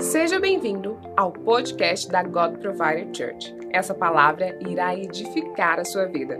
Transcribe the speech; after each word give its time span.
Seja 0.00 0.38
bem-vindo 0.38 0.96
ao 1.16 1.32
podcast 1.32 2.08
da 2.08 2.22
God 2.22 2.58
Provider 2.60 3.06
Church. 3.12 3.52
Essa 3.72 3.92
palavra 3.92 4.56
irá 4.62 4.94
edificar 4.94 5.80
a 5.80 5.84
sua 5.84 6.06
vida. 6.06 6.38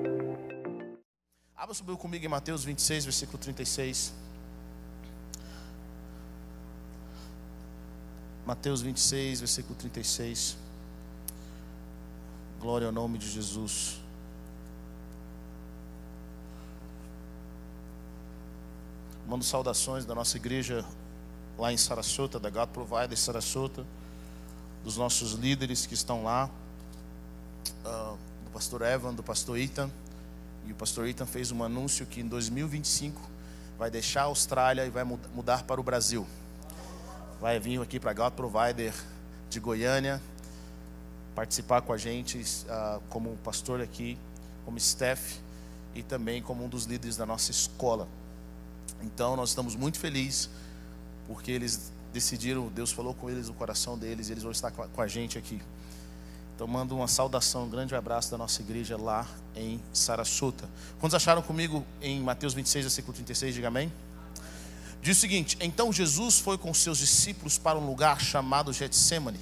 Abra 1.57 1.75
subiu 1.75 1.97
comigo 1.97 2.25
em 2.25 2.29
Mateus 2.29 2.63
26, 2.65 3.05
versículo 3.05 3.39
36. 3.39 4.15
Mateus 8.47 8.81
26, 8.81 9.41
versículo 9.41 9.75
36. 9.75 10.57
Glória 12.61 12.87
ao 12.87 12.93
nome 12.93 13.19
de 13.19 13.29
Jesus. 13.29 14.01
Mando 19.27 19.45
saudações 19.45 20.05
da 20.05 20.15
nossa 20.15 20.37
igreja 20.37 20.85
lá 21.59 21.73
em 21.73 21.77
Sarasota, 21.77 22.39
da 22.39 22.51
God 22.51 22.69
Provider 22.69 23.17
Sarasota, 23.17 23.85
dos 24.85 24.97
nossos 24.97 25.33
líderes 25.33 25.87
que 25.87 25.95
estão 25.95 26.25
lá, 26.25 26.51
uh, 27.85 28.17
do 28.45 28.51
pastor 28.53 28.83
Evan, 28.83 29.15
do 29.15 29.23
pastor 29.23 29.59
Ethan. 29.59 29.91
E 30.67 30.73
o 30.73 30.75
pastor 30.75 31.07
Ethan 31.07 31.27
fez 31.27 31.51
um 31.51 31.63
anúncio 31.63 32.07
que 32.07 32.21
em 32.21 32.27
2025 32.27 33.21
vai 33.79 33.91
deixar 33.91 34.23
a 34.23 34.25
Austrália 34.25 34.87
e 34.87 34.91
vai 34.91 35.05
mudar 35.05 35.65
para 35.65 35.81
o 35.81 35.85
Brasil. 35.85 36.27
Vai 37.41 37.59
vir 37.59 37.81
aqui 37.81 37.99
para 37.99 38.13
a 38.13 38.15
God 38.15 38.33
Provider 38.35 38.95
de 39.51 39.59
Goiânia, 39.59 40.23
participar 41.35 41.83
com 41.83 41.93
a 41.93 41.99
gente 41.99 42.39
uh, 42.39 43.01
como 43.09 43.37
pastor 43.39 43.81
aqui, 43.81 44.19
como 44.65 44.79
staff 44.79 45.41
e 45.95 46.03
também 46.03 46.41
como 46.43 46.65
um 46.65 46.69
dos 46.69 46.85
líderes 46.85 47.17
da 47.17 47.27
nossa 47.27 47.51
escola. 47.51 48.09
Então 49.03 49.37
nós 49.37 49.51
estamos 49.51 49.75
muito 49.75 49.99
felizes 49.99 50.49
porque 51.27 51.51
eles 51.51 51.93
decidiram, 52.13 52.69
Deus 52.69 52.93
falou 52.93 53.15
com 53.15 53.31
eles 53.31 53.49
no 53.49 53.55
coração 53.55 53.97
deles, 53.99 54.29
e 54.29 54.33
eles 54.33 54.43
vão 54.43 54.53
estar 54.53 54.71
com 54.71 55.03
a 55.03 55.07
gente 55.07 55.39
aqui. 55.39 55.61
Então 56.55 56.67
mando 56.67 56.95
uma 56.95 57.09
saudação, 57.09 57.65
um 57.65 57.69
grande 57.69 57.95
abraço 57.95 58.31
da 58.31 58.39
nossa 58.39 58.63
igreja 58.63 58.97
lá 58.97 59.27
em 59.57 59.81
Sarasota. 59.93 60.69
Quantos 61.01 61.15
acharam 61.15 61.43
comigo 61.43 61.85
em 62.01 62.21
Mateus 62.21 62.55
26, 62.55 62.85
versículo 62.85 63.13
36? 63.15 63.55
Diga 63.55 63.69
amém. 63.69 63.91
Diz 65.03 65.19
o 65.19 65.21
seguinte: 65.21 65.57
Então 65.61 65.93
Jesus 65.93 66.39
foi 66.39 66.57
com 66.57 66.73
seus 66.73 66.99
discípulos 66.99 67.59
para 67.59 67.77
um 67.77 67.85
lugar 67.85 68.21
chamado 68.21 68.73
Getsemane. 68.73 69.41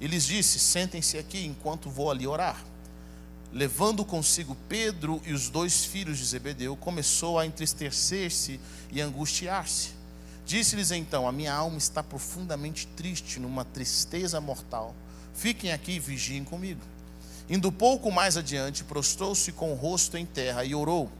E 0.00 0.06
lhes 0.06 0.24
disse: 0.24 0.60
Sentem-se 0.60 1.18
aqui 1.18 1.44
enquanto 1.44 1.90
vou 1.90 2.12
ali 2.12 2.28
orar. 2.28 2.62
Levando 3.52 4.04
consigo 4.04 4.56
Pedro 4.68 5.20
e 5.26 5.32
os 5.32 5.48
dois 5.48 5.84
filhos 5.84 6.18
de 6.18 6.24
Zebedeu, 6.26 6.76
começou 6.76 7.40
a 7.40 7.46
entristecer-se 7.46 8.60
e 8.92 9.00
angustiar-se. 9.00 9.95
Disse-lhes 10.46 10.92
então: 10.92 11.26
A 11.26 11.32
minha 11.32 11.52
alma 11.52 11.76
está 11.76 12.04
profundamente 12.04 12.86
triste, 12.96 13.40
numa 13.40 13.64
tristeza 13.64 14.40
mortal. 14.40 14.94
Fiquem 15.34 15.72
aqui 15.72 15.92
e 15.92 15.98
vigiem 15.98 16.44
comigo. 16.44 16.80
Indo 17.50 17.72
pouco 17.72 18.12
mais 18.12 18.36
adiante, 18.36 18.84
prostrou-se 18.84 19.50
com 19.50 19.72
o 19.72 19.74
rosto 19.74 20.16
em 20.16 20.24
terra 20.24 20.64
e 20.64 20.72
orou: 20.72 21.10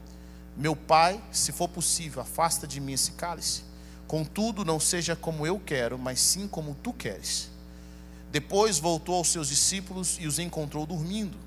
Meu 0.55 0.77
pai, 0.77 1.21
se 1.29 1.51
for 1.51 1.67
possível, 1.67 2.21
afasta 2.21 2.65
de 2.65 2.79
mim 2.79 2.93
esse 2.93 3.11
cálice. 3.11 3.63
Contudo, 4.07 4.63
não 4.63 4.79
seja 4.79 5.13
como 5.13 5.45
eu 5.45 5.59
quero, 5.59 5.99
mas 5.99 6.21
sim 6.21 6.47
como 6.47 6.73
tu 6.81 6.93
queres. 6.93 7.49
Depois 8.31 8.79
voltou 8.79 9.15
aos 9.15 9.27
seus 9.27 9.49
discípulos 9.49 10.17
e 10.21 10.25
os 10.25 10.39
encontrou 10.39 10.85
dormindo. 10.85 11.37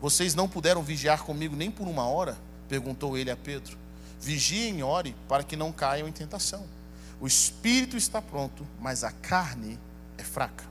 Vocês 0.00 0.32
não 0.32 0.48
puderam 0.48 0.80
vigiar 0.80 1.24
comigo 1.24 1.56
nem 1.56 1.72
por 1.72 1.88
uma 1.88 2.06
hora? 2.06 2.38
perguntou 2.68 3.18
ele 3.18 3.32
a 3.32 3.36
Pedro. 3.36 3.76
Vigiem 4.20 4.78
e 4.78 4.82
ore 4.84 5.16
para 5.28 5.42
que 5.42 5.56
não 5.56 5.72
caiam 5.72 6.06
em 6.06 6.12
tentação. 6.12 6.75
O 7.20 7.26
espírito 7.26 7.96
está 7.96 8.20
pronto, 8.20 8.66
mas 8.80 9.02
a 9.02 9.10
carne 9.10 9.78
é 10.18 10.22
fraca. 10.22 10.64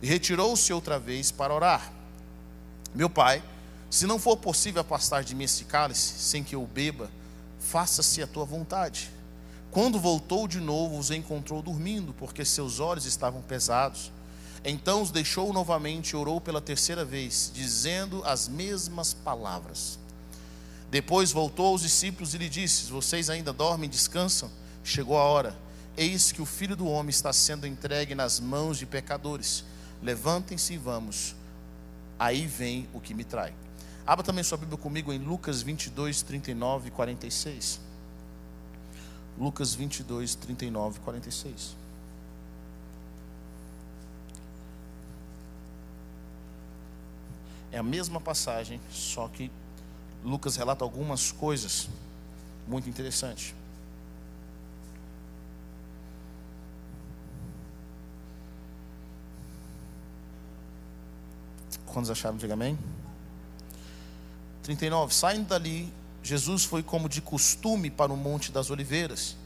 E 0.00 0.06
retirou-se 0.06 0.72
outra 0.72 0.98
vez 0.98 1.30
para 1.30 1.54
orar. 1.54 1.92
Meu 2.94 3.08
pai, 3.08 3.42
se 3.90 4.06
não 4.06 4.18
for 4.18 4.36
possível 4.36 4.80
afastar 4.80 5.22
de 5.22 5.34
mim 5.34 5.44
esse 5.44 5.64
cálice, 5.64 6.18
sem 6.18 6.42
que 6.42 6.54
eu 6.54 6.66
beba, 6.66 7.10
faça-se 7.60 8.22
a 8.22 8.26
tua 8.26 8.44
vontade. 8.44 9.10
Quando 9.70 9.98
voltou 9.98 10.48
de 10.48 10.60
novo, 10.60 10.98
os 10.98 11.10
encontrou 11.10 11.62
dormindo, 11.62 12.12
porque 12.14 12.44
seus 12.44 12.80
olhos 12.80 13.06
estavam 13.06 13.40
pesados. 13.42 14.10
Então 14.64 15.02
os 15.02 15.10
deixou 15.10 15.52
novamente 15.52 16.10
e 16.10 16.16
orou 16.16 16.40
pela 16.40 16.60
terceira 16.60 17.04
vez, 17.04 17.50
dizendo 17.52 18.22
as 18.24 18.48
mesmas 18.48 19.12
palavras. 19.12 19.98
Depois 20.90 21.32
voltou 21.32 21.68
aos 21.68 21.82
discípulos 21.82 22.34
e 22.34 22.38
lhe 22.38 22.48
disse: 22.48 22.90
Vocês 22.90 23.30
ainda 23.30 23.52
dormem 23.52 23.88
descansam? 23.88 24.50
Chegou 24.84 25.16
a 25.16 25.22
hora, 25.22 25.56
eis 25.96 26.32
que 26.32 26.42
o 26.42 26.46
filho 26.46 26.74
do 26.74 26.86
homem 26.86 27.10
está 27.10 27.32
sendo 27.32 27.66
entregue 27.66 28.14
nas 28.14 28.40
mãos 28.40 28.78
de 28.78 28.86
pecadores. 28.86 29.64
Levantem-se 30.02 30.74
e 30.74 30.78
vamos. 30.78 31.34
Aí 32.18 32.46
vem 32.46 32.88
o 32.92 33.00
que 33.00 33.14
me 33.14 33.24
trai. 33.24 33.54
Abra 34.06 34.24
também 34.24 34.42
sua 34.42 34.58
Bíblia 34.58 34.76
comigo 34.76 35.12
em 35.12 35.18
Lucas 35.18 35.62
22, 35.62 36.22
39 36.22 36.88
e 36.88 36.90
46. 36.90 37.80
Lucas 39.38 39.74
22, 39.74 40.34
39 40.34 40.98
e 40.98 41.00
46. 41.00 41.76
É 47.70 47.78
a 47.78 47.82
mesma 47.82 48.20
passagem, 48.20 48.80
só 48.90 49.28
que 49.28 49.50
Lucas 50.22 50.56
relata 50.56 50.84
algumas 50.84 51.32
coisas 51.32 51.88
muito 52.68 52.88
interessantes. 52.88 53.54
Quantos 61.92 62.10
acharam? 62.10 62.36
Diga 62.36 62.54
amém. 62.54 62.78
39. 64.62 65.14
Saindo 65.14 65.48
dali, 65.48 65.92
Jesus 66.22 66.64
foi 66.64 66.82
como 66.82 67.08
de 67.08 67.20
costume 67.20 67.90
para 67.90 68.12
o 68.12 68.16
Monte 68.16 68.50
das 68.50 68.70
Oliveiras, 68.70 69.36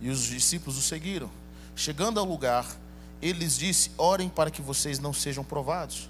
e 0.00 0.08
os 0.08 0.22
discípulos 0.22 0.78
o 0.78 0.82
seguiram. 0.82 1.30
Chegando 1.76 2.18
ao 2.18 2.24
lugar, 2.24 2.66
ele 3.20 3.40
lhes 3.40 3.58
disse: 3.58 3.90
Orem 3.98 4.28
para 4.28 4.50
que 4.50 4.62
vocês 4.62 4.98
não 4.98 5.12
sejam 5.12 5.44
provados. 5.44 6.08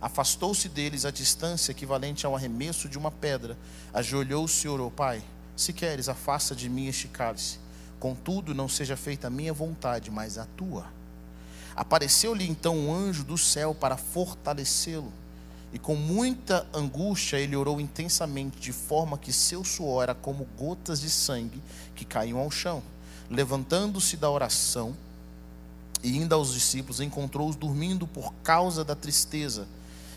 Afastou-se 0.00 0.68
deles 0.68 1.04
a 1.04 1.10
distância 1.10 1.72
equivalente 1.72 2.24
ao 2.24 2.34
arremesso 2.34 2.88
de 2.88 2.98
uma 2.98 3.10
pedra. 3.10 3.56
Ajoelhou-se 3.92 4.66
e 4.66 4.70
orou: 4.70 4.90
Pai, 4.90 5.22
se 5.54 5.72
queres, 5.72 6.08
afasta 6.08 6.56
de 6.56 6.68
mim 6.68 6.86
este 6.86 7.06
cálice. 7.06 7.58
Contudo, 7.98 8.54
não 8.54 8.68
seja 8.68 8.96
feita 8.96 9.26
a 9.26 9.30
minha 9.30 9.52
vontade, 9.52 10.10
mas 10.10 10.38
a 10.38 10.46
tua. 10.56 10.86
Apareceu-lhe 11.76 12.48
então 12.48 12.76
um 12.76 12.94
anjo 12.94 13.24
do 13.24 13.36
céu 13.36 13.74
para 13.74 13.96
fortalecê-lo. 13.96 15.12
E 15.72 15.78
com 15.78 15.94
muita 15.94 16.66
angústia 16.74 17.36
ele 17.36 17.54
orou 17.54 17.80
intensamente, 17.80 18.58
de 18.58 18.72
forma 18.72 19.16
que 19.16 19.32
seu 19.32 19.64
suor 19.64 20.02
era 20.02 20.14
como 20.14 20.46
gotas 20.58 21.00
de 21.00 21.08
sangue 21.08 21.62
que 21.94 22.04
caíam 22.04 22.38
ao 22.38 22.50
chão. 22.50 22.82
Levantando-se 23.30 24.16
da 24.16 24.28
oração 24.28 24.96
e 26.02 26.16
indo 26.16 26.34
aos 26.34 26.52
discípulos, 26.52 27.00
encontrou-os 27.00 27.54
dormindo 27.54 28.06
por 28.06 28.32
causa 28.42 28.84
da 28.84 28.96
tristeza. 28.96 29.68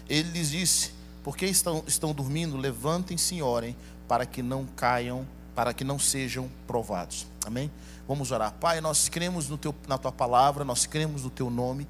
Ele 0.10 0.32
lhes 0.32 0.50
disse: 0.50 0.92
Por 1.24 1.38
que 1.38 1.46
estão, 1.46 1.84
estão 1.86 2.14
dormindo? 2.14 2.58
Levantem-se 2.58 3.36
e 3.36 3.42
orem, 3.42 3.76
para 4.08 4.26
que 4.26 4.42
não 4.42 4.66
caiam, 4.76 5.28
para 5.54 5.74
que 5.74 5.84
não 5.84 6.00
sejam 6.00 6.50
provados. 6.66 7.28
Amém? 7.46 7.70
Vamos 8.08 8.32
orar. 8.32 8.54
Pai, 8.54 8.82
nós 8.82 9.08
cremos 9.08 9.50
no 9.50 9.58
teu, 9.58 9.76
na 9.88 9.98
tua 9.98 10.12
palavra, 10.12 10.66
nós 10.66 10.86
cremos 10.86 11.24
no 11.24 11.30
teu 11.30 11.50
nome. 11.50 11.88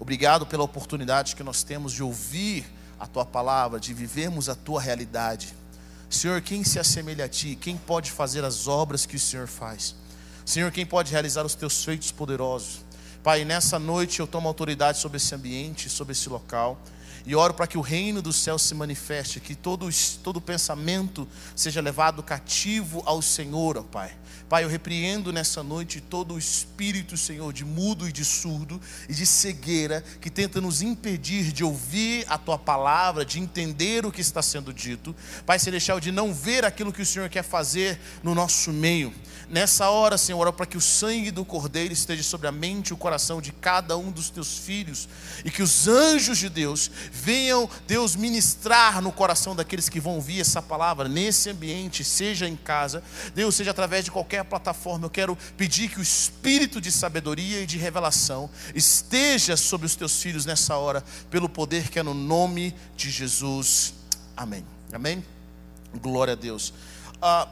Obrigado 0.00 0.44
pela 0.44 0.64
oportunidade 0.64 1.36
que 1.36 1.42
nós 1.42 1.62
temos 1.62 1.92
de 1.92 2.02
ouvir 2.02 2.66
a 3.04 3.06
tua 3.06 3.24
palavra, 3.26 3.78
de 3.78 3.92
vivermos 3.92 4.48
a 4.48 4.54
tua 4.54 4.80
realidade. 4.80 5.54
Senhor, 6.08 6.40
quem 6.40 6.64
se 6.64 6.78
assemelha 6.78 7.26
a 7.26 7.28
ti? 7.28 7.54
Quem 7.54 7.76
pode 7.76 8.10
fazer 8.10 8.42
as 8.44 8.66
obras 8.66 9.04
que 9.04 9.16
o 9.16 9.20
Senhor 9.20 9.46
faz? 9.46 9.94
Senhor, 10.44 10.72
quem 10.72 10.86
pode 10.86 11.12
realizar 11.12 11.44
os 11.44 11.54
teus 11.54 11.84
feitos 11.84 12.10
poderosos? 12.10 12.80
Pai, 13.22 13.44
nessa 13.44 13.78
noite 13.78 14.20
eu 14.20 14.26
tomo 14.26 14.48
autoridade 14.48 14.98
sobre 14.98 15.18
esse 15.18 15.34
ambiente, 15.34 15.90
sobre 15.90 16.12
esse 16.12 16.30
local. 16.30 16.78
E 17.26 17.34
oro 17.34 17.52
para 17.52 17.66
que 17.66 17.76
o 17.76 17.82
reino 17.82 18.22
do 18.22 18.32
céu 18.32 18.58
se 18.58 18.74
manifeste, 18.74 19.38
que 19.38 19.54
todo, 19.54 19.88
todo 20.22 20.40
pensamento 20.40 21.28
seja 21.54 21.82
levado 21.82 22.22
cativo 22.22 23.02
ao 23.04 23.20
Senhor, 23.20 23.76
ó 23.76 23.82
Pai. 23.82 24.16
Pai, 24.48 24.64
eu 24.64 24.68
repreendo 24.68 25.32
nessa 25.32 25.62
noite 25.62 26.00
todo 26.00 26.34
o 26.34 26.38
espírito, 26.38 27.16
Senhor, 27.16 27.52
de 27.52 27.64
mudo 27.64 28.08
e 28.08 28.12
de 28.12 28.24
surdo 28.24 28.80
e 29.08 29.14
de 29.14 29.24
cegueira 29.24 30.04
que 30.20 30.28
tenta 30.28 30.60
nos 30.60 30.82
impedir 30.82 31.52
de 31.52 31.64
ouvir 31.64 32.24
a 32.28 32.36
tua 32.36 32.58
palavra, 32.58 33.24
de 33.24 33.40
entender 33.40 34.04
o 34.04 34.12
que 34.12 34.20
está 34.20 34.42
sendo 34.42 34.72
dito. 34.72 35.14
Pai 35.46 35.58
Celestial, 35.58 35.98
de 35.98 36.12
não 36.12 36.34
ver 36.34 36.64
aquilo 36.64 36.92
que 36.92 37.02
o 37.02 37.06
Senhor 37.06 37.28
quer 37.28 37.42
fazer 37.42 37.98
no 38.22 38.34
nosso 38.34 38.72
meio. 38.72 39.12
Nessa 39.48 39.88
hora, 39.90 40.16
Senhor, 40.16 40.52
para 40.52 40.66
que 40.66 40.76
o 40.76 40.80
sangue 40.80 41.30
do 41.30 41.44
Cordeiro 41.44 41.92
esteja 41.92 42.22
sobre 42.22 42.48
a 42.48 42.52
mente 42.52 42.88
e 42.88 42.92
o 42.94 42.96
coração 42.96 43.40
de 43.40 43.52
cada 43.52 43.96
um 43.96 44.10
dos 44.10 44.30
teus 44.30 44.58
filhos 44.58 45.08
e 45.44 45.50
que 45.50 45.62
os 45.62 45.86
anjos 45.86 46.38
de 46.38 46.48
Deus 46.48 46.90
venham, 47.12 47.68
Deus, 47.86 48.16
ministrar 48.16 49.02
no 49.02 49.12
coração 49.12 49.54
daqueles 49.54 49.88
que 49.88 50.00
vão 50.00 50.14
ouvir 50.14 50.40
essa 50.40 50.62
palavra, 50.62 51.08
nesse 51.08 51.50
ambiente, 51.50 52.02
seja 52.02 52.48
em 52.48 52.56
casa, 52.56 53.02
Deus, 53.34 53.54
seja 53.54 53.70
através 53.70 54.04
de 54.04 54.10
qualquer 54.10 54.23
plataforma. 54.24 55.06
Eu 55.06 55.10
quero 55.10 55.36
pedir 55.56 55.88
que 55.88 55.98
o 55.98 56.02
espírito 56.02 56.80
de 56.80 56.90
sabedoria 56.90 57.60
e 57.60 57.66
de 57.66 57.78
revelação 57.78 58.48
esteja 58.74 59.56
sobre 59.56 59.86
os 59.86 59.94
teus 59.94 60.20
filhos 60.20 60.46
nessa 60.46 60.76
hora, 60.76 61.04
pelo 61.30 61.48
poder 61.48 61.88
que 61.88 61.98
é 61.98 62.02
no 62.02 62.14
nome 62.14 62.74
de 62.96 63.10
Jesus. 63.10 63.94
Amém. 64.36 64.64
Amém? 64.92 65.24
Glória 66.00 66.32
a 66.32 66.36
Deus. 66.36 66.72
Ah, 67.20 67.48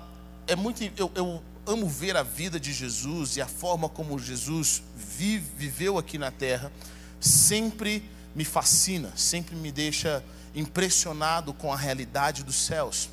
é 0.47 0.57
muito. 0.57 0.83
Eu, 0.97 1.11
eu 1.15 1.43
amo 1.67 1.89
ver 1.89 2.17
a 2.17 2.23
vida 2.23 2.59
de 2.59 2.73
Jesus 2.73 3.37
e 3.37 3.41
a 3.41 3.47
forma 3.47 3.89
como 3.89 4.19
Jesus 4.19 4.83
vive, 4.97 5.47
viveu 5.57 5.99
aqui 5.99 6.19
na 6.19 6.31
terra, 6.31 6.73
sempre 7.21 8.03
me 8.35 8.45
fascina, 8.45 9.13
sempre 9.17 9.55
me 9.55 9.71
deixa 9.71 10.25
impressionado 10.55 11.53
com 11.53 11.73
a 11.73 11.77
realidade 11.77 12.43
dos 12.43 12.57
céus, 12.57 13.09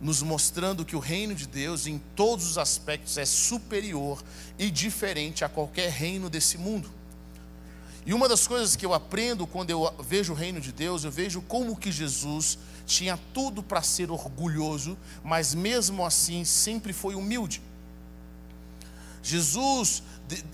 nos 0.00 0.22
mostrando 0.22 0.84
que 0.84 0.94
o 0.94 1.00
reino 1.00 1.34
de 1.34 1.46
Deus, 1.46 1.86
em 1.86 1.98
todos 2.14 2.46
os 2.46 2.58
aspectos, 2.58 3.18
é 3.18 3.24
superior 3.24 4.22
e 4.58 4.70
diferente 4.70 5.44
a 5.44 5.48
qualquer 5.48 5.90
reino 5.90 6.30
desse 6.30 6.56
mundo. 6.56 6.90
E 8.06 8.14
uma 8.14 8.28
das 8.28 8.46
coisas 8.46 8.74
que 8.74 8.86
eu 8.86 8.94
aprendo 8.94 9.46
quando 9.46 9.70
eu 9.70 9.92
vejo 10.00 10.32
o 10.32 10.36
reino 10.36 10.60
de 10.60 10.72
Deus, 10.72 11.04
eu 11.04 11.10
vejo 11.10 11.42
como 11.42 11.76
que 11.76 11.92
Jesus 11.92 12.58
tinha 12.86 13.18
tudo 13.34 13.62
para 13.62 13.82
ser 13.82 14.10
orgulhoso, 14.10 14.96
mas 15.22 15.54
mesmo 15.54 16.06
assim 16.06 16.44
sempre 16.44 16.92
foi 16.92 17.14
humilde. 17.14 17.60
Jesus, 19.22 20.02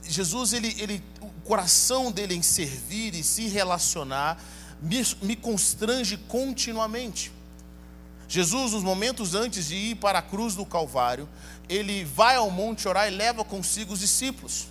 Jesus 0.03 0.53
ele, 0.53 0.75
ele, 0.81 1.05
o 1.21 1.31
coração 1.45 2.11
dele 2.11 2.35
em 2.35 2.43
servir 2.43 3.15
e 3.15 3.23
se 3.23 3.47
relacionar 3.47 4.43
me, 4.83 5.03
me 5.23 5.37
constrange 5.37 6.17
continuamente. 6.17 7.31
Jesus, 8.29 8.73
nos 8.73 8.83
momentos 8.83 9.35
antes 9.35 9.69
de 9.69 9.75
ir 9.75 9.97
para 9.97 10.19
a 10.19 10.23
cruz 10.23 10.55
do 10.55 10.65
Calvário, 10.65 11.29
ele 11.69 12.05
vai 12.05 12.37
ao 12.37 12.51
monte 12.51 12.89
orar 12.89 13.07
e 13.09 13.11
leva 13.11 13.45
consigo 13.45 13.93
os 13.93 14.01
discípulos. 14.01 14.67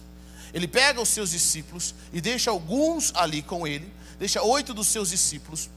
Ele 0.54 0.68
pega 0.68 1.02
os 1.02 1.10
seus 1.10 1.32
discípulos 1.32 1.96
e 2.12 2.22
deixa 2.22 2.52
alguns 2.52 3.12
ali 3.16 3.42
com 3.42 3.68
ele, 3.68 3.92
deixa 4.20 4.42
oito 4.44 4.74
dos 4.74 4.88
seus 4.88 5.10
discípulos 5.10 5.70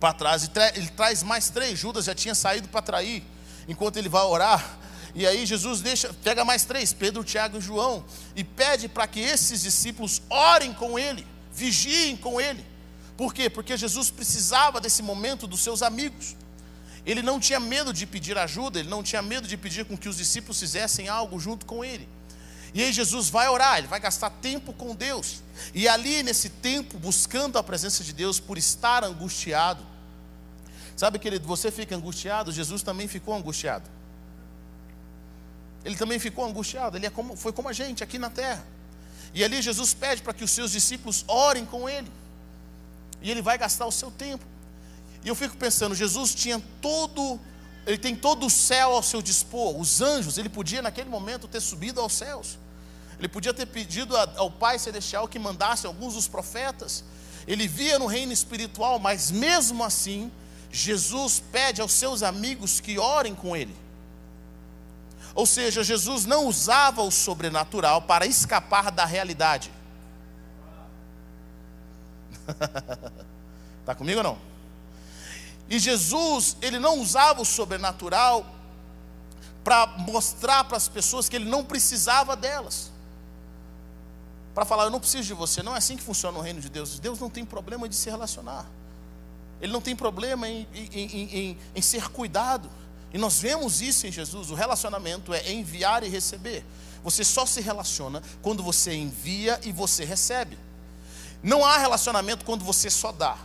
para 0.00 0.14
trás, 0.14 0.44
e 0.44 0.50
ele 0.74 0.88
traz 0.88 1.22
mais 1.22 1.48
três. 1.50 1.78
Judas 1.78 2.06
já 2.06 2.14
tinha 2.14 2.34
saído 2.34 2.68
para 2.68 2.82
trair, 2.82 3.22
enquanto 3.68 3.98
ele 3.98 4.08
vai 4.08 4.22
orar. 4.22 4.78
E 5.14 5.26
aí 5.26 5.44
Jesus 5.44 5.80
deixa, 5.82 6.12
pega 6.24 6.44
mais 6.44 6.64
três, 6.64 6.92
Pedro, 6.92 7.22
Tiago 7.22 7.58
e 7.58 7.60
João, 7.60 8.04
e 8.34 8.42
pede 8.42 8.88
para 8.88 9.06
que 9.06 9.20
esses 9.20 9.62
discípulos 9.62 10.22
orem 10.30 10.72
com 10.72 10.98
ele, 10.98 11.26
vigiem 11.52 12.16
com 12.16 12.40
ele. 12.40 12.64
Por 13.16 13.34
quê? 13.34 13.50
Porque 13.50 13.76
Jesus 13.76 14.10
precisava 14.10 14.80
desse 14.80 15.02
momento 15.02 15.46
dos 15.46 15.60
seus 15.60 15.82
amigos. 15.82 16.34
Ele 17.04 17.22
não 17.22 17.40
tinha 17.40 17.58
medo 17.58 17.92
de 17.92 18.06
pedir 18.06 18.38
ajuda, 18.38 18.78
ele 18.78 18.88
não 18.88 19.02
tinha 19.02 19.20
medo 19.20 19.48
de 19.48 19.56
pedir 19.56 19.84
com 19.84 19.96
que 19.96 20.08
os 20.08 20.16
discípulos 20.16 20.60
fizessem 20.60 21.08
algo 21.08 21.38
junto 21.40 21.66
com 21.66 21.84
ele. 21.84 22.08
E 22.74 22.82
aí 22.82 22.92
Jesus 22.92 23.28
vai 23.28 23.48
orar, 23.48 23.78
ele 23.78 23.86
vai 23.86 24.00
gastar 24.00 24.30
tempo 24.30 24.72
com 24.72 24.94
Deus. 24.94 25.42
E 25.74 25.88
ali 25.88 26.22
nesse 26.22 26.48
tempo, 26.48 26.98
buscando 26.98 27.58
a 27.58 27.62
presença 27.62 28.02
de 28.04 28.12
Deus 28.12 28.38
por 28.40 28.56
estar 28.56 29.04
angustiado, 29.04 29.84
Sabe, 30.96 31.18
querido, 31.18 31.46
você 31.46 31.70
fica 31.70 31.96
angustiado, 31.96 32.52
Jesus 32.52 32.82
também 32.82 33.08
ficou 33.08 33.34
angustiado. 33.34 33.88
Ele 35.84 35.96
também 35.96 36.18
ficou 36.18 36.44
angustiado, 36.44 36.96
ele 36.96 37.06
é 37.06 37.10
como, 37.10 37.34
foi 37.34 37.52
como 37.52 37.68
a 37.68 37.72
gente 37.72 38.04
aqui 38.04 38.18
na 38.18 38.30
terra. 38.30 38.64
E 39.34 39.42
ali 39.42 39.60
Jesus 39.60 39.94
pede 39.94 40.22
para 40.22 40.32
que 40.32 40.44
os 40.44 40.50
seus 40.50 40.70
discípulos 40.70 41.24
orem 41.26 41.64
com 41.64 41.88
ele. 41.88 42.10
E 43.20 43.30
ele 43.30 43.42
vai 43.42 43.56
gastar 43.56 43.86
o 43.86 43.92
seu 43.92 44.10
tempo. 44.10 44.44
E 45.24 45.28
eu 45.28 45.34
fico 45.34 45.56
pensando, 45.56 45.94
Jesus 45.94 46.34
tinha 46.34 46.60
todo, 46.80 47.38
ele 47.86 47.98
tem 47.98 48.14
todo 48.16 48.46
o 48.46 48.50
céu 48.50 48.92
ao 48.92 49.02
seu 49.02 49.22
dispor, 49.22 49.78
os 49.78 50.00
anjos, 50.00 50.36
ele 50.36 50.48
podia 50.48 50.82
naquele 50.82 51.08
momento 51.08 51.46
ter 51.46 51.60
subido 51.60 52.00
aos 52.00 52.12
céus. 52.12 52.58
Ele 53.18 53.28
podia 53.28 53.54
ter 53.54 53.66
pedido 53.66 54.16
ao 54.16 54.50
Pai 54.50 54.78
Celestial 54.78 55.28
que 55.28 55.38
mandasse 55.38 55.86
alguns 55.86 56.14
dos 56.14 56.26
profetas. 56.26 57.04
Ele 57.46 57.68
via 57.68 57.98
no 57.98 58.06
reino 58.06 58.32
espiritual, 58.32 58.98
mas 58.98 59.30
mesmo 59.30 59.84
assim, 59.84 60.30
Jesus 60.72 61.40
pede 61.52 61.80
aos 61.80 61.92
seus 61.92 62.22
amigos 62.24 62.80
que 62.80 62.98
orem 62.98 63.34
com 63.34 63.56
ele. 63.56 63.76
Ou 65.34 65.46
seja, 65.46 65.84
Jesus 65.84 66.24
não 66.24 66.46
usava 66.46 67.02
o 67.02 67.10
sobrenatural 67.10 68.02
para 68.02 68.26
escapar 68.26 68.90
da 68.90 69.04
realidade. 69.04 69.70
Está 73.80 73.94
comigo 73.96 74.18
ou 74.18 74.24
não? 74.24 74.51
E 75.72 75.78
Jesus, 75.78 76.54
ele 76.60 76.78
não 76.78 77.00
usava 77.00 77.40
o 77.40 77.46
sobrenatural 77.46 78.44
para 79.64 79.86
mostrar 80.00 80.64
para 80.64 80.76
as 80.76 80.86
pessoas 80.86 81.30
que 81.30 81.36
ele 81.36 81.46
não 81.46 81.64
precisava 81.64 82.36
delas. 82.36 82.92
Para 84.52 84.66
falar, 84.66 84.84
eu 84.84 84.90
não 84.90 85.00
preciso 85.00 85.24
de 85.24 85.32
você. 85.32 85.62
Não 85.62 85.74
é 85.74 85.78
assim 85.78 85.96
que 85.96 86.02
funciona 86.02 86.38
o 86.38 86.42
reino 86.42 86.60
de 86.60 86.68
Deus. 86.68 86.98
Deus 86.98 87.18
não 87.18 87.30
tem 87.30 87.42
problema 87.42 87.88
de 87.88 87.96
se 87.96 88.10
relacionar. 88.10 88.66
Ele 89.62 89.72
não 89.72 89.80
tem 89.80 89.96
problema 89.96 90.46
em, 90.46 90.68
em, 90.74 90.88
em, 90.92 91.58
em, 91.74 91.80
ser 91.80 92.10
cuidado. 92.10 92.68
E 93.10 93.16
nós 93.16 93.40
vemos 93.40 93.80
isso 93.80 94.06
em 94.06 94.12
Jesus. 94.12 94.50
O 94.50 94.54
relacionamento 94.54 95.32
é 95.32 95.52
enviar 95.54 96.04
e 96.04 96.08
receber. 96.08 96.66
Você 97.02 97.24
só 97.24 97.46
se 97.46 97.62
relaciona 97.62 98.22
quando 98.42 98.62
você 98.62 98.92
envia 98.92 99.58
e 99.64 99.72
você 99.72 100.04
recebe. 100.04 100.58
Não 101.42 101.64
há 101.64 101.78
relacionamento 101.78 102.44
quando 102.44 102.62
você 102.62 102.90
só 102.90 103.10
dá. 103.10 103.38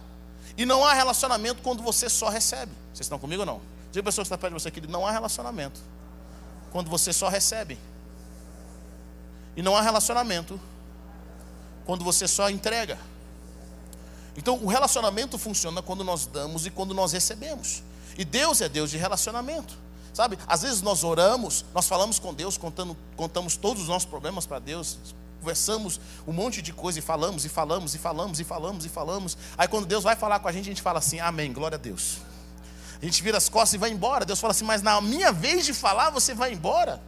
E 0.57 0.65
não 0.65 0.83
há 0.83 0.93
relacionamento 0.93 1.61
quando 1.61 1.83
você 1.83 2.09
só 2.09 2.29
recebe. 2.29 2.71
Vocês 2.91 3.01
estão 3.01 3.19
comigo 3.19 3.43
ou 3.43 3.45
não? 3.45 3.61
Diga 3.91 4.01
a 4.01 4.03
pessoa 4.03 4.23
que 4.23 4.27
está 4.27 4.37
perto 4.37 4.55
de 4.55 4.61
você, 4.61 4.71
querido, 4.71 4.91
não 4.91 5.05
há 5.05 5.11
relacionamento 5.11 5.79
quando 6.71 6.89
você 6.89 7.13
só 7.13 7.29
recebe. 7.29 7.77
E 9.55 9.61
não 9.61 9.75
há 9.75 9.81
relacionamento 9.81 10.59
quando 11.85 12.03
você 12.03 12.27
só 12.27 12.49
entrega. 12.49 12.97
Então, 14.35 14.57
o 14.63 14.67
relacionamento 14.67 15.37
funciona 15.37 15.81
quando 15.81 16.03
nós 16.03 16.25
damos 16.25 16.65
e 16.65 16.71
quando 16.71 16.93
nós 16.93 17.11
recebemos. 17.11 17.83
E 18.17 18.25
Deus 18.25 18.59
é 18.61 18.67
Deus 18.67 18.89
de 18.89 18.97
relacionamento. 18.97 19.75
Sabe? 20.13 20.37
Às 20.47 20.63
vezes 20.63 20.81
nós 20.81 21.03
oramos, 21.03 21.63
nós 21.73 21.87
falamos 21.87 22.17
com 22.17 22.33
Deus, 22.33 22.57
contando, 22.57 22.97
contamos 23.15 23.55
todos 23.55 23.83
os 23.83 23.87
nossos 23.87 24.09
problemas 24.09 24.47
para 24.47 24.57
Deus, 24.57 24.97
conversamos 25.39 25.99
um 26.27 26.33
monte 26.33 26.61
de 26.61 26.73
coisa 26.73 26.99
e 26.99 27.01
falamos 27.01 27.45
e 27.45 27.49
falamos 27.49 27.95
e 27.95 27.99
falamos 27.99 28.39
e 28.39 28.43
falamos 28.43 28.85
e 28.85 28.89
falamos. 28.89 29.37
Aí 29.57 29.67
quando 29.67 29.85
Deus 29.85 30.03
vai 30.03 30.15
falar 30.15 30.39
com 30.39 30.47
a 30.47 30.51
gente, 30.51 30.65
a 30.65 30.69
gente 30.71 30.81
fala 30.81 30.99
assim: 30.99 31.19
Amém, 31.19 31.51
glória 31.53 31.75
a 31.75 31.79
Deus. 31.79 32.17
A 33.01 33.05
gente 33.05 33.21
vira 33.21 33.37
as 33.37 33.47
costas 33.47 33.73
e 33.73 33.77
vai 33.77 33.91
embora. 33.91 34.25
Deus 34.25 34.39
fala 34.39 34.51
assim: 34.51 34.65
Mas 34.65 34.81
na 34.81 34.99
minha 35.01 35.31
vez 35.31 35.65
de 35.65 35.73
falar, 35.73 36.09
você 36.09 36.33
vai 36.33 36.53
embora. 36.53 37.01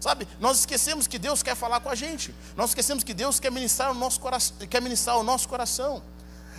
Sabe, 0.00 0.26
nós 0.40 0.58
esquecemos 0.58 1.06
que 1.06 1.16
Deus 1.16 1.44
quer 1.44 1.54
falar 1.54 1.78
com 1.78 1.88
a 1.88 1.94
gente. 1.94 2.34
Nós 2.56 2.70
esquecemos 2.70 3.04
que 3.04 3.14
Deus 3.14 3.38
quer 3.38 3.52
ministrar 3.52 3.92
o 3.92 3.94
nosso 3.94 4.18
coração, 4.18 4.56
quer 4.68 4.82
ministrar 4.82 5.16
o 5.16 5.22
nosso 5.22 5.48
coração. 5.48 6.02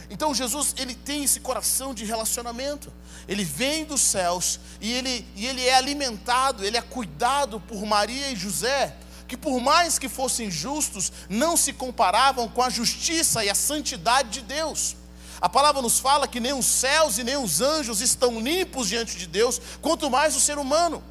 Então 0.10 0.34
Jesus, 0.34 0.74
ele 0.78 0.96
tem 0.96 1.24
esse 1.24 1.40
coração 1.40 1.94
de 1.94 2.06
relacionamento. 2.06 2.92
Ele 3.28 3.44
vem 3.44 3.84
dos 3.84 4.00
céus 4.02 4.60
e 4.80 4.92
ele, 4.94 5.28
e 5.36 5.46
ele 5.46 5.66
é 5.66 5.76
alimentado, 5.76 6.64
ele 6.64 6.78
é 6.78 6.82
cuidado 6.82 7.60
por 7.60 7.86
Maria 7.86 8.32
e 8.32 8.36
José, 8.36 8.96
que 9.34 9.38
por 9.38 9.60
mais 9.60 9.98
que 9.98 10.08
fossem 10.08 10.52
justos, 10.52 11.12
não 11.28 11.58
se 11.58 11.74
comparavam 11.74 12.48
com 12.48 12.62
a 12.62 12.70
justiça 12.70 13.44
e 13.44 13.50
a 13.50 13.56
santidade 13.56 14.30
de 14.30 14.42
Deus. 14.42 14.96
A 15.42 15.50
palavra 15.50 15.82
nos 15.82 15.98
fala 15.98 16.28
que 16.28 16.40
nem 16.40 16.54
os 16.54 16.68
céus 16.68 17.18
e 17.18 17.24
nem 17.24 17.36
os 17.36 17.60
anjos 17.60 18.00
estão 18.00 18.40
limpos 18.40 18.90
diante 18.90 19.18
de 19.18 19.26
Deus, 19.26 19.60
quanto 19.82 20.08
mais 20.08 20.36
o 20.36 20.40
ser 20.40 20.60
humano. 20.60 21.04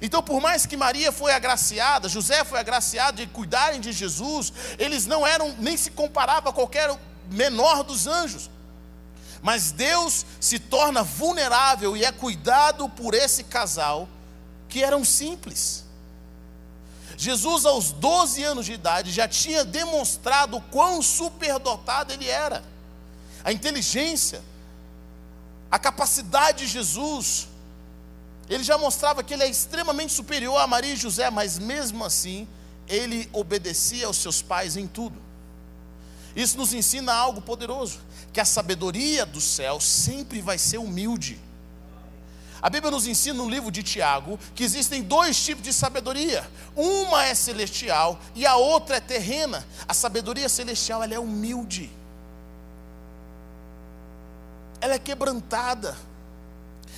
Então, 0.00 0.22
por 0.22 0.40
mais 0.40 0.64
que 0.64 0.78
Maria 0.78 1.12
foi 1.12 1.30
agraciada, 1.30 2.08
José 2.08 2.42
foi 2.42 2.58
agraciado 2.58 3.18
de 3.18 3.26
cuidarem 3.26 3.82
de 3.82 3.92
Jesus, 3.92 4.50
eles 4.78 5.04
não 5.04 5.26
eram, 5.26 5.54
nem 5.58 5.76
se 5.76 5.90
comparavam 5.90 6.48
a 6.48 6.54
qualquer 6.54 6.98
menor 7.30 7.82
dos 7.82 8.06
anjos. 8.06 8.48
Mas 9.42 9.72
Deus 9.72 10.24
se 10.40 10.58
torna 10.58 11.02
vulnerável 11.02 11.94
e 11.94 12.02
é 12.02 12.12
cuidado 12.12 12.88
por 12.88 13.12
esse 13.12 13.44
casal 13.44 14.08
que 14.70 14.82
eram 14.82 15.04
simples. 15.04 15.86
Jesus, 17.18 17.66
aos 17.66 17.90
12 17.90 18.44
anos 18.44 18.64
de 18.64 18.74
idade, 18.74 19.10
já 19.10 19.26
tinha 19.26 19.64
demonstrado 19.64 20.60
quão 20.70 21.02
superdotado 21.02 22.12
ele 22.12 22.28
era. 22.28 22.62
A 23.42 23.52
inteligência, 23.52 24.40
a 25.68 25.80
capacidade 25.80 26.64
de 26.64 26.68
Jesus, 26.68 27.48
ele 28.48 28.62
já 28.62 28.78
mostrava 28.78 29.24
que 29.24 29.34
ele 29.34 29.42
é 29.42 29.48
extremamente 29.48 30.12
superior 30.12 30.58
a 30.58 30.66
Maria 30.68 30.92
e 30.92 30.96
José, 30.96 31.28
mas 31.28 31.58
mesmo 31.58 32.04
assim, 32.04 32.46
ele 32.86 33.28
obedecia 33.32 34.06
aos 34.06 34.18
seus 34.18 34.40
pais 34.40 34.76
em 34.76 34.86
tudo. 34.86 35.20
Isso 36.36 36.56
nos 36.56 36.72
ensina 36.72 37.12
algo 37.12 37.40
poderoso: 37.40 37.98
que 38.32 38.40
a 38.40 38.44
sabedoria 38.44 39.26
do 39.26 39.40
céu 39.40 39.80
sempre 39.80 40.40
vai 40.40 40.56
ser 40.56 40.78
humilde. 40.78 41.40
A 42.60 42.68
Bíblia 42.68 42.90
nos 42.90 43.06
ensina 43.06 43.38
no 43.38 43.48
livro 43.48 43.70
de 43.70 43.82
Tiago 43.82 44.38
que 44.54 44.64
existem 44.64 45.02
dois 45.02 45.42
tipos 45.42 45.62
de 45.62 45.72
sabedoria. 45.72 46.48
Uma 46.74 47.24
é 47.24 47.34
celestial 47.34 48.18
e 48.34 48.44
a 48.46 48.56
outra 48.56 48.96
é 48.96 49.00
terrena. 49.00 49.66
A 49.86 49.94
sabedoria 49.94 50.48
celestial 50.48 51.02
ela 51.02 51.14
é 51.14 51.18
humilde. 51.18 51.90
ela 54.80 54.94
é 54.94 54.98
quebrantada. 54.98 55.96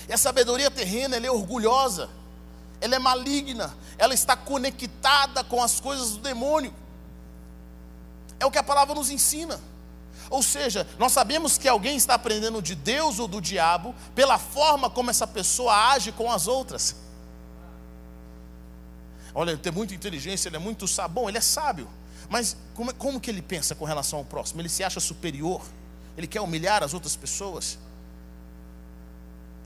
E 0.07 0.13
a 0.13 0.17
sabedoria 0.17 0.69
terrena, 0.69 1.15
ela 1.15 1.27
é 1.27 1.31
orgulhosa, 1.31 2.09
ela 2.79 2.95
é 2.95 2.99
maligna, 2.99 3.75
ela 3.97 4.13
está 4.13 4.35
conectada 4.35 5.43
com 5.43 5.61
as 5.61 5.79
coisas 5.79 6.11
do 6.11 6.19
demônio. 6.19 6.73
É 8.39 8.45
o 8.45 8.51
que 8.51 8.57
a 8.57 8.63
palavra 8.63 8.95
nos 8.95 9.09
ensina. 9.09 9.59
Ou 10.31 10.41
seja, 10.41 10.87
nós 10.97 11.11
sabemos 11.11 11.57
que 11.57 11.67
alguém 11.67 11.97
está 11.97 12.13
aprendendo 12.13 12.61
de 12.61 12.73
Deus 12.73 13.19
ou 13.19 13.27
do 13.27 13.41
diabo 13.41 13.93
pela 14.15 14.39
forma 14.39 14.89
como 14.89 15.11
essa 15.11 15.27
pessoa 15.27 15.91
age 15.91 16.13
com 16.13 16.31
as 16.31 16.47
outras. 16.47 16.95
Olha, 19.35 19.51
ele 19.51 19.59
tem 19.59 19.73
muita 19.73 19.93
inteligência, 19.93 20.47
ele 20.47 20.55
é 20.55 20.59
muito. 20.59 20.85
Bom, 21.09 21.27
ele 21.27 21.37
é 21.37 21.41
sábio. 21.41 21.89
Mas 22.29 22.55
como, 22.73 22.93
como 22.95 23.19
que 23.19 23.29
ele 23.29 23.41
pensa 23.41 23.75
com 23.75 23.83
relação 23.83 24.19
ao 24.19 24.25
próximo? 24.25 24.61
Ele 24.61 24.69
se 24.69 24.85
acha 24.85 25.01
superior? 25.01 25.61
Ele 26.17 26.27
quer 26.27 26.39
humilhar 26.39 26.81
as 26.81 26.93
outras 26.93 27.13
pessoas? 27.13 27.77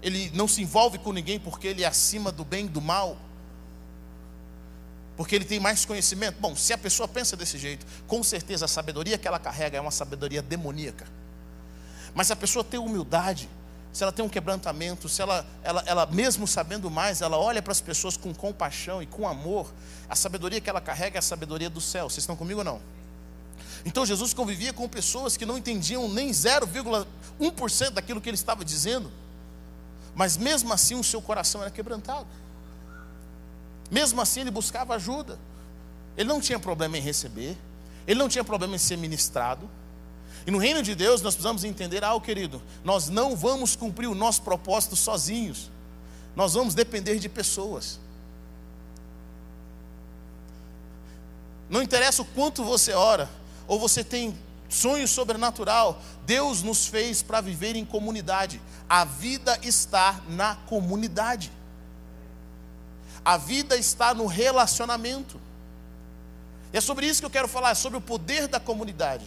Ele 0.01 0.31
não 0.33 0.47
se 0.47 0.63
envolve 0.63 0.97
com 0.97 1.11
ninguém 1.11 1.39
porque 1.39 1.67
ele 1.67 1.83
é 1.83 1.87
acima 1.87 2.31
do 2.31 2.43
bem 2.43 2.65
e 2.65 2.69
do 2.69 2.81
mal? 2.81 3.17
Porque 5.15 5.35
ele 5.35 5.45
tem 5.45 5.59
mais 5.59 5.85
conhecimento? 5.85 6.37
Bom, 6.39 6.55
se 6.55 6.73
a 6.73 6.77
pessoa 6.77 7.07
pensa 7.07 7.37
desse 7.37 7.57
jeito, 7.57 7.85
com 8.07 8.21
certeza 8.21 8.65
a 8.65 8.67
sabedoria 8.67 9.17
que 9.17 9.27
ela 9.27 9.39
carrega 9.39 9.77
é 9.77 9.81
uma 9.81 9.91
sabedoria 9.91 10.41
demoníaca. 10.41 11.07
Mas 12.13 12.27
se 12.27 12.33
a 12.33 12.35
pessoa 12.35 12.63
tem 12.63 12.79
humildade, 12.79 13.49
se 13.93 14.03
ela 14.03 14.11
tem 14.11 14.25
um 14.25 14.29
quebrantamento, 14.29 15.07
se 15.07 15.21
ela, 15.21 15.45
ela, 15.63 15.83
ela 15.85 16.05
mesmo 16.05 16.45
sabendo 16.45 16.91
mais, 16.91 17.21
ela 17.21 17.37
olha 17.37 17.61
para 17.61 17.71
as 17.71 17.79
pessoas 17.79 18.17
com 18.17 18.33
compaixão 18.33 19.01
e 19.01 19.05
com 19.05 19.25
amor, 19.25 19.71
a 20.09 20.15
sabedoria 20.17 20.59
que 20.59 20.69
ela 20.69 20.81
carrega 20.81 21.17
é 21.17 21.19
a 21.19 21.21
sabedoria 21.21 21.69
do 21.69 21.79
céu. 21.79 22.09
Vocês 22.09 22.19
estão 22.19 22.35
comigo 22.35 22.59
ou 22.59 22.65
não? 22.65 22.81
Então 23.85 24.05
Jesus 24.05 24.33
convivia 24.33 24.73
com 24.73 24.87
pessoas 24.89 25.37
que 25.37 25.45
não 25.45 25.57
entendiam 25.57 26.09
nem 26.09 26.29
0,1% 26.29 27.91
daquilo 27.91 28.19
que 28.19 28.27
ele 28.27 28.35
estava 28.35 28.65
dizendo, 28.65 29.09
mas 30.13 30.35
mesmo 30.35 30.73
assim 30.73 30.95
o 30.95 31.03
seu 31.03 31.21
coração 31.21 31.61
era 31.61 31.71
quebrantado. 31.71 32.27
Mesmo 33.89 34.21
assim 34.21 34.41
ele 34.41 34.51
buscava 34.51 34.95
ajuda. 34.95 35.39
Ele 36.17 36.29
não 36.29 36.39
tinha 36.39 36.59
problema 36.59 36.97
em 36.97 37.01
receber, 37.01 37.57
ele 38.07 38.19
não 38.19 38.29
tinha 38.29 38.43
problema 38.43 38.75
em 38.75 38.79
ser 38.79 38.97
ministrado. 38.97 39.69
E 40.47 40.51
no 40.51 40.57
reino 40.57 40.83
de 40.83 40.93
Deus 40.93 41.21
nós 41.21 41.33
precisamos 41.33 41.63
entender 41.63 42.03
algo, 42.03 42.25
querido. 42.25 42.61
Nós 42.83 43.09
não 43.09 43.35
vamos 43.35 43.75
cumprir 43.75 44.07
o 44.07 44.15
nosso 44.15 44.41
propósito 44.43 44.95
sozinhos. 44.95 45.71
Nós 46.35 46.53
vamos 46.53 46.75
depender 46.75 47.17
de 47.17 47.27
pessoas. 47.27 47.99
Não 51.69 51.81
interessa 51.81 52.21
o 52.21 52.25
quanto 52.25 52.63
você 52.63 52.93
ora, 52.93 53.29
ou 53.67 53.79
você 53.79 54.03
tem 54.03 54.37
sonho 54.69 55.07
sobrenatural, 55.07 56.01
Deus 56.25 56.61
nos 56.61 56.85
fez 56.85 57.23
para 57.23 57.41
viver 57.41 57.75
em 57.75 57.85
comunidade. 57.85 58.61
A 58.87 59.03
vida 59.03 59.57
está 59.63 60.21
na 60.29 60.55
comunidade. 60.55 61.51
A 63.25 63.37
vida 63.37 63.75
está 63.75 64.13
no 64.13 64.27
relacionamento. 64.27 65.41
E 66.71 66.77
é 66.77 66.81
sobre 66.81 67.07
isso 67.07 67.21
que 67.21 67.25
eu 67.25 67.31
quero 67.31 67.47
falar, 67.47 67.73
sobre 67.73 67.97
o 67.97 68.01
poder 68.01 68.47
da 68.47 68.59
comunidade. 68.59 69.25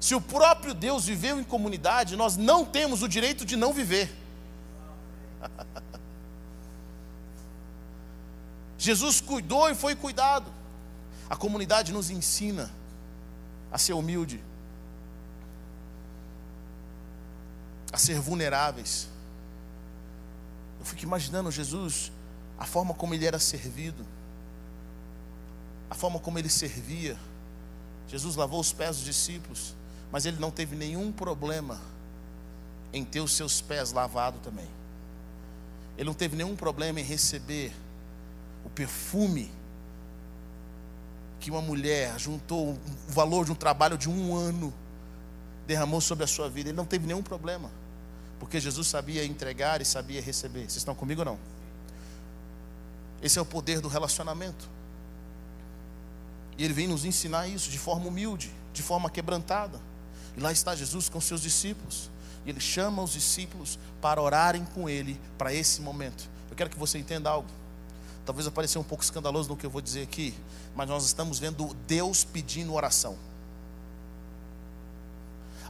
Se 0.00 0.14
o 0.14 0.20
próprio 0.20 0.72
Deus 0.72 1.04
viveu 1.04 1.38
em 1.38 1.44
comunidade, 1.44 2.16
nós 2.16 2.36
não 2.36 2.64
temos 2.64 3.02
o 3.02 3.08
direito 3.08 3.44
de 3.44 3.54
não 3.54 3.74
viver. 3.74 4.10
Jesus 8.78 9.20
cuidou 9.20 9.68
e 9.68 9.74
foi 9.74 9.94
cuidado. 9.94 10.50
A 11.28 11.36
comunidade 11.36 11.92
nos 11.92 12.08
ensina 12.08 12.70
a 13.70 13.78
ser 13.78 13.94
humilde, 13.94 14.42
a 17.92 17.98
ser 17.98 18.20
vulneráveis. 18.20 19.08
Eu 20.78 20.86
fico 20.86 21.02
imaginando 21.02 21.50
Jesus, 21.50 22.12
a 22.58 22.64
forma 22.64 22.94
como 22.94 23.14
ele 23.14 23.26
era 23.26 23.38
servido, 23.38 24.04
a 25.90 25.94
forma 25.94 26.18
como 26.18 26.38
ele 26.38 26.48
servia. 26.48 27.16
Jesus 28.08 28.36
lavou 28.36 28.60
os 28.60 28.72
pés 28.72 28.96
dos 28.96 29.04
discípulos 29.04 29.74
mas 30.10 30.24
ele 30.24 30.38
não 30.38 30.50
teve 30.50 30.76
nenhum 30.76 31.12
problema 31.12 31.80
em 32.92 33.04
ter 33.04 33.20
os 33.20 33.32
seus 33.32 33.60
pés 33.60 33.92
lavados 33.92 34.40
também. 34.40 34.68
Ele 35.96 36.06
não 36.06 36.14
teve 36.14 36.36
nenhum 36.36 36.54
problema 36.54 37.00
em 37.00 37.02
receber 37.02 37.72
o 38.64 38.70
perfume 38.70 39.50
que 41.40 41.50
uma 41.50 41.60
mulher 41.60 42.18
juntou 42.18 42.70
o 42.72 42.78
valor 43.08 43.44
de 43.44 43.52
um 43.52 43.54
trabalho 43.54 43.98
de 43.98 44.08
um 44.08 44.34
ano, 44.34 44.72
derramou 45.66 46.00
sobre 46.00 46.24
a 46.24 46.26
sua 46.26 46.48
vida. 46.48 46.70
Ele 46.70 46.76
não 46.76 46.86
teve 46.86 47.06
nenhum 47.06 47.22
problema, 47.22 47.70
porque 48.38 48.60
Jesus 48.60 48.88
sabia 48.88 49.24
entregar 49.24 49.80
e 49.80 49.84
sabia 49.84 50.20
receber. 50.20 50.60
Vocês 50.60 50.76
estão 50.76 50.94
comigo 50.94 51.20
ou 51.20 51.24
não? 51.24 51.38
Esse 53.22 53.38
é 53.38 53.42
o 53.42 53.46
poder 53.46 53.80
do 53.80 53.88
relacionamento. 53.88 54.68
E 56.58 56.64
ele 56.64 56.74
vem 56.74 56.88
nos 56.88 57.04
ensinar 57.04 57.48
isso 57.48 57.70
de 57.70 57.78
forma 57.78 58.06
humilde, 58.06 58.52
de 58.72 58.82
forma 58.82 59.10
quebrantada. 59.10 59.80
E 60.36 60.40
lá 60.40 60.52
está 60.52 60.74
Jesus 60.74 61.08
com 61.08 61.20
seus 61.20 61.40
discípulos. 61.40 62.10
E 62.44 62.50
ele 62.50 62.60
chama 62.60 63.02
os 63.02 63.12
discípulos 63.12 63.78
para 64.00 64.20
orarem 64.20 64.64
com 64.74 64.88
ele 64.88 65.20
para 65.36 65.52
esse 65.52 65.80
momento. 65.80 66.28
Eu 66.50 66.56
quero 66.56 66.70
que 66.70 66.78
você 66.78 66.98
entenda 66.98 67.28
algo. 67.28 67.48
Talvez 68.24 68.48
pareça 68.48 68.78
um 68.78 68.84
pouco 68.84 69.04
escandaloso 69.04 69.48
no 69.48 69.56
que 69.56 69.64
eu 69.64 69.70
vou 69.70 69.80
dizer 69.80 70.02
aqui, 70.02 70.34
mas 70.74 70.88
nós 70.88 71.04
estamos 71.04 71.38
vendo 71.38 71.74
Deus 71.86 72.24
pedindo 72.24 72.74
oração. 72.74 73.16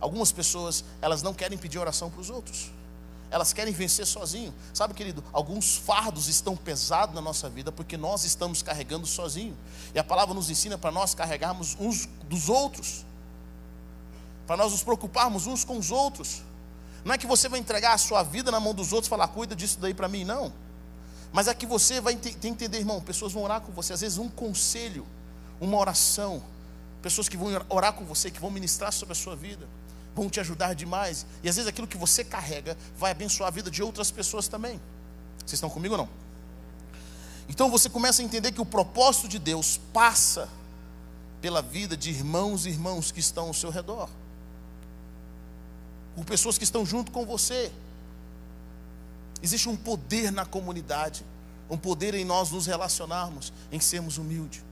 Algumas 0.00 0.32
pessoas, 0.32 0.84
elas 1.00 1.22
não 1.22 1.34
querem 1.34 1.58
pedir 1.58 1.78
oração 1.78 2.10
para 2.10 2.20
os 2.20 2.30
outros. 2.30 2.70
Elas 3.30 3.52
querem 3.52 3.72
vencer 3.72 4.06
sozinho. 4.06 4.54
Sabe, 4.72 4.94
querido, 4.94 5.22
alguns 5.32 5.76
fardos 5.76 6.28
estão 6.28 6.56
pesados 6.56 7.14
na 7.14 7.20
nossa 7.20 7.48
vida 7.48 7.72
porque 7.72 7.96
nós 7.96 8.24
estamos 8.24 8.62
carregando 8.62 9.06
sozinho. 9.06 9.56
E 9.94 9.98
a 9.98 10.04
palavra 10.04 10.34
nos 10.34 10.48
ensina 10.48 10.78
para 10.78 10.92
nós 10.92 11.14
carregarmos 11.14 11.76
uns 11.78 12.08
dos 12.28 12.48
outros 12.48 13.04
para 14.46 14.56
nós 14.56 14.72
nos 14.72 14.82
preocuparmos 14.82 15.46
uns 15.46 15.64
com 15.64 15.76
os 15.76 15.90
outros. 15.90 16.42
Não 17.04 17.12
é 17.12 17.18
que 17.18 17.26
você 17.26 17.48
vai 17.48 17.58
entregar 17.58 17.92
a 17.92 17.98
sua 17.98 18.22
vida 18.22 18.50
na 18.50 18.60
mão 18.60 18.72
dos 18.72 18.92
outros 18.92 19.08
e 19.08 19.10
falar, 19.10 19.28
cuida 19.28 19.54
disso 19.54 19.78
daí 19.80 19.92
para 19.92 20.08
mim, 20.08 20.24
não. 20.24 20.52
Mas 21.32 21.48
é 21.48 21.54
que 21.54 21.66
você 21.66 22.00
vai 22.00 22.16
ter 22.16 22.34
que 22.34 22.48
entender, 22.48 22.78
irmão, 22.78 23.00
pessoas 23.00 23.32
vão 23.32 23.42
orar 23.42 23.60
com 23.60 23.72
você, 23.72 23.92
às 23.92 24.00
vezes 24.00 24.18
um 24.18 24.28
conselho, 24.28 25.06
uma 25.60 25.76
oração, 25.76 26.42
pessoas 27.02 27.28
que 27.28 27.36
vão 27.36 27.48
orar 27.68 27.92
com 27.92 28.04
você, 28.04 28.30
que 28.30 28.40
vão 28.40 28.50
ministrar 28.50 28.92
sobre 28.92 29.12
a 29.12 29.16
sua 29.16 29.34
vida, 29.34 29.68
vão 30.16 30.28
te 30.28 30.40
ajudar 30.40 30.74
demais. 30.74 31.24
E 31.42 31.48
às 31.48 31.54
vezes 31.54 31.68
aquilo 31.68 31.86
que 31.86 31.96
você 31.96 32.24
carrega 32.24 32.76
vai 32.98 33.12
abençoar 33.12 33.48
a 33.48 33.50
vida 33.50 33.70
de 33.70 33.82
outras 33.82 34.10
pessoas 34.10 34.48
também. 34.48 34.80
Vocês 35.38 35.54
estão 35.54 35.70
comigo 35.70 35.94
ou 35.94 35.98
não? 35.98 36.08
Então 37.48 37.70
você 37.70 37.88
começa 37.88 38.20
a 38.22 38.24
entender 38.24 38.50
que 38.50 38.60
o 38.60 38.66
propósito 38.66 39.28
de 39.28 39.38
Deus 39.38 39.78
passa 39.92 40.48
pela 41.40 41.62
vida 41.62 41.96
de 41.96 42.10
irmãos 42.10 42.66
e 42.66 42.70
irmãos 42.70 43.12
que 43.12 43.20
estão 43.20 43.48
ao 43.48 43.54
seu 43.54 43.70
redor 43.70 44.08
por 46.16 46.24
pessoas 46.24 46.56
que 46.56 46.64
estão 46.64 46.84
junto 46.84 47.12
com 47.12 47.26
você. 47.26 47.70
Existe 49.42 49.68
um 49.68 49.76
poder 49.76 50.32
na 50.32 50.46
comunidade, 50.46 51.22
um 51.68 51.76
poder 51.76 52.14
em 52.14 52.24
nós 52.24 52.50
nos 52.50 52.66
relacionarmos, 52.66 53.52
em 53.70 53.78
sermos 53.78 54.16
humildes. 54.16 54.64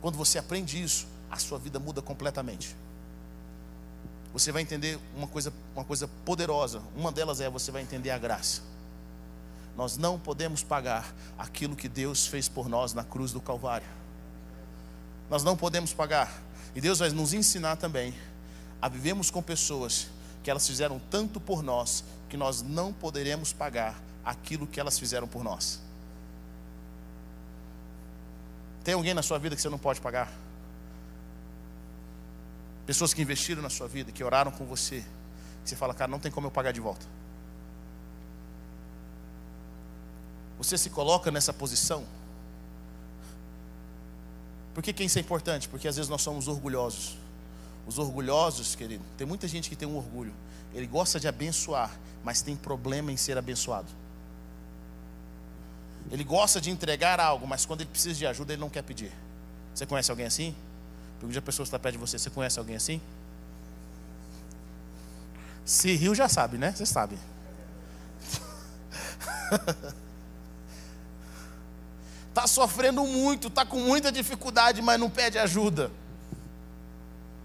Quando 0.00 0.18
você 0.18 0.36
aprende 0.36 0.82
isso, 0.82 1.06
a 1.30 1.38
sua 1.38 1.58
vida 1.58 1.78
muda 1.78 2.02
completamente. 2.02 2.74
Você 4.32 4.52
vai 4.52 4.62
entender 4.62 4.98
uma 5.16 5.26
coisa, 5.26 5.52
uma 5.74 5.84
coisa 5.84 6.08
poderosa. 6.24 6.82
Uma 6.96 7.10
delas 7.10 7.40
é 7.40 7.50
você 7.50 7.70
vai 7.70 7.82
entender 7.82 8.10
a 8.10 8.18
graça. 8.18 8.62
Nós 9.76 9.96
não 9.96 10.18
podemos 10.18 10.62
pagar 10.62 11.14
aquilo 11.38 11.74
que 11.74 11.88
Deus 11.88 12.26
fez 12.26 12.48
por 12.48 12.68
nós 12.68 12.92
na 12.94 13.02
cruz 13.02 13.32
do 13.32 13.40
Calvário. 13.40 13.86
Nós 15.28 15.42
não 15.42 15.56
podemos 15.56 15.92
pagar. 15.92 16.42
E 16.74 16.80
Deus 16.80 16.98
vai 16.98 17.10
nos 17.10 17.32
ensinar 17.32 17.76
também 17.76 18.14
a 18.80 18.88
vivermos 18.88 19.30
com 19.30 19.42
pessoas 19.42 20.08
que 20.42 20.50
elas 20.50 20.66
fizeram 20.66 21.00
tanto 21.10 21.40
por 21.40 21.62
nós 21.62 22.04
que 22.28 22.36
nós 22.36 22.62
não 22.62 22.92
poderemos 22.92 23.52
pagar 23.52 24.00
aquilo 24.24 24.66
que 24.66 24.78
elas 24.78 24.98
fizeram 24.98 25.26
por 25.26 25.42
nós. 25.42 25.80
Tem 28.84 28.94
alguém 28.94 29.12
na 29.12 29.22
sua 29.22 29.38
vida 29.38 29.54
que 29.54 29.62
você 29.62 29.68
não 29.68 29.78
pode 29.78 30.00
pagar? 30.00 30.32
Pessoas 32.90 33.14
que 33.14 33.22
investiram 33.22 33.62
na 33.62 33.70
sua 33.70 33.86
vida, 33.86 34.10
que 34.10 34.24
oraram 34.24 34.50
com 34.50 34.66
você, 34.66 35.04
que 35.62 35.70
você 35.70 35.76
fala, 35.76 35.94
cara, 35.94 36.10
não 36.10 36.18
tem 36.18 36.28
como 36.28 36.48
eu 36.48 36.50
pagar 36.50 36.72
de 36.72 36.80
volta. 36.80 37.06
Você 40.58 40.76
se 40.76 40.90
coloca 40.90 41.30
nessa 41.30 41.52
posição. 41.52 42.04
Por 44.74 44.82
que, 44.82 44.92
que 44.92 45.04
isso 45.04 45.18
é 45.18 45.20
importante? 45.20 45.68
Porque 45.68 45.86
às 45.86 45.94
vezes 45.94 46.08
nós 46.08 46.20
somos 46.20 46.48
orgulhosos. 46.48 47.16
Os 47.86 47.96
orgulhosos, 47.96 48.74
querido, 48.74 49.04
tem 49.16 49.24
muita 49.24 49.46
gente 49.46 49.68
que 49.68 49.76
tem 49.76 49.86
um 49.86 49.96
orgulho. 49.96 50.34
Ele 50.74 50.88
gosta 50.88 51.20
de 51.20 51.28
abençoar, 51.28 51.96
mas 52.24 52.42
tem 52.42 52.56
problema 52.56 53.12
em 53.12 53.16
ser 53.16 53.38
abençoado. 53.38 53.86
Ele 56.10 56.24
gosta 56.24 56.60
de 56.60 56.70
entregar 56.70 57.20
algo, 57.20 57.46
mas 57.46 57.64
quando 57.64 57.82
ele 57.82 57.90
precisa 57.90 58.18
de 58.18 58.26
ajuda, 58.26 58.52
ele 58.52 58.60
não 58.60 58.68
quer 58.68 58.82
pedir. 58.82 59.12
Você 59.72 59.86
conhece 59.86 60.10
alguém 60.10 60.26
assim? 60.26 60.56
Pergunte 61.20 61.38
a 61.38 61.42
pessoa 61.42 61.64
que 61.64 61.68
está 61.68 61.78
perto 61.78 61.96
de 61.96 62.00
você: 62.00 62.18
você 62.18 62.30
conhece 62.30 62.58
alguém 62.58 62.74
assim? 62.74 63.00
Se 65.64 65.94
riu, 65.94 66.14
já 66.14 66.28
sabe, 66.28 66.56
né? 66.56 66.72
Você 66.72 66.86
sabe. 66.86 67.18
Está 72.28 72.46
sofrendo 72.48 73.04
muito, 73.04 73.48
está 73.48 73.66
com 73.66 73.78
muita 73.78 74.10
dificuldade, 74.10 74.80
mas 74.80 74.98
não 74.98 75.10
pede 75.10 75.38
ajuda. 75.38 75.90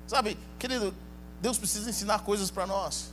Sabe, 0.08 0.40
querido, 0.58 0.94
Deus 1.42 1.58
precisa 1.58 1.90
ensinar 1.90 2.20
coisas 2.20 2.50
para 2.50 2.66
nós, 2.66 3.12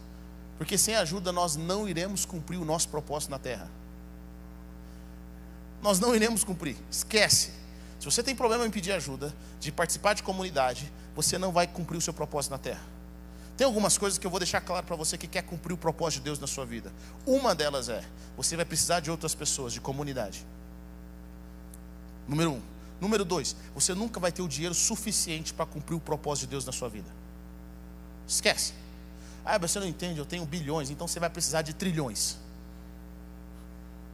porque 0.57 0.79
sem 0.79 0.95
ajuda 0.95 1.33
nós 1.33 1.57
não 1.57 1.89
iremos 1.89 2.25
cumprir 2.25 2.59
o 2.59 2.65
nosso 2.65 2.89
propósito 2.89 3.31
na 3.31 3.39
terra. 3.39 3.69
Nós 5.83 5.99
não 5.99 6.15
iremos 6.15 6.45
cumprir, 6.45 6.77
esquece. 6.91 7.62
Se 8.03 8.07
você 8.07 8.21
tem 8.21 8.35
problema 8.35 8.67
em 8.67 8.71
pedir 8.71 8.91
ajuda, 8.91 9.33
de 9.61 9.71
participar 9.71 10.13
de 10.15 10.25
comunidade, 10.25 10.93
você 11.15 11.39
não 11.39 11.53
vai 11.53 11.69
cumprir 11.69 11.97
o 11.97 12.01
seu 12.01 12.13
propósito 12.13 12.51
na 12.51 12.59
terra. 12.59 12.83
Tem 13.57 13.65
algumas 13.65 13.97
coisas 13.97 14.19
que 14.19 14.27
eu 14.27 14.31
vou 14.31 14.41
deixar 14.41 14.61
claro 14.61 14.85
para 14.85 14.97
você 14.97 15.17
que 15.17 15.29
quer 15.29 15.43
cumprir 15.43 15.73
o 15.73 15.77
propósito 15.77 16.19
de 16.19 16.25
Deus 16.25 16.41
na 16.41 16.49
sua 16.49 16.67
vida. 16.67 16.93
Uma 17.25 17.55
delas 17.55 17.89
é: 17.89 18.03
você 18.37 18.57
vai 18.57 18.65
precisar 18.65 18.99
de 18.99 19.09
outras 19.09 19.37
pessoas, 19.37 19.73
de 19.73 19.81
comunidade. 19.81 20.45
Número 22.27 22.55
um. 22.55 22.63
Número 23.01 23.25
dois, 23.25 23.55
você 23.73 23.95
nunca 23.95 24.19
vai 24.19 24.33
ter 24.33 24.43
o 24.43 24.49
dinheiro 24.49 24.75
suficiente 24.75 25.55
para 25.55 25.65
cumprir 25.65 25.95
o 25.95 26.01
propósito 26.01 26.47
de 26.47 26.51
Deus 26.51 26.65
na 26.65 26.73
sua 26.73 26.89
vida. 26.89 27.09
Esquece. 28.27 28.73
Ah, 29.45 29.59
você 29.59 29.79
não 29.79 29.87
entende, 29.87 30.19
eu 30.19 30.27
tenho 30.27 30.45
bilhões, 30.45 30.91
então 30.91 31.07
você 31.07 31.21
vai 31.21 31.31
precisar 31.31 31.63
de 31.63 31.73
trilhões. 31.73 32.37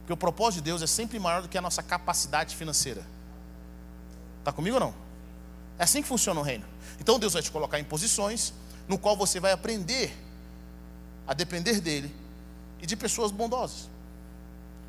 Porque 0.01 0.13
o 0.13 0.17
propósito 0.17 0.61
de 0.61 0.65
Deus 0.65 0.83
é 0.83 0.87
sempre 0.87 1.17
maior 1.17 1.41
do 1.41 1.49
que 1.49 1.57
a 1.57 1.61
nossa 1.61 1.81
capacidade 1.81 2.55
financeira. 2.55 3.03
Está 4.39 4.51
comigo 4.51 4.75
ou 4.75 4.79
não? 4.79 4.93
É 5.77 5.83
assim 5.83 6.01
que 6.01 6.07
funciona 6.07 6.39
o 6.39 6.43
reino. 6.43 6.65
Então 6.99 7.19
Deus 7.19 7.33
vai 7.33 7.41
te 7.41 7.51
colocar 7.51 7.79
em 7.79 7.83
posições 7.83 8.53
no 8.87 8.97
qual 8.97 9.15
você 9.15 9.39
vai 9.39 9.51
aprender 9.51 10.15
a 11.27 11.33
depender 11.33 11.79
dele 11.79 12.13
e 12.81 12.85
de 12.85 12.95
pessoas 12.95 13.31
bondosas. 13.31 13.89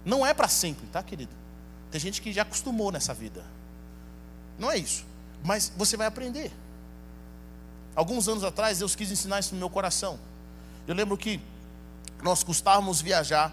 Não 0.05 0.25
é 0.25 0.33
para 0.33 0.49
sempre, 0.49 0.87
tá, 0.87 1.03
querido? 1.03 1.33
Tem 1.91 2.01
gente 2.01 2.23
que 2.23 2.33
já 2.33 2.43
acostumou 2.43 2.91
nessa 2.91 3.13
vida. 3.13 3.45
Não 4.59 4.71
é 4.71 4.79
isso. 4.79 5.05
Mas 5.45 5.73
você 5.77 5.97
vai 5.97 6.07
aprender. 6.07 6.51
Alguns 7.95 8.29
anos 8.29 8.45
atrás, 8.45 8.79
Deus 8.79 8.95
quis 8.95 9.11
ensinar 9.11 9.41
isso 9.41 9.55
no 9.55 9.59
meu 9.59 9.69
coração. 9.69 10.19
Eu 10.87 10.95
lembro 10.95 11.17
que 11.17 11.41
nós 12.23 12.43
custávamos 12.43 13.01
viajar 13.01 13.53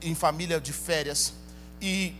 em 0.00 0.14
família 0.14 0.60
de 0.60 0.72
férias. 0.72 1.34
E, 1.80 2.14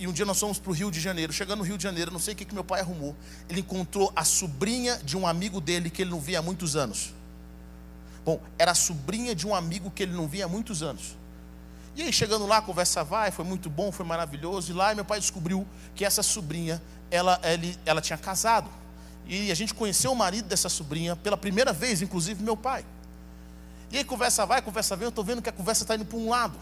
e 0.00 0.08
um 0.08 0.12
dia 0.12 0.24
nós 0.24 0.40
fomos 0.40 0.58
para 0.58 0.70
o 0.70 0.72
Rio 0.72 0.90
de 0.90 0.98
Janeiro. 0.98 1.30
Chegando 1.30 1.58
no 1.58 1.64
Rio 1.64 1.76
de 1.76 1.82
Janeiro, 1.82 2.10
não 2.10 2.18
sei 2.18 2.32
o 2.32 2.36
que, 2.36 2.46
que 2.46 2.54
meu 2.54 2.64
pai 2.64 2.80
arrumou. 2.80 3.14
Ele 3.50 3.60
encontrou 3.60 4.10
a 4.16 4.24
sobrinha 4.24 4.96
de 5.04 5.14
um 5.14 5.26
amigo 5.26 5.60
dele 5.60 5.90
que 5.90 6.00
ele 6.00 6.10
não 6.10 6.18
via 6.18 6.38
há 6.38 6.42
muitos 6.42 6.74
anos. 6.74 7.12
Bom, 8.24 8.40
era 8.58 8.70
a 8.70 8.74
sobrinha 8.74 9.34
de 9.34 9.46
um 9.46 9.54
amigo 9.54 9.90
que 9.90 10.02
ele 10.02 10.12
não 10.12 10.26
via 10.26 10.46
há 10.46 10.48
muitos 10.48 10.82
anos. 10.82 11.18
E 11.94 12.02
aí, 12.02 12.12
chegando 12.12 12.46
lá, 12.46 12.56
a 12.56 12.62
conversa 12.62 13.04
vai, 13.04 13.30
foi 13.30 13.44
muito 13.44 13.68
bom, 13.68 13.92
foi 13.92 14.06
maravilhoso. 14.06 14.72
E 14.72 14.74
lá 14.74 14.94
meu 14.94 15.04
pai 15.04 15.20
descobriu 15.20 15.68
que 15.94 16.02
essa 16.02 16.22
sobrinha, 16.22 16.80
ela, 17.10 17.38
ele, 17.44 17.78
ela 17.84 18.00
tinha 18.00 18.16
casado. 18.16 18.70
E 19.26 19.52
a 19.52 19.54
gente 19.54 19.74
conheceu 19.74 20.12
o 20.12 20.16
marido 20.16 20.48
dessa 20.48 20.70
sobrinha 20.70 21.14
pela 21.14 21.36
primeira 21.36 21.74
vez, 21.74 22.00
inclusive 22.00 22.42
meu 22.42 22.56
pai. 22.56 22.86
E 23.90 23.98
aí, 23.98 24.04
conversa 24.04 24.46
vai, 24.46 24.62
conversa 24.62 24.96
vem, 24.96 25.04
eu 25.04 25.10
estou 25.10 25.22
vendo 25.22 25.42
que 25.42 25.50
a 25.50 25.52
conversa 25.52 25.84
está 25.84 25.94
indo 25.94 26.06
para 26.06 26.16
um 26.16 26.30
lado. 26.30 26.56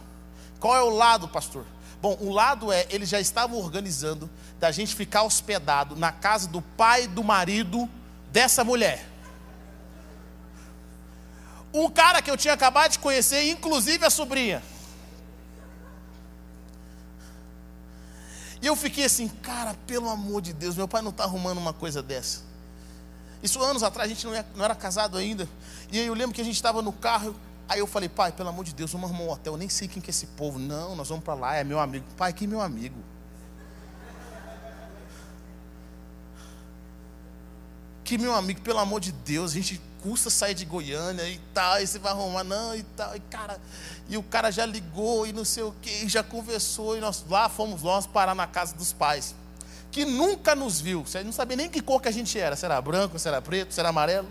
Qual 0.59 0.75
é 0.75 0.83
o 0.83 0.90
lado, 0.90 1.28
pastor? 1.28 1.64
Bom, 2.00 2.16
o 2.20 2.30
lado 2.30 2.70
é, 2.72 2.86
eles 2.90 3.08
já 3.08 3.20
estavam 3.20 3.58
organizando 3.58 4.30
da 4.60 4.70
gente 4.70 4.94
ficar 4.94 5.22
hospedado 5.22 5.96
na 5.96 6.12
casa 6.12 6.48
do 6.48 6.62
pai 6.62 7.08
do 7.08 7.24
marido 7.24 7.88
dessa 8.30 8.62
mulher. 8.62 9.04
Um 11.74 11.90
cara 11.90 12.22
que 12.22 12.30
eu 12.30 12.36
tinha 12.36 12.54
acabado 12.54 12.92
de 12.92 12.98
conhecer, 12.98 13.50
inclusive 13.50 14.04
a 14.04 14.10
sobrinha. 14.10 14.62
E 18.60 18.66
eu 18.66 18.74
fiquei 18.74 19.04
assim, 19.04 19.28
cara, 19.28 19.74
pelo 19.86 20.08
amor 20.08 20.42
de 20.42 20.52
Deus, 20.52 20.76
meu 20.76 20.88
pai 20.88 21.02
não 21.02 21.10
está 21.10 21.24
arrumando 21.24 21.58
uma 21.58 21.72
coisa 21.72 22.02
dessa. 22.02 22.42
Isso 23.42 23.62
anos 23.62 23.82
atrás, 23.82 24.10
a 24.10 24.14
gente 24.14 24.26
não 24.26 24.34
era, 24.34 24.46
não 24.54 24.64
era 24.64 24.74
casado 24.74 25.16
ainda. 25.16 25.48
E 25.92 25.98
aí 25.98 26.06
eu 26.06 26.14
lembro 26.14 26.34
que 26.34 26.40
a 26.40 26.44
gente 26.44 26.56
estava 26.56 26.82
no 26.82 26.92
carro. 26.92 27.34
Aí 27.68 27.81
eu 27.81 27.87
falei, 27.87 28.09
pai, 28.09 28.33
pelo 28.33 28.48
amor 28.48 28.64
de 28.64 28.72
Deus, 28.72 28.90
vamos 28.90 29.11
arrumar 29.11 29.24
um 29.24 29.33
hotel. 29.33 29.52
Eu 29.52 29.59
nem 29.59 29.68
sei 29.68 29.87
quem 29.87 30.00
que 30.00 30.09
é 30.09 30.12
esse 30.12 30.26
povo. 30.28 30.59
Não, 30.59 30.96
nós 30.96 31.09
vamos 31.09 31.22
para 31.22 31.35
lá, 31.35 31.54
é 31.54 31.62
meu 31.62 31.78
amigo. 31.78 32.07
Pai, 32.16 32.33
que 32.33 32.46
meu 32.46 32.62
amigo? 32.62 32.96
Que 38.02 38.16
meu 38.16 38.35
amigo, 38.35 38.62
pelo 38.62 38.78
amor 38.78 39.00
de 39.00 39.12
Deus, 39.12 39.50
a 39.50 39.54
gente 39.54 39.78
custa 40.02 40.31
sair 40.31 40.54
de 40.54 40.64
Goiânia 40.64 41.28
e 41.28 41.38
tal, 41.52 41.78
e 41.78 41.87
você 41.87 41.98
vai 41.98 42.12
arrumar, 42.12 42.42
não, 42.42 42.74
e 42.74 42.83
tal, 42.83 43.14
e 43.14 43.20
cara, 43.20 43.61
e 44.09 44.16
o 44.16 44.22
cara 44.22 44.50
já 44.50 44.64
ligou 44.64 45.26
e 45.26 45.33
não 45.33 45.44
sei 45.44 45.62
o 45.62 45.74
que, 45.83 46.09
já 46.09 46.22
conversou, 46.22 46.96
e 46.96 47.00
nós 47.00 47.24
lá 47.28 47.48
fomos 47.48 47.83
nós 47.83 48.07
parar 48.07 48.35
na 48.35 48.46
casa 48.46 48.74
dos 48.74 48.92
pais, 48.92 49.35
que 49.90 50.04
nunca 50.04 50.54
nos 50.54 50.81
viu, 50.81 51.02
você 51.02 51.22
não 51.22 51.33
sabia 51.33 51.57
nem 51.57 51.68
que 51.68 51.83
cor 51.83 52.00
que 52.00 52.09
a 52.09 52.12
gente 52.12 52.38
era, 52.38 52.57
se 52.57 52.64
era 52.64 52.81
branco, 52.81 53.18
se 53.18 53.28
era 53.28 53.42
preto, 53.42 53.74
se 53.74 53.81
era 53.81 53.88
amarelo. 53.90 54.28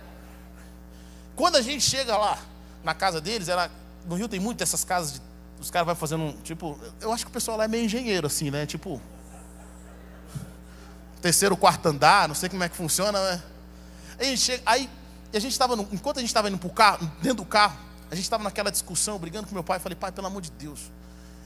Quando 1.36 1.58
a 1.58 1.62
gente 1.62 1.84
chega 1.84 2.17
lá, 2.17 2.39
na 2.84 2.94
casa 2.94 3.20
deles, 3.20 3.48
era, 3.50 3.70
no 4.06 4.16
Rio 4.16 4.28
tem 4.28 4.40
muito 4.40 4.62
essas 4.62 4.84
casas, 4.84 5.13
de, 5.13 5.22
os 5.60 5.72
caras 5.72 5.86
vão 5.86 5.96
fazendo 5.96 6.24
um, 6.24 6.34
tipo, 6.42 6.80
eu 7.02 7.12
acho 7.12 7.26
que 7.26 7.30
o 7.30 7.34
pessoal 7.34 7.58
lá 7.58 7.66
é 7.66 7.68
meio 7.68 7.86
engenheiro, 7.86 8.28
assim, 8.28 8.52
né, 8.52 8.66
tipo, 8.66 9.02
terceiro, 11.22 11.58
quarto 11.58 11.88
andar, 11.88 12.28
não 12.28 12.36
sei 12.36 12.50
como 12.50 12.63
é 12.63 12.70
que 12.70 12.76
funciona, 12.76 13.20
né? 13.20 13.44
Aí, 14.20 14.38
chega, 14.38 14.63
aí 14.66 14.90
a 15.34 15.40
gente 15.40 15.52
estava, 15.52 15.74
enquanto 15.92 16.18
a 16.18 16.22
gente 16.22 16.30
estava 16.30 16.50
indo 16.50 16.58
para 16.58 16.68
o 16.68 16.74
carro, 16.74 17.12
dentro 17.22 17.38
do 17.38 17.46
carro, 17.46 17.78
a 18.10 18.16
gente 18.16 18.24
estava 18.24 18.44
naquela 18.44 18.72
discussão, 18.72 19.20
brigando 19.20 19.48
com 19.48 19.54
meu 19.54 19.63
pai. 19.63 19.78
Eu 19.78 19.82
falei, 19.82 19.96
pai, 19.96 20.12
pelo 20.12 20.28
amor 20.28 20.42
de 20.42 20.52
Deus, 20.52 20.92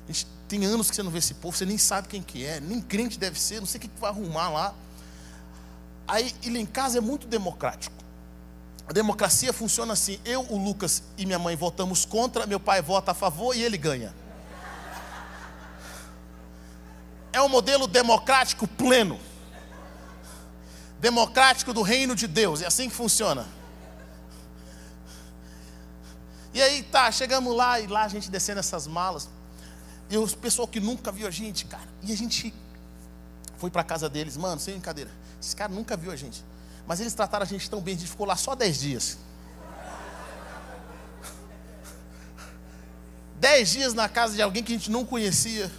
a 0.07 0.11
gente 0.11 0.27
tem 0.47 0.65
anos 0.65 0.89
que 0.89 0.95
você 0.95 1.03
não 1.03 1.11
vê 1.11 1.19
esse 1.19 1.33
povo, 1.33 1.55
você 1.55 1.65
nem 1.65 1.77
sabe 1.77 2.07
quem 2.07 2.21
que 2.21 2.45
é, 2.45 2.59
nem 2.59 2.81
crente 2.81 3.17
deve 3.17 3.39
ser, 3.39 3.59
não 3.59 3.65
sei 3.65 3.79
o 3.79 3.81
que, 3.81 3.87
que 3.87 3.99
vai 3.99 4.09
arrumar 4.09 4.49
lá. 4.49 4.73
Aí, 6.07 6.33
ele 6.43 6.59
em 6.59 6.65
casa 6.65 6.97
é 6.97 7.01
muito 7.01 7.27
democrático. 7.27 8.00
A 8.91 8.93
democracia 8.93 9.53
funciona 9.53 9.93
assim: 9.93 10.19
eu, 10.25 10.45
o 10.49 10.57
Lucas 10.61 11.01
e 11.17 11.25
minha 11.25 11.39
mãe 11.39 11.55
votamos 11.55 12.03
contra, 12.03 12.45
meu 12.45 12.59
pai 12.59 12.81
vota 12.81 13.11
a 13.11 13.13
favor 13.13 13.55
e 13.55 13.63
ele 13.63 13.77
ganha. 13.77 14.13
É 17.31 17.41
um 17.41 17.47
modelo 17.47 17.87
democrático 17.87 18.67
pleno. 18.67 19.17
Democrático 20.99 21.73
do 21.73 21.81
reino 21.81 22.17
de 22.17 22.27
Deus, 22.27 22.61
é 22.61 22.67
assim 22.67 22.89
que 22.89 22.93
funciona. 22.93 23.47
E 26.53 26.61
aí 26.61 26.83
tá, 26.83 27.09
chegamos 27.13 27.55
lá 27.55 27.79
e 27.79 27.87
lá 27.87 28.03
a 28.03 28.09
gente 28.09 28.29
descendo 28.29 28.59
essas 28.59 28.87
malas. 28.87 29.29
E 30.09 30.17
o 30.17 30.27
pessoal 30.35 30.67
que 30.67 30.81
nunca 30.81 31.13
viu 31.13 31.29
a 31.29 31.31
gente, 31.31 31.63
cara. 31.63 31.87
E 32.03 32.11
a 32.11 32.17
gente 32.17 32.53
foi 33.57 33.71
para 33.71 33.85
casa 33.85 34.09
deles, 34.09 34.35
mano, 34.35 34.59
sem 34.59 34.73
brincadeira. 34.73 35.09
Esses 35.39 35.53
caras 35.53 35.73
nunca 35.73 35.95
viu 35.95 36.11
a 36.11 36.15
gente. 36.17 36.43
Mas 36.91 36.99
eles 36.99 37.13
trataram 37.13 37.43
a 37.43 37.47
gente 37.47 37.69
tão 37.69 37.79
bem, 37.79 37.95
a 37.95 37.99
gente 37.99 38.09
ficou 38.09 38.27
lá 38.27 38.35
só 38.35 38.53
dez 38.53 38.81
dias. 38.81 39.17
Dez 43.39 43.69
dias 43.69 43.93
na 43.93 44.09
casa 44.09 44.35
de 44.35 44.41
alguém 44.41 44.61
que 44.61 44.73
a 44.73 44.75
gente 44.75 44.91
não 44.91 45.05
conhecia 45.05 45.71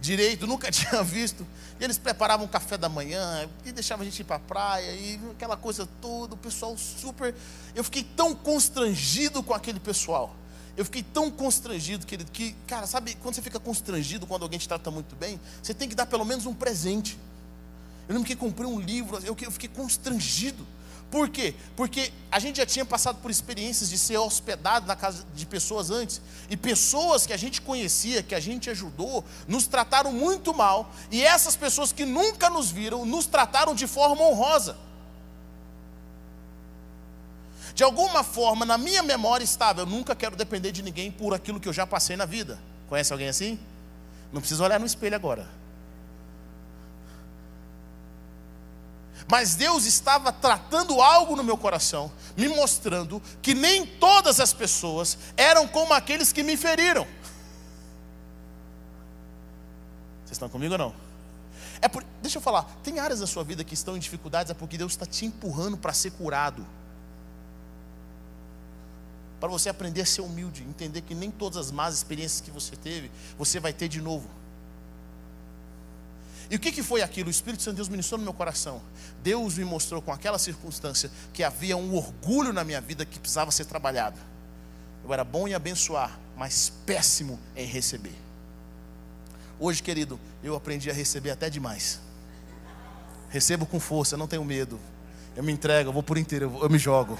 direito, 0.00 0.44
nunca 0.44 0.68
tinha 0.74 1.00
visto. 1.04 1.46
E 1.78 1.84
eles 1.84 1.96
preparavam 1.96 2.48
café 2.48 2.76
da 2.76 2.88
manhã, 2.88 3.48
e 3.64 3.70
deixavam 3.70 4.02
a 4.02 4.04
gente 4.04 4.18
ir 4.18 4.24
para 4.24 4.34
a 4.34 4.40
praia, 4.40 4.90
e 4.94 5.20
aquela 5.30 5.56
coisa 5.56 5.88
toda, 6.02 6.34
o 6.34 6.36
pessoal 6.36 6.76
super. 6.76 7.32
Eu 7.72 7.84
fiquei 7.84 8.02
tão 8.02 8.34
constrangido 8.34 9.44
com 9.44 9.54
aquele 9.54 9.78
pessoal. 9.78 10.34
Eu 10.76 10.84
fiquei 10.84 11.04
tão 11.04 11.30
constrangido, 11.30 12.04
querido, 12.04 12.32
que, 12.32 12.50
cara, 12.66 12.88
sabe, 12.88 13.14
quando 13.22 13.36
você 13.36 13.42
fica 13.42 13.60
constrangido 13.60 14.26
quando 14.26 14.42
alguém 14.42 14.58
te 14.58 14.66
trata 14.66 14.90
muito 14.90 15.14
bem, 15.14 15.40
você 15.62 15.72
tem 15.72 15.88
que 15.88 15.94
dar 15.94 16.06
pelo 16.06 16.24
menos 16.24 16.46
um 16.46 16.52
presente. 16.52 17.16
Eu 18.08 18.14
lembro 18.14 18.26
que 18.26 18.36
comprei 18.36 18.68
um 18.68 18.80
livro, 18.80 19.18
eu 19.24 19.50
fiquei 19.50 19.68
constrangido. 19.68 20.66
Por 21.10 21.28
quê? 21.28 21.54
Porque 21.76 22.12
a 22.30 22.38
gente 22.38 22.56
já 22.56 22.66
tinha 22.66 22.84
passado 22.84 23.20
por 23.22 23.30
experiências 23.30 23.88
de 23.88 23.96
ser 23.96 24.18
hospedado 24.18 24.86
na 24.86 24.96
casa 24.96 25.24
de 25.34 25.46
pessoas 25.46 25.90
antes, 25.90 26.20
e 26.50 26.56
pessoas 26.56 27.26
que 27.26 27.32
a 27.32 27.36
gente 27.36 27.62
conhecia, 27.62 28.22
que 28.22 28.34
a 28.34 28.40
gente 28.40 28.68
ajudou, 28.68 29.24
nos 29.46 29.66
trataram 29.66 30.12
muito 30.12 30.52
mal, 30.52 30.92
e 31.10 31.22
essas 31.22 31.54
pessoas 31.54 31.92
que 31.92 32.04
nunca 32.04 32.50
nos 32.50 32.70
viram, 32.70 33.06
nos 33.06 33.26
trataram 33.26 33.74
de 33.74 33.86
forma 33.86 34.22
honrosa. 34.22 34.76
De 37.74 37.84
alguma 37.84 38.24
forma, 38.24 38.64
na 38.64 38.76
minha 38.76 39.02
memória 39.02 39.44
estava, 39.44 39.82
eu 39.82 39.86
nunca 39.86 40.16
quero 40.16 40.34
depender 40.34 40.72
de 40.72 40.82
ninguém 40.82 41.10
por 41.10 41.34
aquilo 41.34 41.60
que 41.60 41.68
eu 41.68 41.72
já 41.72 41.86
passei 41.86 42.16
na 42.16 42.24
vida. 42.24 42.58
Conhece 42.88 43.12
alguém 43.12 43.28
assim? 43.28 43.58
Não 44.32 44.40
precisa 44.40 44.64
olhar 44.64 44.80
no 44.80 44.86
espelho 44.86 45.14
agora. 45.14 45.46
Mas 49.28 49.54
Deus 49.54 49.84
estava 49.86 50.32
tratando 50.32 51.00
algo 51.00 51.34
no 51.34 51.42
meu 51.42 51.56
coração, 51.56 52.12
me 52.36 52.48
mostrando 52.48 53.20
que 53.42 53.54
nem 53.54 53.84
todas 53.84 54.38
as 54.38 54.52
pessoas 54.52 55.18
eram 55.36 55.66
como 55.66 55.92
aqueles 55.92 56.32
que 56.32 56.42
me 56.42 56.56
feriram. 56.56 57.06
Vocês 60.24 60.32
estão 60.32 60.48
comigo 60.48 60.74
ou 60.74 60.78
não? 60.78 60.94
É 61.80 61.88
por, 61.88 62.04
deixa 62.22 62.38
eu 62.38 62.42
falar, 62.42 62.62
tem 62.82 62.98
áreas 62.98 63.20
da 63.20 63.26
sua 63.26 63.44
vida 63.44 63.64
que 63.64 63.74
estão 63.74 63.96
em 63.96 64.00
dificuldades, 64.00 64.50
é 64.50 64.54
porque 64.54 64.78
Deus 64.78 64.92
está 64.92 65.04
te 65.04 65.26
empurrando 65.26 65.76
para 65.76 65.92
ser 65.92 66.12
curado. 66.12 66.66
para 69.38 69.48
você 69.48 69.68
aprender 69.68 70.00
a 70.02 70.06
ser 70.06 70.22
humilde, 70.22 70.62
entender 70.62 71.02
que 71.02 71.14
nem 71.14 71.30
todas 71.30 71.56
as 71.58 71.70
más 71.70 71.94
experiências 71.94 72.40
que 72.40 72.50
você 72.50 72.74
teve, 72.74 73.10
você 73.38 73.60
vai 73.60 73.72
ter 73.72 73.88
de 73.88 74.00
novo. 74.00 74.28
E 76.48 76.56
o 76.56 76.60
que, 76.60 76.70
que 76.70 76.82
foi 76.82 77.02
aquilo? 77.02 77.28
O 77.28 77.30
Espírito 77.30 77.62
Santo 77.62 77.74
de 77.74 77.76
Deus 77.76 77.88
ministrou 77.88 78.18
no 78.18 78.24
meu 78.24 78.32
coração. 78.32 78.80
Deus 79.22 79.58
me 79.58 79.64
mostrou 79.64 80.00
com 80.00 80.12
aquela 80.12 80.38
circunstância 80.38 81.10
que 81.32 81.42
havia 81.42 81.76
um 81.76 81.94
orgulho 81.94 82.52
na 82.52 82.62
minha 82.62 82.80
vida 82.80 83.04
que 83.04 83.18
precisava 83.18 83.50
ser 83.50 83.64
trabalhado. 83.64 84.18
Eu 85.04 85.12
era 85.12 85.24
bom 85.24 85.48
em 85.48 85.54
abençoar, 85.54 86.18
mas 86.36 86.72
péssimo 86.84 87.38
em 87.56 87.66
receber. 87.66 88.14
Hoje, 89.58 89.82
querido, 89.82 90.20
eu 90.42 90.54
aprendi 90.54 90.90
a 90.90 90.94
receber 90.94 91.30
até 91.30 91.50
demais. 91.50 92.00
Recebo 93.28 93.66
com 93.66 93.80
força, 93.80 94.16
não 94.16 94.28
tenho 94.28 94.44
medo. 94.44 94.78
Eu 95.34 95.42
me 95.42 95.52
entrego, 95.52 95.88
eu 95.88 95.92
vou 95.92 96.02
por 96.02 96.16
inteiro, 96.16 96.46
eu, 96.46 96.62
eu 96.62 96.70
me 96.70 96.78
jogo. 96.78 97.18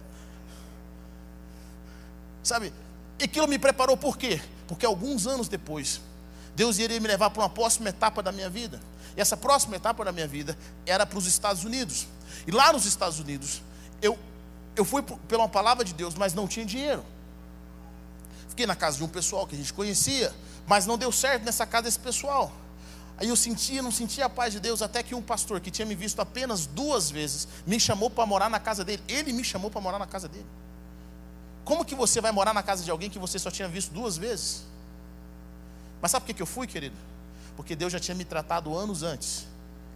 Sabe, 2.44 2.74
aquilo 3.22 3.48
me 3.48 3.60
preparou 3.60 3.96
por 3.96 4.18
quê? 4.18 4.42
Porque 4.68 4.86
alguns 4.86 5.28
anos 5.28 5.48
depois, 5.48 6.02
Deus 6.56 6.78
iria 6.78 7.00
me 7.00 7.08
levar 7.08 7.30
para 7.30 7.42
uma 7.42 7.50
próxima 7.50 7.90
etapa 7.90 8.22
da 8.22 8.32
minha 8.32 8.50
vida. 8.50 8.80
E 9.16 9.22
essa 9.22 9.36
próxima 9.38 9.76
etapa 9.76 10.04
da 10.06 10.12
minha 10.12 10.28
vida 10.28 10.58
era 10.86 11.06
para 11.06 11.18
os 11.18 11.26
Estados 11.26 11.64
Unidos. 11.64 12.08
E 12.46 12.52
lá 12.52 12.74
nos 12.74 12.86
Estados 12.86 13.20
Unidos, 13.20 13.62
eu, 14.02 14.18
eu 14.76 14.86
fui 14.86 15.02
pela 15.02 15.48
palavra 15.48 15.84
de 15.84 15.94
Deus, 15.94 16.16
mas 16.16 16.34
não 16.34 16.48
tinha 16.48 16.66
dinheiro. 16.66 17.04
Fiquei 18.50 18.68
na 18.68 18.76
casa 18.76 18.98
de 18.98 19.04
um 19.04 19.08
pessoal 19.08 19.48
que 19.48 19.56
a 19.56 19.58
gente 19.58 19.74
conhecia, 19.74 20.34
mas 20.68 20.86
não 20.86 20.98
deu 20.98 21.12
certo 21.12 21.44
nessa 21.44 21.66
casa 21.66 21.84
desse 21.84 22.00
pessoal. 22.00 22.52
Aí 23.18 23.30
eu 23.30 23.36
sentia, 23.36 23.82
não 23.82 23.92
sentia 23.92 24.26
a 24.26 24.30
paz 24.30 24.54
de 24.54 24.60
Deus, 24.60 24.82
até 24.82 25.02
que 25.02 25.14
um 25.16 25.22
pastor 25.22 25.60
que 25.60 25.72
tinha 25.72 25.86
me 25.86 25.96
visto 25.96 26.20
apenas 26.20 26.66
duas 26.66 27.10
vezes 27.10 27.48
me 27.66 27.80
chamou 27.80 28.10
para 28.10 28.26
morar 28.26 28.50
na 28.50 28.60
casa 28.60 28.84
dele. 28.84 29.02
Ele 29.08 29.32
me 29.34 29.44
chamou 29.44 29.70
para 29.70 29.82
morar 29.82 30.00
na 30.00 30.08
casa 30.08 30.28
dele. 30.28 30.46
Como 31.64 31.86
que 31.86 31.96
você 31.96 32.20
vai 32.20 32.32
morar 32.32 32.54
na 32.54 32.62
casa 32.62 32.84
de 32.84 32.92
alguém 32.92 33.10
que 33.10 33.20
você 33.20 33.40
só 33.40 33.50
tinha 33.50 33.68
visto 33.68 33.94
duas 33.94 34.18
vezes? 34.18 34.64
Mas 36.04 36.12
sabe 36.12 36.26
por 36.26 36.36
que 36.36 36.42
eu 36.42 36.46
fui, 36.46 36.68
querido? 36.68 36.98
Porque 37.56 37.78
Deus 37.78 37.94
já 37.94 37.98
tinha 37.98 38.14
me 38.14 38.26
tratado 38.26 38.76
anos 38.78 39.04
antes, 39.04 39.48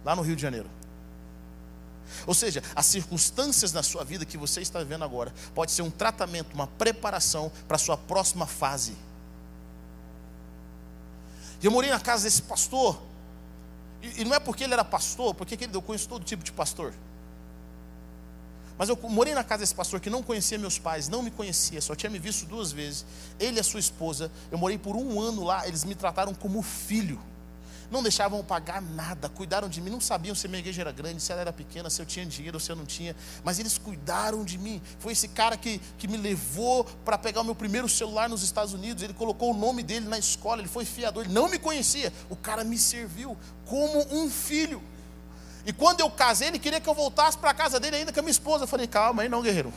lá 0.02 0.16
no 0.16 0.22
Rio 0.22 0.34
de 0.34 0.40
Janeiro. 0.40 0.66
Ou 2.26 2.32
seja, 2.32 2.62
as 2.74 2.86
circunstâncias 2.86 3.74
na 3.74 3.82
sua 3.82 4.04
vida 4.04 4.24
que 4.24 4.38
você 4.38 4.62
está 4.62 4.78
vivendo 4.78 5.04
agora 5.04 5.34
pode 5.54 5.70
ser 5.70 5.82
um 5.82 5.90
tratamento, 5.90 6.54
uma 6.54 6.66
preparação 6.66 7.52
para 7.68 7.74
a 7.74 7.78
sua 7.78 7.94
próxima 7.94 8.46
fase. 8.46 8.96
E 11.60 11.66
eu 11.66 11.70
morei 11.70 11.90
na 11.90 12.00
casa 12.00 12.24
desse 12.24 12.40
pastor, 12.40 12.98
e, 14.00 14.24
não 14.24 14.34
é 14.34 14.40
porque 14.40 14.64
ele 14.64 14.72
era 14.72 14.84
pastor, 14.84 15.34
porque 15.34 15.58
querido, 15.58 15.76
eu 15.76 15.82
conheço 15.82 16.08
todo 16.08 16.24
tipo 16.24 16.42
de 16.42 16.52
pastor. 16.52 16.94
Mas 18.78 18.88
eu 18.88 18.96
morei 19.02 19.34
na 19.34 19.42
casa 19.42 19.60
desse 19.60 19.74
pastor 19.74 19.98
que 19.98 20.08
não 20.08 20.22
conhecia 20.22 20.56
meus 20.56 20.78
pais, 20.78 21.08
não 21.08 21.20
me 21.20 21.32
conhecia, 21.32 21.80
só 21.80 21.96
tinha 21.96 22.08
me 22.08 22.18
visto 22.18 22.46
duas 22.46 22.70
vezes. 22.70 23.04
Ele 23.40 23.56
e 23.56 23.60
a 23.60 23.64
sua 23.64 23.80
esposa. 23.80 24.30
Eu 24.52 24.56
morei 24.56 24.78
por 24.78 24.94
um 24.94 25.20
ano 25.20 25.42
lá, 25.42 25.66
eles 25.66 25.84
me 25.84 25.96
trataram 25.96 26.32
como 26.32 26.62
filho. 26.62 27.20
Não 27.90 28.02
deixavam 28.02 28.44
pagar 28.44 28.82
nada, 28.82 29.30
cuidaram 29.30 29.68
de 29.68 29.80
mim. 29.80 29.90
Não 29.90 30.00
sabiam 30.00 30.34
se 30.34 30.46
minha 30.46 30.58
igreja 30.58 30.82
era 30.82 30.92
grande, 30.92 31.22
se 31.22 31.32
ela 31.32 31.40
era 31.40 31.52
pequena, 31.52 31.88
se 31.88 32.00
eu 32.02 32.06
tinha 32.06 32.24
dinheiro 32.26 32.56
ou 32.56 32.60
se 32.60 32.70
eu 32.70 32.76
não 32.76 32.84
tinha. 32.84 33.16
Mas 33.42 33.58
eles 33.58 33.78
cuidaram 33.78 34.44
de 34.44 34.58
mim. 34.58 34.80
Foi 34.98 35.12
esse 35.12 35.28
cara 35.28 35.56
que, 35.56 35.80
que 35.96 36.06
me 36.06 36.18
levou 36.18 36.84
para 36.84 37.16
pegar 37.16 37.40
o 37.40 37.44
meu 37.44 37.54
primeiro 37.54 37.88
celular 37.88 38.28
nos 38.28 38.42
Estados 38.42 38.74
Unidos. 38.74 39.02
Ele 39.02 39.14
colocou 39.14 39.52
o 39.52 39.56
nome 39.56 39.82
dele 39.82 40.06
na 40.06 40.18
escola, 40.18 40.60
ele 40.60 40.68
foi 40.68 40.84
fiador. 40.84 41.24
Ele 41.24 41.32
não 41.32 41.48
me 41.48 41.58
conhecia. 41.58 42.12
O 42.28 42.36
cara 42.36 42.62
me 42.62 42.76
serviu 42.76 43.36
como 43.64 44.06
um 44.14 44.30
filho. 44.30 44.82
E 45.68 45.72
quando 45.74 46.00
eu 46.00 46.10
casei, 46.10 46.48
ele 46.48 46.58
queria 46.58 46.80
que 46.80 46.88
eu 46.88 46.94
voltasse 46.94 47.36
para 47.36 47.50
a 47.50 47.54
casa 47.54 47.78
dele 47.78 47.96
ainda 47.96 48.10
com 48.10 48.18
a 48.18 48.22
minha 48.22 48.30
esposa. 48.30 48.64
Eu 48.64 48.66
falei, 48.66 48.86
calma 48.86 49.20
aí 49.20 49.28
não, 49.28 49.42
guerreiro. 49.42 49.70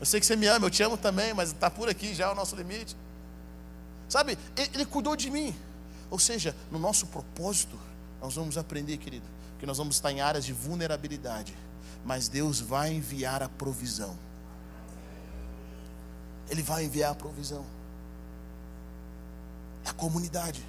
Eu 0.00 0.04
sei 0.04 0.18
que 0.18 0.26
você 0.26 0.34
me 0.34 0.48
ama, 0.48 0.66
eu 0.66 0.70
te 0.70 0.82
amo 0.82 0.96
também, 0.96 1.32
mas 1.32 1.50
está 1.52 1.70
por 1.70 1.88
aqui 1.88 2.12
já 2.12 2.26
é 2.26 2.28
o 2.28 2.34
nosso 2.34 2.56
limite. 2.56 2.96
Sabe, 4.08 4.36
ele, 4.56 4.84
cuidou 4.84 5.14
de 5.14 5.30
mim. 5.30 5.54
Ou 6.10 6.18
seja, 6.18 6.56
no 6.72 6.78
nosso 6.80 7.06
propósito, 7.06 7.78
nós 8.20 8.34
vamos 8.34 8.58
aprender, 8.58 8.96
querido, 8.96 9.26
que 9.60 9.64
nós 9.64 9.78
vamos 9.78 9.94
estar 9.94 10.10
em 10.10 10.20
áreas 10.20 10.44
de 10.44 10.52
vulnerabilidade, 10.52 11.56
mas 12.04 12.26
Deus 12.26 12.58
vai 12.58 12.94
enviar 12.94 13.44
a 13.44 13.48
provisão. 13.48 14.18
Ele 16.50 16.64
vai 16.64 16.84
enviar 16.84 17.12
a 17.12 17.14
provisão. 17.14 17.64
É 19.84 19.90
a 19.90 19.92
comunidade. 19.92 20.64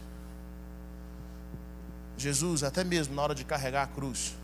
Jesus, 2.17 2.63
até 2.63 2.83
mesmo 2.83 3.13
na 3.13 3.21
hora 3.21 3.35
de 3.35 3.43
carregar 3.45 3.83
a 3.83 3.87
cruz, 3.87 4.35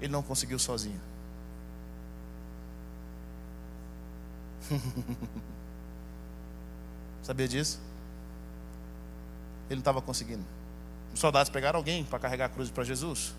ele 0.00 0.12
não 0.12 0.22
conseguiu 0.22 0.58
sozinho. 0.58 1.00
Sabia 7.22 7.48
disso? 7.48 7.80
Ele 9.66 9.76
não 9.76 9.80
estava 9.80 10.00
conseguindo. 10.00 10.44
Os 11.12 11.20
soldados 11.20 11.50
pegaram 11.50 11.78
alguém 11.78 12.04
para 12.04 12.18
carregar 12.18 12.46
a 12.46 12.48
cruz 12.48 12.70
para 12.70 12.84
Jesus. 12.84 13.34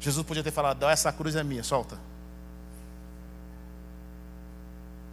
Jesus 0.00 0.24
podia 0.26 0.42
ter 0.42 0.50
falado: 0.50 0.84
essa 0.86 1.12
cruz 1.12 1.34
é 1.34 1.42
minha, 1.42 1.62
solta. 1.62 1.98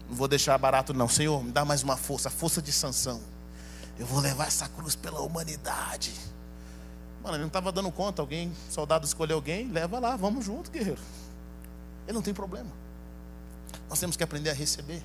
Não 0.10 0.15
vou 0.15 0.28
deixar 0.28 0.58
barato, 0.58 0.93
não. 0.93 1.08
Senhor, 1.08 1.43
me 1.43 1.52
dá 1.52 1.65
mais 1.65 1.84
uma 1.84 1.97
força, 1.97 2.28
a 2.28 2.32
força 2.32 2.62
de 2.62 2.71
sanção. 2.71 3.21
Eu 3.97 4.06
vou 4.06 4.19
levar 4.19 4.47
essa 4.47 4.67
cruz 4.67 4.95
pela 4.95 5.21
humanidade. 5.21 6.13
Mano, 7.23 7.36
ele 7.36 7.41
não 7.41 7.47
estava 7.47 7.71
dando 7.71 7.91
conta. 7.91 8.21
Alguém, 8.21 8.51
soldado 8.69 9.05
escolheu 9.05 9.38
alguém, 9.38 9.69
leva 9.69 9.99
lá, 9.99 10.15
vamos 10.15 10.45
junto, 10.45 10.71
guerreiro. 10.71 11.01
Ele 12.05 12.13
não 12.13 12.21
tem 12.21 12.34
problema. 12.34 12.69
Nós 13.89 13.99
temos 13.99 14.15
que 14.17 14.23
aprender 14.23 14.49
a 14.49 14.53
receber. 14.53 15.03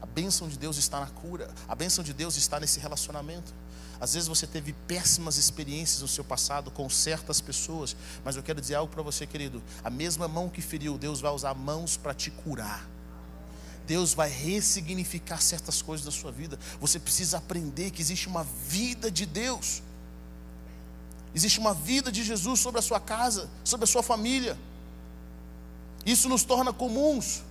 A 0.00 0.06
bênção 0.06 0.48
de 0.48 0.58
Deus 0.58 0.76
está 0.76 1.00
na 1.00 1.06
cura. 1.06 1.50
A 1.66 1.74
bênção 1.74 2.04
de 2.04 2.12
Deus 2.12 2.36
está 2.36 2.60
nesse 2.60 2.78
relacionamento. 2.78 3.52
Às 4.00 4.14
vezes 4.14 4.28
você 4.28 4.46
teve 4.46 4.72
péssimas 4.86 5.36
experiências 5.36 6.02
no 6.02 6.08
seu 6.08 6.22
passado 6.22 6.70
com 6.70 6.88
certas 6.88 7.40
pessoas, 7.40 7.96
mas 8.24 8.36
eu 8.36 8.42
quero 8.42 8.60
dizer 8.60 8.76
algo 8.76 8.92
para 8.92 9.02
você, 9.02 9.26
querido. 9.26 9.60
A 9.82 9.90
mesma 9.90 10.28
mão 10.28 10.48
que 10.48 10.62
feriu, 10.62 10.96
Deus 10.96 11.20
vai 11.20 11.32
usar 11.32 11.52
mãos 11.54 11.96
para 11.96 12.14
te 12.14 12.30
curar. 12.30 12.88
Deus 13.88 14.12
vai 14.14 14.28
ressignificar 14.28 15.40
certas 15.40 15.82
coisas 15.82 16.04
da 16.04 16.12
sua 16.12 16.30
vida. 16.30 16.58
Você 16.80 17.00
precisa 17.00 17.38
aprender 17.38 17.90
que 17.90 18.02
existe 18.02 18.28
uma 18.28 18.44
vida 18.44 19.10
de 19.10 19.24
Deus. 19.26 19.82
Existe 21.38 21.60
uma 21.60 21.72
vida 21.72 22.10
de 22.10 22.24
Jesus 22.24 22.58
sobre 22.58 22.80
a 22.80 22.82
sua 22.82 22.98
casa, 22.98 23.48
sobre 23.62 23.84
a 23.84 23.86
sua 23.86 24.02
família. 24.02 24.58
Isso 26.04 26.28
nos 26.28 26.42
torna 26.42 26.72
comuns. 26.72 27.44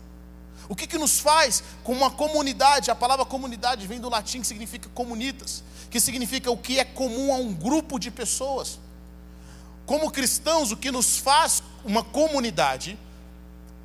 O 0.67 0.75
que, 0.75 0.85
que 0.85 0.97
nos 0.97 1.21
faz 1.21 1.63
com 1.85 1.93
uma 1.93 2.11
comunidade? 2.11 2.91
A 2.91 2.95
palavra 2.95 3.23
comunidade 3.23 3.87
vem 3.87 4.01
do 4.01 4.09
latim 4.09 4.41
que 4.41 4.47
significa 4.47 4.89
comunitas, 4.89 5.63
que 5.89 6.01
significa 6.01 6.51
o 6.51 6.57
que 6.57 6.77
é 6.77 6.83
comum 6.83 7.33
a 7.33 7.37
um 7.37 7.53
grupo 7.53 7.97
de 7.97 8.11
pessoas. 8.11 8.77
Como 9.85 10.11
cristãos, 10.11 10.69
o 10.69 10.75
que 10.75 10.91
nos 10.91 11.17
faz 11.19 11.63
uma 11.85 12.03
comunidade 12.03 12.99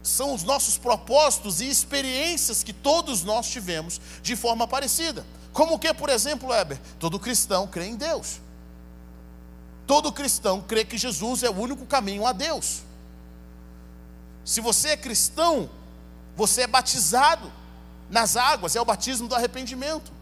são 0.03 0.35
os 0.35 0.43
nossos 0.43 0.77
propósitos 0.77 1.61
e 1.61 1.71
experiências 1.71 2.65
que 2.65 2.73
todos 2.73 3.23
nós 3.23 3.47
tivemos 3.47 4.01
de 4.21 4.35
forma 4.35 4.67
parecida. 4.67 5.25
Como 5.53 5.79
que, 5.79 5.95
por 5.95 6.09
exemplo, 6.09 6.49
Weber? 6.49 6.81
Todo 6.99 7.21
cristão 7.21 7.69
crê 7.69 7.87
em 7.87 7.95
Deus. 7.95 8.41
Todo 9.87 10.13
cristão 10.13 10.61
crê 10.61 10.85
que 10.85 10.97
Jesus 10.97 11.43
é 11.43 11.51
o 11.51 11.59
único 11.59 11.85
caminho 11.87 12.27
a 12.27 12.33
Deus. 12.33 12.83
Se 14.45 14.61
você 14.61 14.91
é 14.91 14.97
cristão, 14.97 15.71
você 16.37 16.63
é 16.63 16.67
batizado 16.67 17.53
nas 18.09 18.37
águas, 18.37 18.77
é 18.77 18.81
o 18.81 18.85
batismo 18.85 19.29
do 19.29 19.35
arrependimento. 19.35 20.13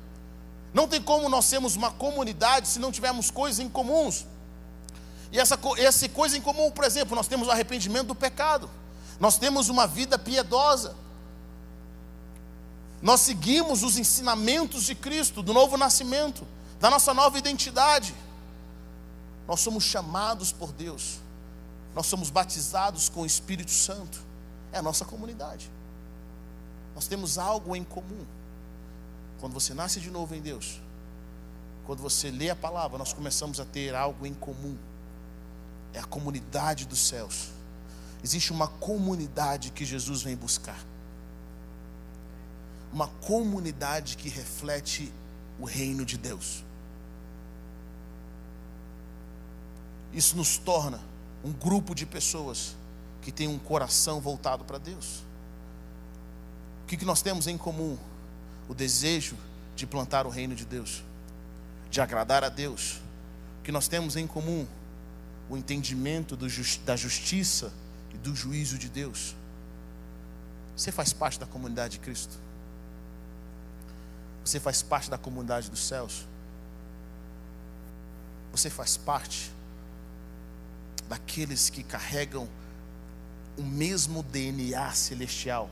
Não 0.72 0.86
tem 0.86 1.02
como 1.02 1.28
nós 1.28 1.44
sermos 1.44 1.76
uma 1.76 1.90
comunidade 1.90 2.68
se 2.68 2.78
não 2.78 2.92
tivermos 2.92 3.30
coisas 3.30 3.58
em 3.58 3.68
comuns. 3.68 4.26
E 5.32 5.38
essa, 5.38 5.58
essa 5.78 6.08
coisa 6.08 6.36
em 6.36 6.40
comum, 6.40 6.70
por 6.70 6.84
exemplo, 6.84 7.14
nós 7.14 7.28
temos 7.28 7.48
o 7.48 7.50
arrependimento 7.50 8.08
do 8.08 8.14
pecado, 8.14 8.68
nós 9.18 9.38
temos 9.38 9.68
uma 9.68 9.86
vida 9.86 10.18
piedosa, 10.18 10.94
nós 13.02 13.20
seguimos 13.20 13.82
os 13.82 13.96
ensinamentos 13.96 14.84
de 14.84 14.94
Cristo, 14.94 15.42
do 15.42 15.54
novo 15.54 15.76
nascimento, 15.76 16.46
da 16.78 16.90
nossa 16.90 17.14
nova 17.14 17.38
identidade. 17.38 18.14
Nós 19.50 19.58
somos 19.58 19.82
chamados 19.82 20.52
por 20.52 20.70
Deus. 20.70 21.18
Nós 21.92 22.06
somos 22.06 22.30
batizados 22.30 23.08
com 23.08 23.22
o 23.22 23.26
Espírito 23.26 23.72
Santo. 23.72 24.22
É 24.70 24.78
a 24.78 24.82
nossa 24.82 25.04
comunidade. 25.04 25.68
Nós 26.94 27.08
temos 27.08 27.36
algo 27.36 27.74
em 27.74 27.82
comum. 27.82 28.24
Quando 29.40 29.52
você 29.52 29.74
nasce 29.74 29.98
de 29.98 30.08
novo 30.08 30.36
em 30.36 30.40
Deus, 30.40 30.80
quando 31.84 32.00
você 32.00 32.30
lê 32.30 32.48
a 32.48 32.54
palavra, 32.54 32.96
nós 32.96 33.12
começamos 33.12 33.58
a 33.58 33.64
ter 33.64 33.92
algo 33.92 34.24
em 34.24 34.34
comum. 34.34 34.78
É 35.92 35.98
a 35.98 36.04
comunidade 36.04 36.86
dos 36.86 37.00
céus. 37.00 37.48
Existe 38.22 38.52
uma 38.52 38.68
comunidade 38.68 39.72
que 39.72 39.84
Jesus 39.84 40.22
vem 40.22 40.36
buscar. 40.36 40.78
Uma 42.92 43.08
comunidade 43.08 44.16
que 44.16 44.28
reflete 44.28 45.12
o 45.58 45.64
reino 45.64 46.04
de 46.04 46.16
Deus. 46.16 46.69
Isso 50.12 50.36
nos 50.36 50.58
torna 50.58 51.00
um 51.44 51.52
grupo 51.52 51.94
de 51.94 52.04
pessoas 52.04 52.76
que 53.22 53.30
tem 53.30 53.48
um 53.48 53.58
coração 53.58 54.20
voltado 54.20 54.64
para 54.64 54.78
Deus. 54.78 55.22
O 56.84 56.86
que, 56.86 56.96
que 56.96 57.04
nós 57.04 57.22
temos 57.22 57.46
em 57.46 57.56
comum? 57.56 57.96
O 58.68 58.74
desejo 58.74 59.36
de 59.76 59.86
plantar 59.86 60.26
o 60.26 60.30
reino 60.30 60.54
de 60.54 60.64
Deus, 60.64 61.02
de 61.90 62.00
agradar 62.00 62.42
a 62.44 62.48
Deus. 62.48 63.00
O 63.60 63.62
que 63.62 63.72
nós 63.72 63.88
temos 63.88 64.16
em 64.16 64.26
comum? 64.26 64.66
O 65.48 65.56
entendimento 65.56 66.36
da 66.36 66.96
justiça 66.96 67.72
e 68.12 68.18
do 68.18 68.34
juízo 68.34 68.78
de 68.78 68.88
Deus. 68.88 69.34
Você 70.76 70.90
faz 70.90 71.12
parte 71.12 71.38
da 71.38 71.46
comunidade 71.46 71.94
de 71.94 71.98
Cristo. 72.00 72.36
Você 74.44 74.58
faz 74.58 74.82
parte 74.82 75.10
da 75.10 75.18
comunidade 75.18 75.70
dos 75.70 75.86
céus. 75.86 76.26
Você 78.52 78.70
faz 78.70 78.96
parte 78.96 79.52
daqueles 81.10 81.68
que 81.68 81.82
carregam 81.82 82.48
o 83.58 83.62
mesmo 83.62 84.22
DNA 84.22 84.92
celestial. 84.92 85.68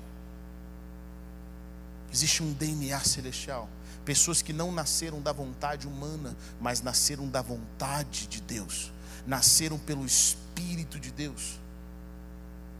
Existe 2.12 2.42
um 2.42 2.53
DNA 2.53 2.98
celestial. 3.05 3.68
Pessoas 4.05 4.42
que 4.42 4.53
não 4.53 4.72
nasceram 4.72 5.22
da 5.22 5.33
vontade 5.33 5.87
humana, 5.87 6.37
mas 6.61 6.83
nasceram 6.83 7.29
da 7.29 7.40
vontade 7.40 8.27
de 8.27 8.40
Deus. 8.40 8.90
Nasceram 9.29 9.79
pelo 9.79 10.05
Espírito 10.05 10.98
de 10.98 11.12
Deus. 11.12 11.57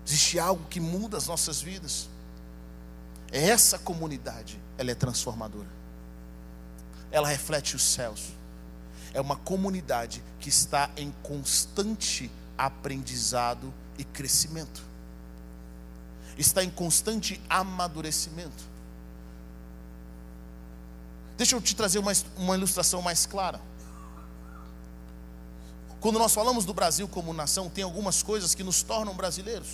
Existe 0.05 0.41
algo 0.41 0.65
que 0.69 0.81
muda 0.81 1.17
as 1.17 1.29
nossas 1.29 1.63
vidas. 1.63 2.09
Essa 3.31 3.79
comunidade, 3.79 4.59
ela 4.77 4.91
é 4.91 4.95
transformadora. 4.97 5.69
Ela 7.13 7.29
reflete 7.29 7.77
os 7.77 7.85
céus. 7.85 8.31
É 9.15 9.21
uma 9.21 9.37
comunidade 9.37 10.25
que 10.41 10.49
está 10.49 10.91
em 10.97 11.15
constante 11.23 12.29
aprendizado 12.59 13.73
e 13.97 14.05
crescimento. 14.05 14.83
Está 16.37 16.63
em 16.63 16.71
constante 16.71 17.41
amadurecimento. 17.49 18.65
Deixa 21.37 21.55
eu 21.55 21.63
te 21.63 21.75
trazer 21.75 22.01
uma, 22.01 22.13
uma 22.37 22.57
ilustração 22.57 23.01
mais 23.01 23.25
clara. 23.25 23.61
Quando 26.01 26.19
nós 26.19 26.35
falamos 26.35 26.65
do 26.65 26.75
Brasil 26.75 27.09
como 27.09 27.33
nação, 27.33 27.69
tem 27.69 27.83
algumas 27.85 28.23
coisas 28.23 28.55
que 28.55 28.63
nos 28.63 28.83
tornam 28.83 29.15
brasileiros, 29.15 29.69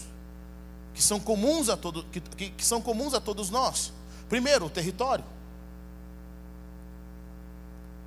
que 0.94 1.02
são 1.02 1.18
comuns 1.20 1.68
a, 1.68 1.76
todo, 1.76 2.04
que, 2.04 2.20
que, 2.20 2.50
que 2.50 2.64
são 2.64 2.80
comuns 2.80 3.14
a 3.14 3.20
todos 3.20 3.50
nós. 3.50 3.92
Primeiro, 4.28 4.66
o 4.66 4.70
território. 4.70 5.24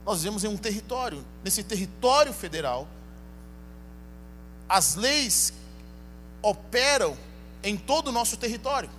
Nós 0.05 0.19
vivemos 0.19 0.43
em 0.43 0.47
um 0.47 0.57
território. 0.57 1.23
Nesse 1.43 1.63
território 1.63 2.33
federal, 2.33 2.87
as 4.67 4.95
leis 4.95 5.53
operam 6.41 7.17
em 7.63 7.77
todo 7.77 8.09
o 8.09 8.11
nosso 8.11 8.37
território. 8.37 8.89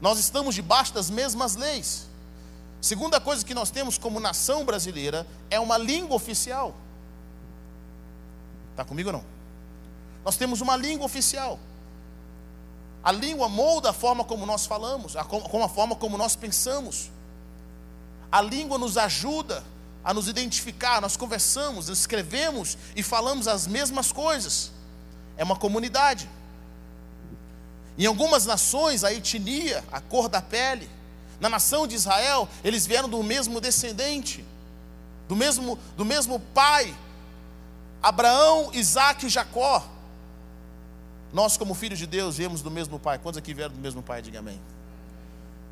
Nós 0.00 0.18
estamos 0.18 0.54
debaixo 0.54 0.92
das 0.92 1.10
mesmas 1.10 1.54
leis. 1.54 2.08
Segunda 2.80 3.20
coisa 3.20 3.44
que 3.44 3.54
nós 3.54 3.70
temos 3.70 3.96
como 3.96 4.18
nação 4.18 4.64
brasileira 4.64 5.26
é 5.48 5.60
uma 5.60 5.78
língua 5.78 6.16
oficial. 6.16 6.74
Está 8.72 8.84
comigo 8.84 9.10
ou 9.10 9.12
não? 9.12 9.24
Nós 10.24 10.36
temos 10.36 10.60
uma 10.60 10.76
língua 10.76 11.06
oficial. 11.06 11.58
A 13.04 13.12
língua 13.12 13.48
molda 13.48 13.90
a 13.90 13.92
forma 13.92 14.24
como 14.24 14.46
nós 14.46 14.66
falamos, 14.66 15.14
com 15.14 15.62
a 15.62 15.68
forma 15.68 15.94
como 15.94 16.16
nós 16.16 16.34
pensamos. 16.34 17.10
A 18.30 18.40
língua 18.40 18.78
nos 18.78 18.96
ajuda 18.96 19.62
a 20.04 20.12
nos 20.12 20.26
identificar, 20.26 21.00
nós 21.00 21.16
conversamos, 21.16 21.88
escrevemos 21.88 22.76
e 22.96 23.02
falamos 23.02 23.46
as 23.46 23.66
mesmas 23.66 24.10
coisas. 24.10 24.72
É 25.36 25.44
uma 25.44 25.56
comunidade. 25.56 26.28
Em 27.98 28.06
algumas 28.06 28.46
nações, 28.46 29.04
a 29.04 29.12
etnia, 29.12 29.84
a 29.92 30.00
cor 30.00 30.28
da 30.28 30.40
pele, 30.40 30.88
na 31.40 31.48
nação 31.48 31.86
de 31.86 31.94
Israel, 31.94 32.48
eles 32.64 32.86
vieram 32.86 33.08
do 33.08 33.22
mesmo 33.22 33.60
descendente, 33.60 34.44
do 35.28 35.36
mesmo, 35.36 35.78
do 35.96 36.04
mesmo 36.04 36.38
pai, 36.38 36.94
Abraão, 38.02 38.70
Isaac 38.72 39.26
e 39.26 39.28
Jacó. 39.28 39.86
Nós, 41.32 41.56
como 41.56 41.74
filhos 41.74 41.98
de 41.98 42.06
Deus, 42.06 42.36
viemos 42.36 42.62
do 42.62 42.70
mesmo 42.70 42.98
pai. 42.98 43.18
Quantos 43.18 43.38
aqui 43.38 43.54
vieram 43.54 43.74
do 43.74 43.80
mesmo 43.80 44.02
pai? 44.02 44.20
Diga 44.20 44.40
amém. 44.40 44.60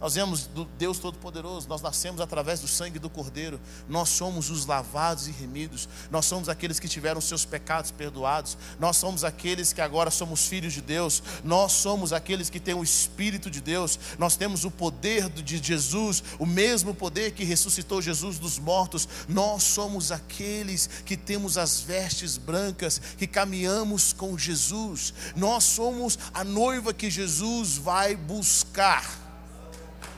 Nós 0.00 0.14
vemos 0.14 0.46
do 0.46 0.64
Deus 0.64 0.98
Todo-Poderoso, 0.98 1.68
nós 1.68 1.82
nascemos 1.82 2.22
através 2.22 2.60
do 2.60 2.66
sangue 2.66 2.98
do 2.98 3.10
Cordeiro, 3.10 3.60
nós 3.86 4.08
somos 4.08 4.48
os 4.48 4.64
lavados 4.64 5.28
e 5.28 5.30
remidos, 5.30 5.86
nós 6.10 6.24
somos 6.24 6.48
aqueles 6.48 6.80
que 6.80 6.88
tiveram 6.88 7.20
seus 7.20 7.44
pecados 7.44 7.90
perdoados, 7.90 8.56
nós 8.78 8.96
somos 8.96 9.24
aqueles 9.24 9.74
que 9.74 9.82
agora 9.82 10.10
somos 10.10 10.46
filhos 10.46 10.72
de 10.72 10.80
Deus, 10.80 11.22
nós 11.44 11.72
somos 11.72 12.14
aqueles 12.14 12.48
que 12.48 12.58
têm 12.58 12.72
o 12.72 12.82
Espírito 12.82 13.50
de 13.50 13.60
Deus, 13.60 13.98
nós 14.18 14.36
temos 14.36 14.64
o 14.64 14.70
poder 14.70 15.28
de 15.28 15.62
Jesus, 15.62 16.24
o 16.38 16.46
mesmo 16.46 16.94
poder 16.94 17.32
que 17.32 17.44
ressuscitou 17.44 18.00
Jesus 18.00 18.38
dos 18.38 18.58
mortos, 18.58 19.06
nós 19.28 19.62
somos 19.62 20.10
aqueles 20.10 20.88
que 21.04 21.16
temos 21.16 21.58
as 21.58 21.82
vestes 21.82 22.38
brancas, 22.38 22.98
que 23.18 23.26
caminhamos 23.26 24.14
com 24.14 24.38
Jesus, 24.38 25.12
nós 25.36 25.64
somos 25.64 26.18
a 26.32 26.42
noiva 26.42 26.94
que 26.94 27.10
Jesus 27.10 27.76
vai 27.76 28.16
buscar. 28.16 29.29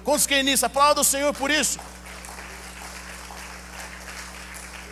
Quantos 0.05 0.27
querem 0.27 0.43
nisso? 0.43 0.67
Aplauda 0.67 1.01
o 1.01 1.05
Senhor 1.05 1.33
por 1.33 1.51
isso. 1.51 1.79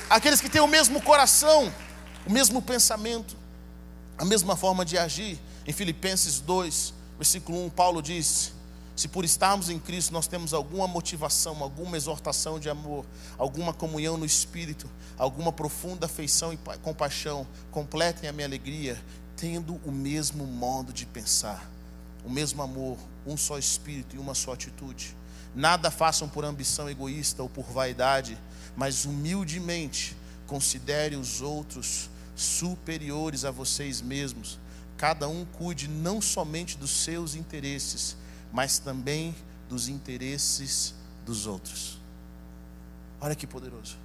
Aqueles 0.08 0.40
que 0.40 0.48
têm 0.48 0.60
o 0.60 0.68
mesmo 0.68 1.00
coração, 1.02 1.72
o 2.26 2.32
mesmo 2.32 2.62
pensamento, 2.62 3.36
a 4.16 4.24
mesma 4.24 4.56
forma 4.56 4.84
de 4.84 4.96
agir. 4.96 5.38
Em 5.66 5.72
Filipenses 5.72 6.40
2, 6.40 6.94
versículo 7.16 7.64
1, 7.66 7.70
Paulo 7.70 8.00
diz: 8.00 8.52
Se 8.94 9.08
por 9.08 9.24
estarmos 9.24 9.68
em 9.68 9.78
Cristo 9.78 10.12
nós 10.12 10.28
temos 10.28 10.54
alguma 10.54 10.86
motivação, 10.86 11.60
alguma 11.60 11.96
exortação 11.96 12.60
de 12.60 12.70
amor, 12.70 13.04
alguma 13.36 13.72
comunhão 13.72 14.16
no 14.16 14.24
Espírito, 14.24 14.88
alguma 15.18 15.52
profunda 15.52 16.06
afeição 16.06 16.52
e 16.52 16.58
compaixão, 16.82 17.46
completem 17.70 18.28
a 18.28 18.32
minha 18.32 18.46
alegria, 18.46 19.00
tendo 19.36 19.80
o 19.84 19.90
mesmo 19.90 20.46
modo 20.46 20.92
de 20.92 21.04
pensar 21.04 21.68
o 22.24 22.30
mesmo 22.30 22.62
amor, 22.62 22.98
um 23.26 23.36
só 23.36 23.58
espírito 23.58 24.16
e 24.16 24.18
uma 24.18 24.34
só 24.34 24.52
atitude. 24.52 25.16
Nada 25.54 25.90
façam 25.90 26.28
por 26.28 26.44
ambição 26.44 26.88
egoísta 26.88 27.42
ou 27.42 27.48
por 27.48 27.64
vaidade, 27.64 28.38
mas 28.76 29.04
humildemente 29.04 30.16
considere 30.46 31.16
os 31.16 31.40
outros 31.40 32.08
superiores 32.36 33.44
a 33.44 33.50
vocês 33.50 34.00
mesmos. 34.00 34.58
Cada 34.96 35.28
um 35.28 35.44
cuide 35.44 35.88
não 35.88 36.20
somente 36.20 36.76
dos 36.76 36.90
seus 36.90 37.34
interesses, 37.34 38.16
mas 38.52 38.78
também 38.78 39.34
dos 39.68 39.88
interesses 39.88 40.94
dos 41.24 41.46
outros. 41.46 41.98
Olha 43.20 43.34
que 43.34 43.46
poderoso. 43.46 43.96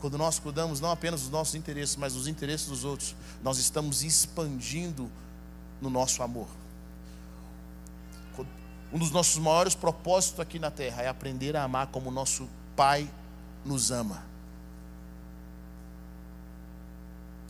Quando 0.00 0.16
nós 0.16 0.38
cuidamos 0.38 0.80
não 0.80 0.90
apenas 0.90 1.22
dos 1.22 1.30
nossos 1.30 1.54
interesses, 1.54 1.96
mas 1.96 2.14
dos 2.14 2.26
interesses 2.26 2.66
dos 2.66 2.84
outros, 2.84 3.14
nós 3.42 3.58
estamos 3.58 4.02
expandindo 4.02 5.10
no 5.80 5.90
nosso 5.90 6.22
amor. 6.22 6.48
Um 8.92 8.98
dos 8.98 9.10
nossos 9.10 9.38
maiores 9.38 9.74
propósitos 9.74 10.40
aqui 10.40 10.58
na 10.58 10.70
terra 10.70 11.02
é 11.02 11.08
aprender 11.08 11.56
a 11.56 11.62
amar 11.62 11.86
como 11.88 12.10
nosso 12.10 12.48
Pai 12.74 13.08
nos 13.64 13.90
ama. 13.90 14.22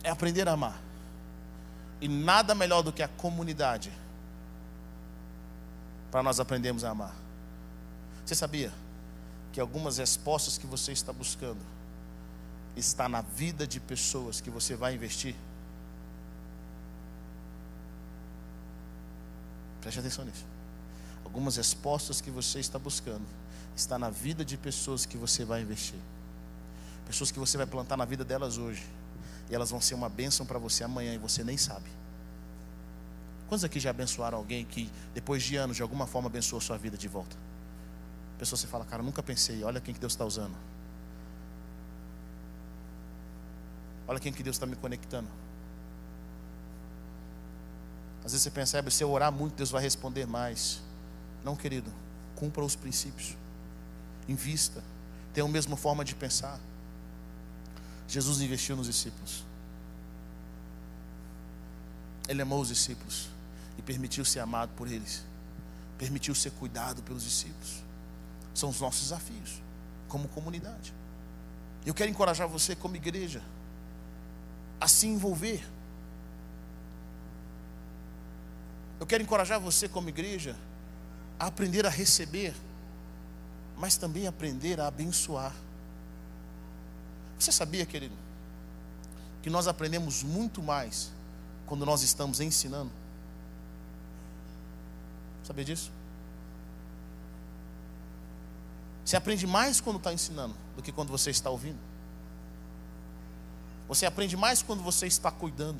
É 0.03 0.09
aprender 0.09 0.47
a 0.47 0.51
amar. 0.51 0.79
E 1.99 2.07
nada 2.07 2.53
melhor 2.53 2.81
do 2.81 2.91
que 2.91 3.01
a 3.01 3.07
comunidade 3.07 3.91
para 6.11 6.21
nós 6.21 6.39
aprendermos 6.39 6.83
a 6.83 6.89
amar. 6.89 7.15
Você 8.25 8.35
sabia 8.35 8.71
que 9.51 9.59
algumas 9.59 9.97
respostas 9.97 10.57
que 10.57 10.67
você 10.67 10.91
está 10.91 11.13
buscando 11.13 11.61
está 12.75 13.07
na 13.07 13.21
vida 13.21 13.65
de 13.65 13.79
pessoas 13.79 14.41
que 14.41 14.49
você 14.49 14.75
vai 14.75 14.95
investir? 14.95 15.35
Preste 19.81 19.99
atenção 19.99 20.25
nisso 20.25 20.50
algumas 21.31 21.55
respostas 21.55 22.19
que 22.19 22.29
você 22.29 22.59
está 22.59 22.77
buscando 22.77 23.25
está 23.73 23.97
na 23.97 24.09
vida 24.09 24.43
de 24.43 24.57
pessoas 24.57 25.05
que 25.05 25.15
você 25.15 25.45
vai 25.45 25.61
investir. 25.61 25.99
Pessoas 27.05 27.31
que 27.31 27.39
você 27.39 27.55
vai 27.55 27.65
plantar 27.65 27.95
na 27.95 28.03
vida 28.03 28.25
delas 28.25 28.57
hoje. 28.57 28.85
E 29.49 29.55
elas 29.55 29.71
vão 29.71 29.79
ser 29.79 29.95
uma 29.95 30.09
bênção 30.09 30.45
para 30.45 30.59
você 30.59 30.83
amanhã 30.83 31.13
e 31.13 31.17
você 31.17 31.41
nem 31.41 31.57
sabe. 31.57 31.89
Quantos 33.47 33.63
aqui 33.63 33.79
já 33.79 33.91
abençoaram 33.91 34.37
alguém 34.37 34.65
que 34.65 34.91
depois 35.13 35.41
de 35.41 35.55
anos 35.55 35.77
de 35.77 35.81
alguma 35.81 36.05
forma 36.05 36.27
abençoou 36.27 36.59
sua 36.59 36.77
vida 36.77 36.97
de 36.97 37.07
volta? 37.07 37.37
A 38.35 38.39
pessoa 38.39 38.57
você 38.57 38.67
fala, 38.67 38.83
cara, 38.83 39.01
nunca 39.01 39.23
pensei, 39.23 39.63
olha 39.63 39.79
quem 39.79 39.93
que 39.93 40.01
Deus 40.01 40.11
está 40.11 40.25
usando. 40.25 40.55
Olha 44.05 44.19
quem 44.19 44.33
que 44.33 44.43
Deus 44.43 44.57
está 44.57 44.65
me 44.65 44.75
conectando. 44.75 45.29
Às 48.19 48.33
vezes 48.33 48.41
você 48.41 48.51
percebe, 48.51 48.91
se 48.91 49.01
eu 49.01 49.09
orar 49.09 49.31
muito, 49.31 49.55
Deus 49.55 49.71
vai 49.71 49.81
responder 49.81 50.27
mais. 50.27 50.90
Não, 51.43 51.55
querido, 51.55 51.91
cumpra 52.35 52.63
os 52.63 52.75
princípios. 52.75 53.35
Invista. 54.27 54.83
Tenha 55.33 55.45
a 55.45 55.49
mesma 55.49 55.75
forma 55.75 56.03
de 56.03 56.13
pensar. 56.15 56.59
Jesus 58.07 58.41
investiu 58.41 58.75
nos 58.75 58.87
discípulos. 58.87 59.43
Ele 62.27 62.41
amou 62.41 62.61
os 62.61 62.67
discípulos. 62.67 63.29
e 63.77 63.81
permitiu 63.81 64.23
ser 64.25 64.39
amado 64.39 64.69
por 64.75 64.87
eles, 64.87 65.23
permitiu 65.97 66.35
ser 66.35 66.51
cuidado 66.51 67.01
pelos 67.01 67.23
discípulos. 67.23 67.81
São 68.53 68.69
os 68.69 68.79
nossos 68.79 69.03
desafios 69.03 69.61
como 70.07 70.27
comunidade. 70.27 70.93
Eu 71.85 71.93
quero 71.93 72.11
encorajar 72.11 72.47
você, 72.47 72.75
como 72.75 72.95
igreja, 72.95 73.41
a 74.79 74.87
se 74.87 75.07
envolver. 75.07 75.65
Eu 78.99 79.05
quero 79.05 79.23
encorajar 79.23 79.59
você, 79.59 79.87
como 79.87 80.09
igreja, 80.09 80.55
aprender 81.47 81.85
a 81.85 81.89
receber, 81.89 82.53
mas 83.77 83.97
também 83.97 84.27
aprender 84.27 84.79
a 84.79 84.87
abençoar. 84.87 85.53
Você 87.39 87.51
sabia, 87.51 87.85
querido, 87.85 88.15
que 89.41 89.49
nós 89.49 89.67
aprendemos 89.67 90.21
muito 90.21 90.61
mais 90.61 91.11
quando 91.65 91.85
nós 91.85 92.03
estamos 92.03 92.39
ensinando? 92.39 92.91
Sabia 95.43 95.65
disso? 95.65 95.91
Você 99.03 99.17
aprende 99.17 99.47
mais 99.47 99.81
quando 99.81 99.97
está 99.97 100.13
ensinando 100.13 100.55
do 100.75 100.83
que 100.83 100.91
quando 100.91 101.09
você 101.09 101.31
está 101.31 101.49
ouvindo. 101.49 101.79
Você 103.87 104.05
aprende 104.05 104.37
mais 104.37 104.61
quando 104.61 104.83
você 104.83 105.07
está 105.07 105.31
cuidando, 105.31 105.79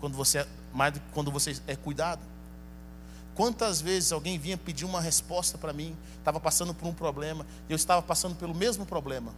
quando 0.00 0.16
você 0.16 0.38
é, 0.38 0.48
mais 0.72 0.94
quando 1.12 1.30
você 1.30 1.60
é 1.66 1.76
cuidado. 1.76 2.31
Quantas 3.34 3.80
vezes 3.80 4.12
alguém 4.12 4.38
vinha 4.38 4.58
pedir 4.58 4.84
uma 4.84 5.00
resposta 5.00 5.56
para 5.56 5.72
mim, 5.72 5.96
estava 6.18 6.38
passando 6.38 6.74
por 6.74 6.86
um 6.86 6.92
problema, 6.92 7.46
e 7.68 7.72
eu 7.72 7.76
estava 7.76 8.02
passando 8.02 8.34
pelo 8.36 8.54
mesmo 8.54 8.84
problema, 8.84 9.32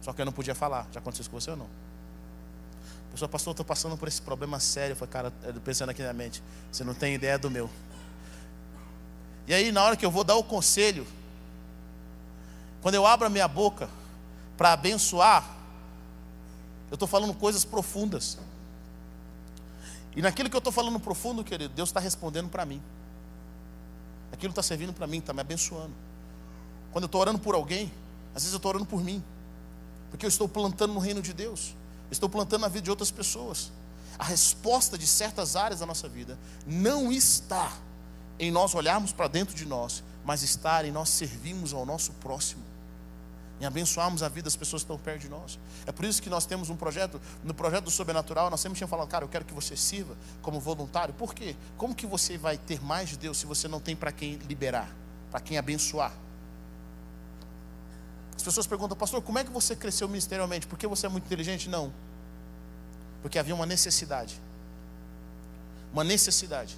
só 0.00 0.12
que 0.12 0.20
eu 0.20 0.24
não 0.24 0.32
podia 0.32 0.54
falar. 0.54 0.86
Já 0.92 0.98
aconteceu 1.00 1.22
isso 1.22 1.30
com 1.30 1.38
você 1.38 1.50
ou 1.50 1.56
não? 1.56 1.66
A 1.66 3.12
pessoa, 3.12 3.28
pastor, 3.28 3.50
estou 3.52 3.64
passando 3.64 3.96
por 3.96 4.08
esse 4.08 4.22
problema 4.22 4.58
sério. 4.58 4.96
Falei, 4.96 5.12
cara, 5.12 5.32
pensando 5.64 5.90
aqui 5.90 6.02
na 6.02 6.14
mente, 6.14 6.42
você 6.72 6.82
não 6.82 6.94
tem 6.94 7.14
ideia 7.14 7.38
do 7.38 7.50
meu. 7.50 7.68
E 9.46 9.52
aí, 9.52 9.70
na 9.70 9.84
hora 9.84 9.96
que 9.96 10.04
eu 10.04 10.10
vou 10.10 10.24
dar 10.24 10.34
o 10.36 10.42
conselho, 10.42 11.06
quando 12.80 12.94
eu 12.94 13.06
abro 13.06 13.26
a 13.26 13.30
minha 13.30 13.46
boca 13.46 13.88
para 14.56 14.72
abençoar, 14.72 15.44
eu 16.90 16.94
estou 16.94 17.06
falando 17.06 17.34
coisas 17.34 17.64
profundas. 17.64 18.38
E 20.14 20.22
naquilo 20.22 20.50
que 20.50 20.56
eu 20.56 20.58
estou 20.58 20.72
falando 20.72 21.00
profundo, 21.00 21.42
querido, 21.42 21.72
Deus 21.74 21.88
está 21.88 22.00
respondendo 22.00 22.48
para 22.48 22.64
mim. 22.64 22.82
Aquilo 24.30 24.50
está 24.50 24.62
servindo 24.62 24.92
para 24.92 25.06
mim, 25.06 25.18
está 25.18 25.32
me 25.32 25.40
abençoando. 25.40 25.94
Quando 26.92 27.04
eu 27.04 27.06
estou 27.06 27.20
orando 27.20 27.38
por 27.38 27.54
alguém, 27.54 27.92
às 28.34 28.42
vezes 28.42 28.52
eu 28.52 28.58
estou 28.58 28.70
orando 28.70 28.86
por 28.86 29.02
mim, 29.02 29.22
porque 30.10 30.26
eu 30.26 30.28
estou 30.28 30.48
plantando 30.48 30.92
no 30.92 31.00
reino 31.00 31.22
de 31.22 31.32
Deus, 31.32 31.74
eu 32.08 32.12
estou 32.12 32.28
plantando 32.28 32.62
na 32.62 32.68
vida 32.68 32.82
de 32.82 32.90
outras 32.90 33.10
pessoas. 33.10 33.72
A 34.18 34.24
resposta 34.24 34.98
de 34.98 35.06
certas 35.06 35.56
áreas 35.56 35.80
da 35.80 35.86
nossa 35.86 36.08
vida 36.08 36.38
não 36.66 37.10
está 37.10 37.72
em 38.38 38.50
nós 38.50 38.74
olharmos 38.74 39.12
para 39.12 39.28
dentro 39.28 39.54
de 39.54 39.64
nós, 39.64 40.04
mas 40.24 40.42
está 40.42 40.86
em 40.86 40.92
nós 40.92 41.08
servirmos 41.08 41.72
ao 41.72 41.86
nosso 41.86 42.12
próximo 42.14 42.71
em 43.62 43.64
abençoarmos 43.64 44.24
a 44.24 44.28
vida 44.28 44.42
das 44.42 44.56
pessoas 44.56 44.82
que 44.82 44.86
estão 44.86 44.98
perto 44.98 45.20
de 45.20 45.28
nós. 45.28 45.56
É 45.86 45.92
por 45.92 46.04
isso 46.04 46.20
que 46.20 46.28
nós 46.28 46.44
temos 46.44 46.68
um 46.68 46.74
projeto, 46.74 47.20
no 47.44 47.54
projeto 47.54 47.84
do 47.84 47.92
sobrenatural, 47.92 48.50
nós 48.50 48.60
sempre 48.60 48.76
tínhamos 48.76 48.90
falado, 48.90 49.06
cara, 49.06 49.24
eu 49.24 49.28
quero 49.28 49.44
que 49.44 49.54
você 49.54 49.76
sirva 49.76 50.16
como 50.42 50.58
voluntário. 50.58 51.14
Por 51.14 51.32
quê? 51.32 51.54
Como 51.76 51.94
que 51.94 52.04
você 52.04 52.36
vai 52.36 52.58
ter 52.58 52.82
mais 52.82 53.10
de 53.10 53.16
Deus 53.16 53.38
se 53.38 53.46
você 53.46 53.68
não 53.68 53.78
tem 53.78 53.94
para 53.94 54.10
quem 54.10 54.34
liberar, 54.48 54.90
para 55.30 55.38
quem 55.38 55.58
abençoar? 55.58 56.12
As 58.34 58.42
pessoas 58.42 58.66
perguntam, 58.66 58.96
pastor, 58.96 59.22
como 59.22 59.38
é 59.38 59.44
que 59.44 59.50
você 59.52 59.76
cresceu 59.76 60.08
ministerialmente? 60.08 60.66
Porque 60.66 60.84
você 60.88 61.06
é 61.06 61.08
muito 61.08 61.26
inteligente? 61.26 61.68
Não. 61.68 61.92
Porque 63.22 63.38
havia 63.38 63.54
uma 63.54 63.64
necessidade. 63.64 64.40
Uma 65.92 66.02
necessidade. 66.02 66.76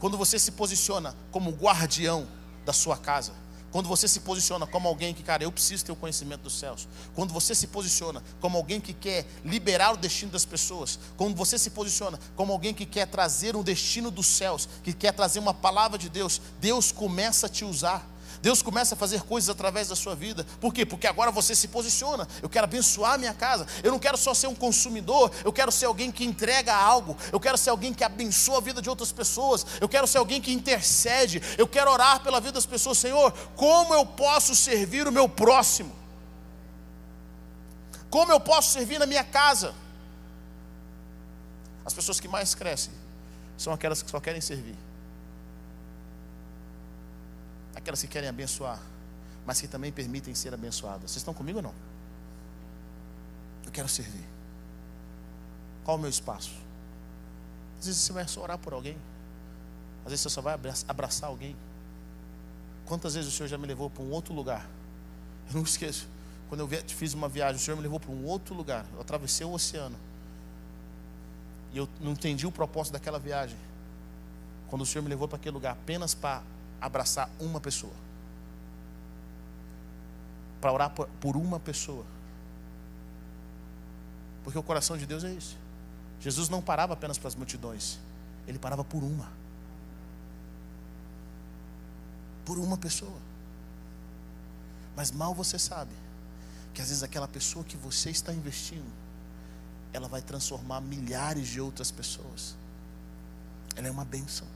Quando 0.00 0.18
você 0.18 0.40
se 0.40 0.50
posiciona 0.50 1.14
como 1.30 1.52
guardião 1.52 2.26
da 2.64 2.72
sua 2.72 2.96
casa, 2.96 3.32
quando 3.72 3.88
você 3.88 4.06
se 4.06 4.20
posiciona 4.20 4.66
como 4.66 4.86
alguém 4.86 5.14
que, 5.14 5.22
cara, 5.22 5.42
eu 5.42 5.50
preciso 5.50 5.82
ter 5.84 5.92
o 5.92 5.96
conhecimento 5.96 6.42
dos 6.42 6.58
céus. 6.58 6.86
Quando 7.14 7.32
você 7.32 7.54
se 7.54 7.66
posiciona 7.66 8.22
como 8.38 8.58
alguém 8.58 8.78
que 8.78 8.92
quer 8.92 9.26
liberar 9.42 9.94
o 9.94 9.96
destino 9.96 10.30
das 10.30 10.44
pessoas. 10.44 10.98
Quando 11.16 11.34
você 11.34 11.58
se 11.58 11.70
posiciona 11.70 12.20
como 12.36 12.52
alguém 12.52 12.74
que 12.74 12.84
quer 12.84 13.06
trazer 13.06 13.56
um 13.56 13.62
destino 13.62 14.10
dos 14.10 14.26
céus, 14.26 14.68
que 14.84 14.92
quer 14.92 15.12
trazer 15.12 15.38
uma 15.38 15.54
palavra 15.54 15.98
de 15.98 16.10
Deus, 16.10 16.40
Deus 16.60 16.92
começa 16.92 17.46
a 17.46 17.48
te 17.48 17.64
usar. 17.64 18.06
Deus 18.42 18.60
começa 18.60 18.96
a 18.96 18.98
fazer 18.98 19.22
coisas 19.22 19.48
através 19.48 19.86
da 19.86 19.94
sua 19.94 20.16
vida. 20.16 20.44
Por 20.60 20.74
quê? 20.74 20.84
Porque 20.84 21.06
agora 21.06 21.30
você 21.30 21.54
se 21.54 21.68
posiciona. 21.68 22.26
Eu 22.42 22.48
quero 22.48 22.64
abençoar 22.64 23.12
a 23.12 23.18
minha 23.18 23.32
casa. 23.32 23.68
Eu 23.84 23.92
não 23.92 24.00
quero 24.00 24.18
só 24.18 24.34
ser 24.34 24.48
um 24.48 24.54
consumidor, 24.54 25.30
eu 25.44 25.52
quero 25.52 25.70
ser 25.70 25.86
alguém 25.86 26.10
que 26.10 26.24
entrega 26.24 26.74
algo. 26.74 27.16
Eu 27.30 27.38
quero 27.38 27.56
ser 27.56 27.70
alguém 27.70 27.94
que 27.94 28.02
abençoa 28.02 28.58
a 28.58 28.60
vida 28.60 28.82
de 28.82 28.90
outras 28.90 29.12
pessoas. 29.12 29.64
Eu 29.80 29.88
quero 29.88 30.08
ser 30.08 30.18
alguém 30.18 30.40
que 30.40 30.52
intercede. 30.52 31.40
Eu 31.56 31.68
quero 31.68 31.88
orar 31.88 32.20
pela 32.20 32.40
vida 32.40 32.54
das 32.54 32.66
pessoas. 32.66 32.98
Senhor, 32.98 33.30
como 33.54 33.94
eu 33.94 34.04
posso 34.04 34.56
servir 34.56 35.06
o 35.06 35.12
meu 35.12 35.28
próximo? 35.28 35.94
Como 38.10 38.32
eu 38.32 38.40
posso 38.40 38.72
servir 38.72 38.98
na 38.98 39.06
minha 39.06 39.22
casa? 39.22 39.72
As 41.84 41.94
pessoas 41.94 42.18
que 42.18 42.26
mais 42.26 42.56
crescem 42.56 42.92
são 43.56 43.72
aquelas 43.72 44.02
que 44.02 44.10
só 44.10 44.18
querem 44.18 44.40
servir 44.40 44.76
aquelas 47.82 48.00
que 48.00 48.06
querem 48.06 48.28
abençoar, 48.28 48.80
mas 49.44 49.60
que 49.60 49.68
também 49.68 49.92
permitem 49.92 50.34
ser 50.34 50.54
abençoadas. 50.54 51.10
Vocês 51.10 51.16
estão 51.18 51.34
comigo 51.34 51.58
ou 51.58 51.62
não? 51.62 51.74
Eu 53.66 53.72
quero 53.72 53.88
servir. 53.88 54.24
Qual 55.84 55.96
o 55.96 56.00
meu 56.00 56.08
espaço? 56.08 56.52
Às 57.80 57.86
vezes 57.86 58.00
você 58.00 58.12
vai 58.12 58.26
só 58.26 58.40
orar 58.42 58.58
por 58.58 58.72
alguém. 58.72 58.96
Às 60.04 60.10
vezes 60.10 60.22
você 60.22 60.30
só 60.30 60.40
vai 60.40 60.58
abraçar 60.88 61.28
alguém. 61.28 61.56
Quantas 62.86 63.14
vezes 63.14 63.32
o 63.32 63.36
Senhor 63.36 63.48
já 63.48 63.58
me 63.58 63.66
levou 63.66 63.90
para 63.90 64.02
um 64.02 64.10
outro 64.10 64.32
lugar? 64.32 64.64
Eu 65.48 65.54
não 65.56 65.62
esqueço. 65.62 66.06
Quando 66.48 66.60
eu 66.60 66.68
fiz 66.86 67.14
uma 67.14 67.28
viagem, 67.28 67.56
o 67.56 67.64
Senhor 67.64 67.76
me 67.76 67.82
levou 67.82 67.98
para 67.98 68.10
um 68.10 68.24
outro 68.24 68.54
lugar. 68.54 68.86
Eu 68.94 69.00
atravessei 69.00 69.44
o 69.44 69.52
oceano. 69.52 69.96
E 71.72 71.78
eu 71.78 71.88
não 72.00 72.12
entendi 72.12 72.46
o 72.46 72.52
propósito 72.52 72.92
daquela 72.92 73.18
viagem. 73.18 73.56
Quando 74.68 74.82
o 74.82 74.86
Senhor 74.86 75.02
me 75.02 75.08
levou 75.08 75.26
para 75.26 75.36
aquele 75.36 75.54
lugar 75.54 75.72
apenas 75.72 76.14
para 76.14 76.42
abraçar 76.82 77.30
uma 77.38 77.60
pessoa. 77.60 77.94
Para 80.60 80.72
orar 80.72 80.90
por 80.90 81.36
uma 81.36 81.58
pessoa. 81.58 82.04
Porque 84.42 84.58
o 84.58 84.62
coração 84.62 84.98
de 84.98 85.06
Deus 85.06 85.22
é 85.22 85.32
esse. 85.32 85.56
Jesus 86.20 86.48
não 86.48 86.60
parava 86.60 86.92
apenas 86.92 87.18
para 87.18 87.28
as 87.28 87.34
multidões, 87.34 87.98
ele 88.46 88.58
parava 88.58 88.84
por 88.84 89.02
uma. 89.02 89.28
Por 92.44 92.58
uma 92.58 92.76
pessoa. 92.76 93.18
Mas 94.96 95.10
mal 95.10 95.34
você 95.34 95.58
sabe 95.58 95.92
que 96.74 96.82
às 96.82 96.88
vezes 96.88 97.02
aquela 97.02 97.28
pessoa 97.28 97.64
que 97.64 97.76
você 97.76 98.10
está 98.10 98.32
investindo, 98.32 98.90
ela 99.92 100.08
vai 100.08 100.22
transformar 100.22 100.80
milhares 100.80 101.48
de 101.48 101.60
outras 101.60 101.90
pessoas. 101.90 102.56
Ela 103.76 103.88
é 103.88 103.90
uma 103.90 104.04
bênção. 104.04 104.46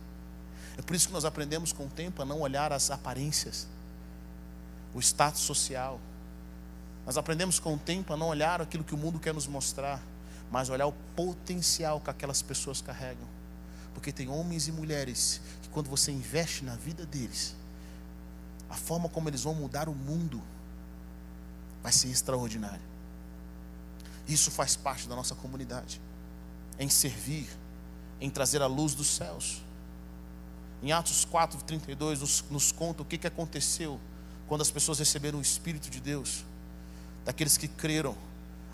É 0.79 0.83
por 0.83 0.95
isso 0.95 1.09
que 1.09 1.13
nós 1.13 1.25
aprendemos 1.25 1.73
com 1.73 1.87
o 1.87 1.89
tempo 1.89 2.23
a 2.23 2.25
não 2.25 2.41
olhar 2.41 2.73
as 2.73 2.91
aparências, 2.91 3.67
o 4.95 5.01
status 5.01 5.41
social. 5.41 6.01
Nós 7.05 7.17
aprendemos 7.17 7.59
com 7.59 7.75
o 7.75 7.79
tempo 7.79 8.13
a 8.13 8.17
não 8.17 8.29
olhar 8.29 8.61
aquilo 8.61 8.85
que 8.85 8.95
o 8.95 8.99
mundo 8.99 9.19
quer 9.19 9.33
nos 9.33 9.47
mostrar, 9.47 10.03
mas 10.51 10.69
olhar 10.69 10.87
o 10.87 10.93
potencial 11.15 12.01
que 12.01 12.11
aquelas 12.11 12.43
pessoas 12.43 12.81
carregam. 12.81 13.27
Porque 13.95 14.13
tem 14.13 14.29
homens 14.29 14.69
e 14.69 14.73
mulheres 14.73 15.41
que, 15.63 15.69
quando 15.69 15.89
você 15.89 16.13
investe 16.13 16.65
na 16.65 16.77
vida 16.77 17.07
deles, 17.07 17.55
a 18.69 18.75
forma 18.75 19.09
como 19.09 19.29
eles 19.29 19.43
vão 19.43 19.55
mudar 19.55 19.89
o 19.89 19.95
mundo 19.95 20.43
vai 21.83 21.93
ser 21.93 22.09
extraordinária. 22.09 22.81
Isso 24.29 24.51
faz 24.51 24.75
parte 24.75 25.09
da 25.09 25.15
nossa 25.15 25.35
comunidade, 25.35 26.01
em 26.79 26.89
servir, 26.89 27.49
em 28.21 28.29
trazer 28.29 28.61
a 28.61 28.67
luz 28.67 28.95
dos 28.95 29.07
céus. 29.07 29.63
Em 30.83 30.93
Atos 30.93 31.25
4, 31.25 31.63
32, 31.65 32.21
nos, 32.21 32.45
nos 32.51 32.71
conta 32.71 33.03
o 33.03 33.05
que, 33.05 33.17
que 33.17 33.27
aconteceu 33.27 33.99
quando 34.47 34.61
as 34.61 34.71
pessoas 34.71 34.99
receberam 34.99 35.39
o 35.39 35.43
Espírito 35.43 35.91
de 35.91 36.01
Deus, 36.01 36.45
daqueles 37.25 37.57
que 37.57 37.67
creram. 37.67 38.17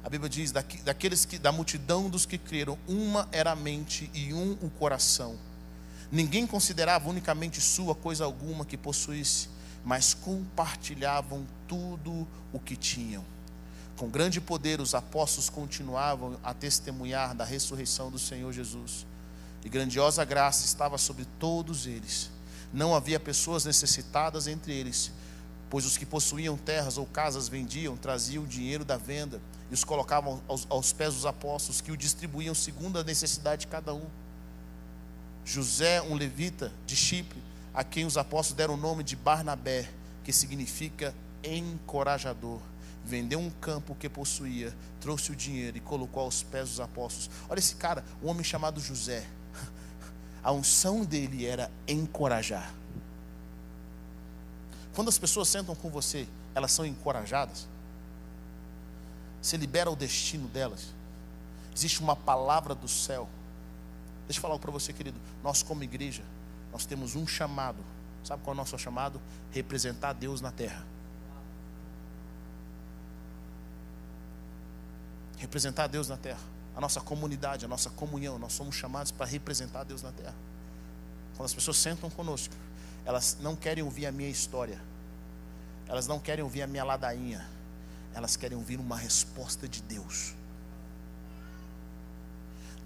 A 0.02 0.08
Bíblia 0.08 0.28
diz: 0.28 0.52
daqueles 0.52 1.24
que, 1.24 1.38
da 1.38 1.52
multidão 1.52 2.10
dos 2.10 2.26
que 2.26 2.36
creram, 2.36 2.78
uma 2.88 3.28
era 3.30 3.52
a 3.52 3.56
mente 3.56 4.10
e 4.12 4.34
um 4.34 4.52
o 4.60 4.68
coração. 4.68 5.38
Ninguém 6.10 6.46
considerava 6.46 7.08
unicamente 7.08 7.60
sua 7.60 7.94
coisa 7.94 8.24
alguma 8.24 8.66
que 8.66 8.76
possuísse, 8.76 9.48
mas 9.84 10.12
compartilhavam 10.12 11.46
tudo 11.66 12.26
o 12.52 12.58
que 12.58 12.76
tinham. 12.76 13.24
Com 13.96 14.10
grande 14.10 14.40
poder, 14.40 14.80
os 14.80 14.94
apóstolos 14.94 15.48
continuavam 15.48 16.36
a 16.42 16.52
testemunhar 16.52 17.34
da 17.34 17.44
ressurreição 17.44 18.10
do 18.10 18.18
Senhor 18.18 18.52
Jesus 18.52 19.06
e 19.64 19.68
grandiosa 19.68 20.24
graça 20.24 20.64
estava 20.64 20.98
sobre 20.98 21.24
todos 21.38 21.86
eles. 21.86 22.30
Não 22.72 22.94
havia 22.94 23.20
pessoas 23.20 23.64
necessitadas 23.64 24.46
entre 24.46 24.72
eles, 24.72 25.12
pois 25.68 25.84
os 25.84 25.96
que 25.96 26.06
possuíam 26.06 26.56
terras 26.56 26.98
ou 26.98 27.06
casas 27.06 27.48
vendiam, 27.48 27.96
traziam 27.96 28.44
o 28.44 28.46
dinheiro 28.46 28.84
da 28.84 28.96
venda 28.96 29.40
e 29.70 29.74
os 29.74 29.84
colocavam 29.84 30.42
aos, 30.48 30.66
aos 30.68 30.92
pés 30.92 31.14
dos 31.14 31.26
apóstolos, 31.26 31.80
que 31.80 31.92
o 31.92 31.96
distribuíam 31.96 32.54
segundo 32.54 32.98
a 32.98 33.04
necessidade 33.04 33.62
de 33.62 33.66
cada 33.68 33.94
um. 33.94 34.06
José, 35.44 36.00
um 36.02 36.14
levita 36.14 36.72
de 36.86 36.94
Chipre, 36.94 37.42
a 37.74 37.82
quem 37.82 38.04
os 38.04 38.16
apóstolos 38.16 38.56
deram 38.56 38.74
o 38.74 38.76
nome 38.76 39.02
de 39.02 39.16
Barnabé, 39.16 39.88
que 40.24 40.32
significa 40.32 41.14
encorajador. 41.42 42.60
Vendeu 43.04 43.40
um 43.40 43.50
campo 43.50 43.94
que 43.94 44.08
possuía, 44.08 44.74
trouxe 45.00 45.32
o 45.32 45.36
dinheiro 45.36 45.76
e 45.76 45.80
colocou 45.80 46.22
aos 46.22 46.42
pés 46.42 46.68
dos 46.68 46.80
apóstolos. 46.80 47.30
Olha 47.48 47.58
esse 47.58 47.74
cara, 47.74 48.04
um 48.22 48.28
homem 48.28 48.44
chamado 48.44 48.80
José. 48.80 49.26
A 50.42 50.50
unção 50.50 51.04
dele 51.04 51.46
era 51.46 51.70
encorajar. 51.86 52.72
Quando 54.94 55.08
as 55.08 55.18
pessoas 55.18 55.48
sentam 55.48 55.74
com 55.74 55.88
você, 55.88 56.26
elas 56.54 56.72
são 56.72 56.84
encorajadas. 56.84 57.66
Você 59.40 59.56
libera 59.56 59.90
o 59.90 59.96
destino 59.96 60.48
delas. 60.48 60.92
Existe 61.74 62.00
uma 62.00 62.14
palavra 62.14 62.74
do 62.74 62.88
céu. 62.88 63.28
Deixa 64.26 64.38
eu 64.38 64.42
falar 64.42 64.58
para 64.58 64.70
você, 64.70 64.92
querido. 64.92 65.18
Nós, 65.42 65.62
como 65.62 65.82
igreja, 65.82 66.22
nós 66.72 66.86
temos 66.86 67.14
um 67.14 67.26
chamado. 67.26 67.78
Sabe 68.24 68.42
qual 68.42 68.52
é 68.52 68.54
o 68.54 68.56
nosso 68.56 68.78
chamado? 68.78 69.20
Representar 69.50 70.12
Deus 70.12 70.40
na 70.40 70.52
terra. 70.52 70.84
Representar 75.38 75.88
Deus 75.88 76.08
na 76.08 76.16
terra. 76.16 76.40
A 76.74 76.80
nossa 76.80 77.00
comunidade, 77.00 77.64
a 77.64 77.68
nossa 77.68 77.90
comunhão. 77.90 78.38
Nós 78.38 78.52
somos 78.52 78.74
chamados 78.74 79.12
para 79.12 79.26
representar 79.26 79.84
Deus 79.84 80.02
na 80.02 80.12
terra. 80.12 80.34
Quando 81.36 81.46
as 81.46 81.54
pessoas 81.54 81.76
sentam 81.76 82.10
conosco, 82.10 82.54
elas 83.04 83.36
não 83.40 83.56
querem 83.56 83.82
ouvir 83.82 84.06
a 84.06 84.12
minha 84.12 84.30
história. 84.30 84.80
Elas 85.86 86.06
não 86.06 86.18
querem 86.18 86.42
ouvir 86.42 86.62
a 86.62 86.66
minha 86.66 86.84
ladainha. 86.84 87.46
Elas 88.14 88.36
querem 88.36 88.56
ouvir 88.56 88.78
uma 88.78 88.96
resposta 88.96 89.68
de 89.68 89.82
Deus. 89.82 90.34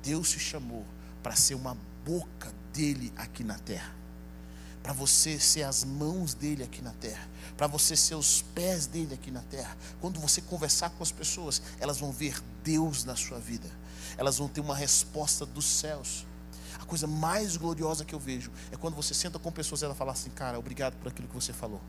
Deus 0.03 0.31
se 0.31 0.39
chamou 0.39 0.85
para 1.23 1.35
ser 1.35 1.55
uma 1.55 1.77
boca 2.05 2.53
dele 2.73 3.13
aqui 3.17 3.43
na 3.43 3.59
terra. 3.59 3.93
Para 4.83 4.93
você 4.93 5.39
ser 5.41 5.65
as 5.65 5.83
mãos 5.83 6.33
dele 6.33 6.63
aqui 6.63 6.81
na 6.81 6.93
terra. 6.93 7.27
Para 7.57 7.67
você 7.67 7.97
ser 7.97 8.15
os 8.15 8.43
pés 8.55 8.87
dele 8.87 9.15
aqui 9.15 9.33
na 9.33 9.43
terra. 9.43 9.77
Quando 10.01 10.21
você 10.21 10.41
conversar 10.41 10.91
com 10.91 11.03
as 11.03 11.11
pessoas, 11.11 11.61
elas 11.81 11.99
vão 11.99 12.13
ver 12.13 12.41
Deus 12.67 13.05
na 13.05 13.15
sua 13.15 13.39
vida. 13.39 13.71
Elas 14.19 14.39
vão 14.39 14.49
ter 14.49 14.61
uma 14.61 14.75
resposta 14.75 15.47
dos 15.47 15.65
céus. 15.65 16.27
A 16.81 16.85
coisa 16.85 17.07
mais 17.07 17.57
gloriosa 17.57 18.05
que 18.05 18.13
eu 18.13 18.19
vejo 18.19 18.51
é 18.73 18.77
quando 18.77 18.97
você 18.97 19.15
senta 19.15 19.39
com 19.39 19.53
pessoas 19.53 19.83
e 19.83 19.85
ela 19.85 19.95
fala 19.95 20.11
assim: 20.11 20.31
Cara, 20.31 20.59
obrigado 20.59 20.97
por 20.97 21.09
aquilo 21.09 21.29
que 21.29 21.35
você 21.35 21.53
falou. 21.53 21.81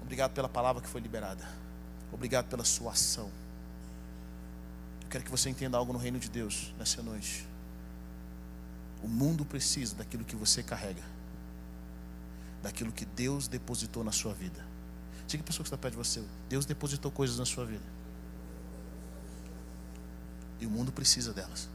Obrigado 0.00 0.32
pela 0.32 0.48
palavra 0.48 0.80
que 0.80 0.88
foi 0.88 1.00
liberada. 1.00 1.46
Obrigado 2.12 2.46
pela 2.46 2.64
sua 2.64 2.92
ação. 2.92 3.30
Eu 5.02 5.08
quero 5.08 5.24
que 5.24 5.30
você 5.30 5.50
entenda 5.50 5.76
algo 5.76 5.92
no 5.92 5.98
reino 5.98 6.20
de 6.20 6.30
Deus 6.30 6.72
nessa 6.78 7.02
noite. 7.02 7.46
O 9.02 9.08
mundo 9.08 9.44
precisa 9.44 9.96
daquilo 9.96 10.24
que 10.24 10.36
você 10.36 10.62
carrega, 10.62 11.02
daquilo 12.62 12.92
que 12.92 13.04
Deus 13.04 13.48
depositou 13.48 14.04
na 14.04 14.12
sua 14.12 14.34
vida. 14.34 14.69
Diga 15.30 15.44
a 15.44 15.46
pessoa 15.46 15.62
que 15.62 15.68
está 15.68 15.78
perto 15.78 15.92
de 15.92 15.98
você: 15.98 16.24
Deus 16.48 16.66
depositou 16.66 17.08
coisas 17.08 17.38
na 17.38 17.46
sua 17.46 17.64
vida. 17.64 17.84
E 20.58 20.66
o 20.66 20.70
mundo 20.70 20.90
precisa 20.90 21.32
delas. 21.32 21.68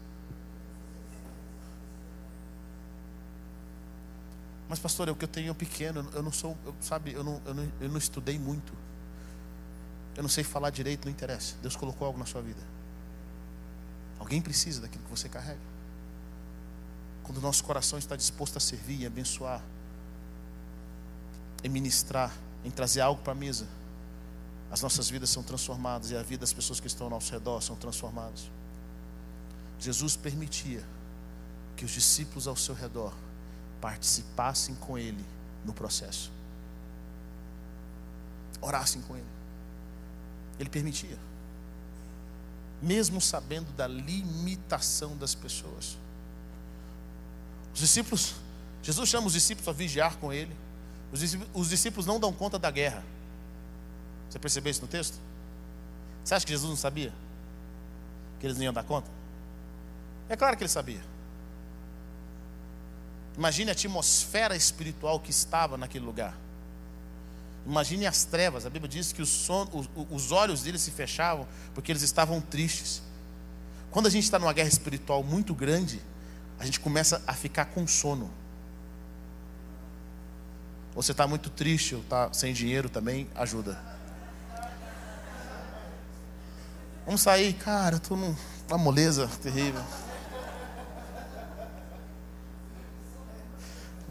Mas, 4.68 4.78
pastor, 4.78 5.08
é 5.08 5.12
o 5.12 5.16
que 5.16 5.24
eu 5.24 5.30
tenho 5.30 5.56
pequeno. 5.56 6.06
Eu 6.14 6.22
não 6.22 6.34
sou, 6.34 6.58
eu, 6.66 6.76
sabe, 6.82 7.14
eu 7.14 7.24
não, 7.24 7.42
eu, 7.46 7.54
não, 7.54 7.72
eu 7.80 7.90
não 7.90 7.98
estudei 7.98 8.38
muito. 8.38 8.74
Eu 10.18 10.24
não 10.24 10.30
sei 10.30 10.44
falar 10.44 10.70
direito, 10.70 11.06
não 11.06 11.12
interessa. 11.12 11.56
Deus 11.62 11.78
colocou 11.78 12.06
algo 12.06 12.20
na 12.20 12.26
sua 12.26 12.42
vida. 12.42 12.62
Alguém 14.20 14.42
precisa 14.42 14.82
daquilo 14.82 15.06
que 15.06 15.10
você 15.10 15.30
carrega. 15.30 15.62
Quando 17.24 17.38
o 17.38 17.42
nosso 17.42 17.64
coração 17.64 17.98
está 17.98 18.18
disposto 18.18 18.58
a 18.58 18.60
servir 18.60 19.00
e 19.00 19.06
abençoar, 19.06 19.64
em 21.64 21.70
ministrar, 21.70 22.34
em 22.66 22.72
trazer 22.72 23.02
algo 23.02 23.22
para 23.22 23.34
a 23.34 23.36
mesa, 23.36 23.68
as 24.72 24.82
nossas 24.82 25.08
vidas 25.08 25.30
são 25.30 25.44
transformadas 25.44 26.10
e 26.10 26.18
a 26.18 26.24
vida 26.24 26.42
das 26.42 26.52
pessoas 26.52 26.80
que 26.80 26.88
estão 26.88 27.06
ao 27.06 27.12
nosso 27.12 27.32
redor 27.32 27.62
são 27.62 27.76
transformadas. 27.76 28.50
Jesus 29.80 30.16
permitia 30.16 30.84
que 31.78 31.86
os 31.86 31.92
discípulos 31.92 32.48
ao 32.48 32.56
seu 32.56 32.74
redor 32.74 33.14
participassem 33.80 34.74
com 34.76 34.98
Ele 34.98 35.24
no 35.64 35.74
processo, 35.74 36.32
orassem 38.60 39.00
com 39.04 39.16
Ele. 39.16 39.28
Ele 40.58 40.70
permitia, 40.70 41.20
mesmo 42.82 43.22
sabendo 43.22 43.72
da 43.74 43.86
limitação 43.86 45.16
das 45.18 45.36
pessoas. 45.36 45.98
Os 47.76 47.80
discípulos, 47.80 48.36
Jesus 48.82 49.08
chama 49.08 49.28
os 49.28 49.34
discípulos 49.34 49.68
a 49.68 49.72
vigiar 49.72 50.18
com 50.18 50.34
Ele. 50.34 50.65
Os 51.16 51.22
discípulos, 51.22 51.50
os 51.54 51.70
discípulos 51.70 52.06
não 52.06 52.20
dão 52.20 52.34
conta 52.34 52.60
da 52.60 52.70
guerra. 52.70 53.02
Você 54.30 54.38
percebeu 54.38 54.70
isso 54.70 54.82
no 54.82 54.88
texto? 54.88 55.18
Você 56.22 56.36
acha 56.36 56.46
que 56.46 56.52
Jesus 56.52 56.70
não 56.70 56.76
sabia? 56.76 57.14
Que 58.38 58.46
eles 58.46 58.58
não 58.58 58.66
iam 58.66 58.74
dar 58.74 58.84
conta? 58.84 59.10
É 60.28 60.36
claro 60.36 60.58
que 60.58 60.64
ele 60.64 60.70
sabia. 60.70 61.00
Imagine 63.38 63.70
a 63.70 63.72
atmosfera 63.72 64.58
espiritual 64.58 65.18
que 65.18 65.32
estava 65.32 65.78
naquele 65.78 66.04
lugar. 66.04 66.36
Imagine 67.66 68.08
as 68.08 68.26
trevas. 68.26 68.66
A 68.66 68.70
Bíblia 68.70 68.90
diz 68.90 69.14
que 69.14 69.22
os, 69.22 69.50
os, 69.50 69.90
os 70.12 70.34
olhos 70.34 70.64
deles 70.64 70.82
se 70.82 70.92
fechavam 70.92 71.48
porque 71.74 71.94
eles 71.94 72.02
estavam 72.02 72.42
tristes. 72.42 73.02
Quando 73.90 74.08
a 74.08 74.10
gente 74.10 74.26
está 74.26 74.38
numa 74.38 74.52
guerra 74.52 74.68
espiritual 74.68 75.24
muito 75.24 75.54
grande, 75.54 76.02
a 76.60 76.66
gente 76.66 76.78
começa 76.78 77.24
a 77.26 77.34
ficar 77.34 77.68
com 77.68 77.88
sono. 77.88 78.30
Você 80.96 81.12
está 81.12 81.28
muito 81.28 81.50
triste 81.50 81.94
ou 81.94 82.02
está 82.02 82.32
sem 82.34 82.54
dinheiro 82.54 82.90
também, 82.90 83.30
ajuda. 83.36 83.78
Vamos 87.06 87.22
sair, 87.22 87.54
cara, 87.54 87.98
estou 87.98 88.18
numa 88.18 88.78
moleza 88.78 89.30
terrível. 89.44 89.84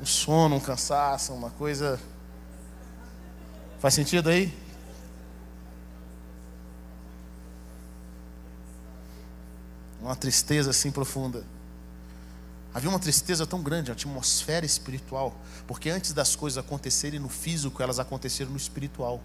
um 0.05 0.07
sono, 0.07 0.57
um 0.57 0.61
cansaço, 0.61 1.33
uma 1.33 1.51
coisa. 1.51 1.99
Faz 3.79 3.95
sentido 3.95 4.29
aí? 4.29 4.53
Uma 10.01 10.15
tristeza 10.15 10.71
assim 10.71 10.91
profunda. 10.91 11.43
Havia 12.75 12.91
uma 12.91 12.99
tristeza 12.99 13.47
tão 13.47 13.63
grande, 13.63 13.93
uma 13.93 13.95
atmosfera 13.95 14.67
espiritual, 14.67 15.41
porque 15.65 15.89
antes 15.91 16.13
das 16.13 16.35
coisas 16.35 16.59
acontecerem 16.59 17.21
no 17.21 17.29
físico, 17.29 17.81
elas 17.81 18.01
aconteceram 18.01 18.51
no 18.51 18.57
espiritual. 18.57 19.23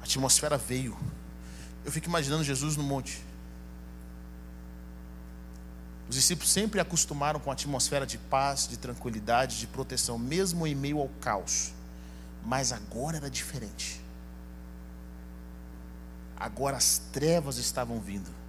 A 0.00 0.04
atmosfera 0.04 0.58
veio. 0.58 0.98
Eu 1.84 1.92
fico 1.92 2.08
imaginando 2.08 2.42
Jesus 2.42 2.76
no 2.76 2.82
monte. 2.82 3.22
Os 6.08 6.16
discípulos 6.16 6.50
sempre 6.50 6.80
acostumaram 6.80 7.38
com 7.38 7.50
a 7.50 7.52
atmosfera 7.52 8.04
de 8.04 8.18
paz, 8.18 8.66
de 8.66 8.76
tranquilidade, 8.76 9.60
de 9.60 9.68
proteção, 9.68 10.18
mesmo 10.18 10.66
em 10.66 10.74
meio 10.74 10.98
ao 10.98 11.08
caos. 11.20 11.72
Mas 12.44 12.72
agora 12.72 13.18
era 13.18 13.30
diferente. 13.30 14.00
Agora 16.36 16.76
as 16.76 16.98
trevas 17.12 17.58
estavam 17.58 18.00
vindo. 18.00 18.39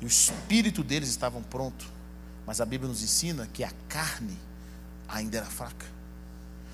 E 0.00 0.04
o 0.04 0.08
espírito 0.08 0.82
deles 0.82 1.08
estava 1.08 1.40
pronto. 1.42 1.86
Mas 2.46 2.60
a 2.60 2.66
Bíblia 2.66 2.88
nos 2.88 3.02
ensina 3.02 3.46
que 3.46 3.62
a 3.62 3.70
carne 3.88 4.38
ainda 5.08 5.38
era 5.38 5.46
fraca. 5.46 5.86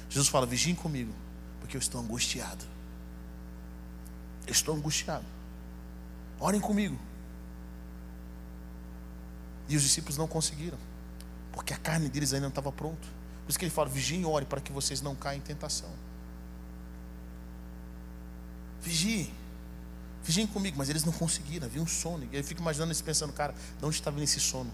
Jesus 0.09 0.29
fala: 0.29 0.47
vigiem 0.47 0.75
comigo, 0.75 1.13
porque 1.61 1.77
eu 1.77 1.81
estou 1.81 2.01
angustiado. 2.01 2.65
Eu 4.47 4.53
estou 4.53 4.75
angustiado. 4.75 5.25
Orem 6.39 6.61
comigo. 6.61 6.99
E 9.69 9.77
os 9.77 9.83
discípulos 9.83 10.19
não 10.19 10.29
conseguiram, 10.29 10.79
porque 11.53 11.73
a 11.73 11.79
carne 11.79 12.09
deles 12.09 12.33
ainda 12.35 12.43
não 12.43 12.51
estava 12.51 12.71
pronta. 12.71 13.09
Por 13.45 13.51
isso 13.51 13.59
que 13.59 13.65
ele 13.65 13.73
fala: 13.73 13.89
vigiem 13.89 14.23
e 14.23 14.25
ore 14.27 14.45
para 14.45 14.61
que 14.61 14.71
vocês 14.71 15.01
não 15.01 15.15
caem 15.15 15.39
em 15.39 15.43
tentação. 15.43 15.91
Vigiem. 18.83 19.33
Vigiem 20.25 20.47
comigo, 20.47 20.77
mas 20.77 20.89
eles 20.89 21.05
não 21.05 21.13
conseguiram, 21.13 21.67
havia 21.67 21.81
um 21.81 21.87
sono. 21.87 22.27
E 22.33 22.37
eu 22.37 22.43
fico 22.43 22.61
imaginando 22.61 22.91
eles 22.91 23.03
pensando, 23.03 23.33
cara, 23.33 23.55
de 23.79 23.85
onde 23.85 23.95
está 23.95 24.11
vindo 24.11 24.25
esse 24.25 24.41
sono? 24.41 24.71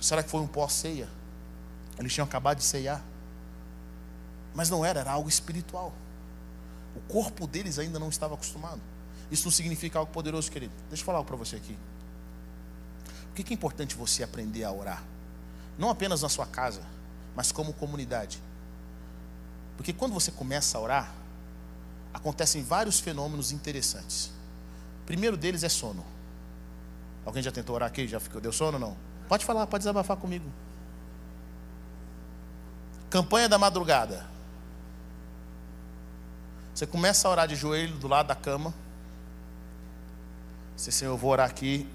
Será 0.00 0.22
que 0.22 0.28
foi 0.28 0.40
um 0.40 0.46
pós-ceia? 0.46 1.08
Eles 1.98 2.12
tinham 2.12 2.26
acabado 2.26 2.58
de 2.58 2.64
ceiar. 2.64 3.02
Mas 4.54 4.68
não 4.68 4.84
era, 4.84 5.00
era 5.00 5.12
algo 5.12 5.28
espiritual. 5.28 5.94
O 6.94 7.00
corpo 7.00 7.46
deles 7.46 7.78
ainda 7.78 7.98
não 7.98 8.08
estava 8.08 8.34
acostumado. 8.34 8.80
Isso 9.30 9.44
não 9.44 9.52
significa 9.52 9.98
algo 9.98 10.12
poderoso, 10.12 10.50
querido. 10.50 10.72
Deixa 10.88 11.02
eu 11.02 11.06
falar 11.06 11.18
algo 11.18 11.28
para 11.28 11.36
você 11.36 11.56
aqui 11.56 11.76
que 13.42 13.52
é 13.52 13.54
importante 13.54 13.94
você 13.94 14.22
aprender 14.22 14.64
a 14.64 14.72
orar? 14.72 15.02
Não 15.78 15.90
apenas 15.90 16.22
na 16.22 16.28
sua 16.28 16.46
casa, 16.46 16.82
mas 17.34 17.52
como 17.52 17.72
comunidade. 17.72 18.42
Porque 19.76 19.92
quando 19.92 20.12
você 20.12 20.30
começa 20.30 20.78
a 20.78 20.80
orar, 20.80 21.14
acontecem 22.16 22.62
vários 22.62 22.98
fenômenos 22.98 23.52
interessantes. 23.52 24.32
O 25.02 25.06
primeiro 25.06 25.36
deles 25.36 25.62
é 25.62 25.68
sono. 25.68 26.04
Alguém 27.24 27.42
já 27.42 27.52
tentou 27.52 27.74
orar 27.74 27.88
aqui? 27.88 28.08
Já 28.08 28.18
ficou, 28.18 28.40
deu 28.40 28.52
sono 28.52 28.78
ou 28.78 28.80
não? 28.80 28.96
Pode 29.28 29.44
falar, 29.44 29.66
pode 29.66 29.82
desabafar 29.82 30.16
comigo. 30.16 30.50
Campanha 33.10 33.48
da 33.48 33.58
madrugada. 33.58 34.26
Você 36.74 36.86
começa 36.86 37.28
a 37.28 37.30
orar 37.30 37.46
de 37.46 37.54
joelho 37.54 37.96
do 37.98 38.08
lado 38.08 38.28
da 38.28 38.34
cama. 38.34 38.72
Você, 40.76 40.90
Senhor, 40.90 41.12
eu 41.12 41.16
vou 41.16 41.30
orar 41.30 41.48
aqui, 41.48 41.88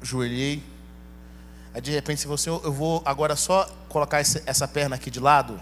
joelhei. 0.00 0.62
Aí 1.74 1.80
de 1.80 1.90
repente, 1.90 2.26
você, 2.26 2.50
eu 2.50 2.72
vou 2.72 3.02
agora 3.04 3.34
só 3.36 3.64
colocar 3.88 4.20
essa 4.20 4.68
perna 4.68 4.96
aqui 4.96 5.10
de 5.10 5.20
lado. 5.20 5.60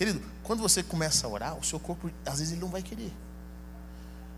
Querido, 0.00 0.22
quando 0.42 0.62
você 0.62 0.82
começa 0.82 1.26
a 1.26 1.30
orar, 1.30 1.58
o 1.58 1.62
seu 1.62 1.78
corpo, 1.78 2.10
às 2.24 2.38
vezes, 2.38 2.52
ele 2.52 2.62
não 2.62 2.70
vai 2.70 2.82
querer. 2.82 3.12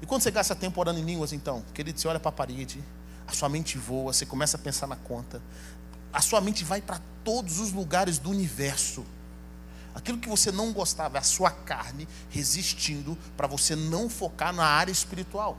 E 0.00 0.06
quando 0.06 0.20
você 0.20 0.30
gasta 0.32 0.56
tempo 0.56 0.80
orando 0.80 0.98
em 0.98 1.04
línguas, 1.04 1.32
então, 1.32 1.64
querido, 1.72 2.00
você 2.00 2.08
olha 2.08 2.18
para 2.18 2.30
a 2.30 2.32
parede, 2.32 2.82
a 3.28 3.32
sua 3.32 3.48
mente 3.48 3.78
voa, 3.78 4.12
você 4.12 4.26
começa 4.26 4.56
a 4.56 4.60
pensar 4.60 4.88
na 4.88 4.96
conta, 4.96 5.40
a 6.12 6.20
sua 6.20 6.40
mente 6.40 6.64
vai 6.64 6.82
para 6.82 7.00
todos 7.22 7.60
os 7.60 7.70
lugares 7.70 8.18
do 8.18 8.28
universo. 8.28 9.06
Aquilo 9.94 10.18
que 10.18 10.28
você 10.28 10.50
não 10.50 10.72
gostava 10.72 11.16
é 11.16 11.20
a 11.20 11.22
sua 11.22 11.52
carne 11.52 12.08
resistindo 12.28 13.16
para 13.36 13.46
você 13.46 13.76
não 13.76 14.10
focar 14.10 14.52
na 14.52 14.64
área 14.64 14.90
espiritual. 14.90 15.56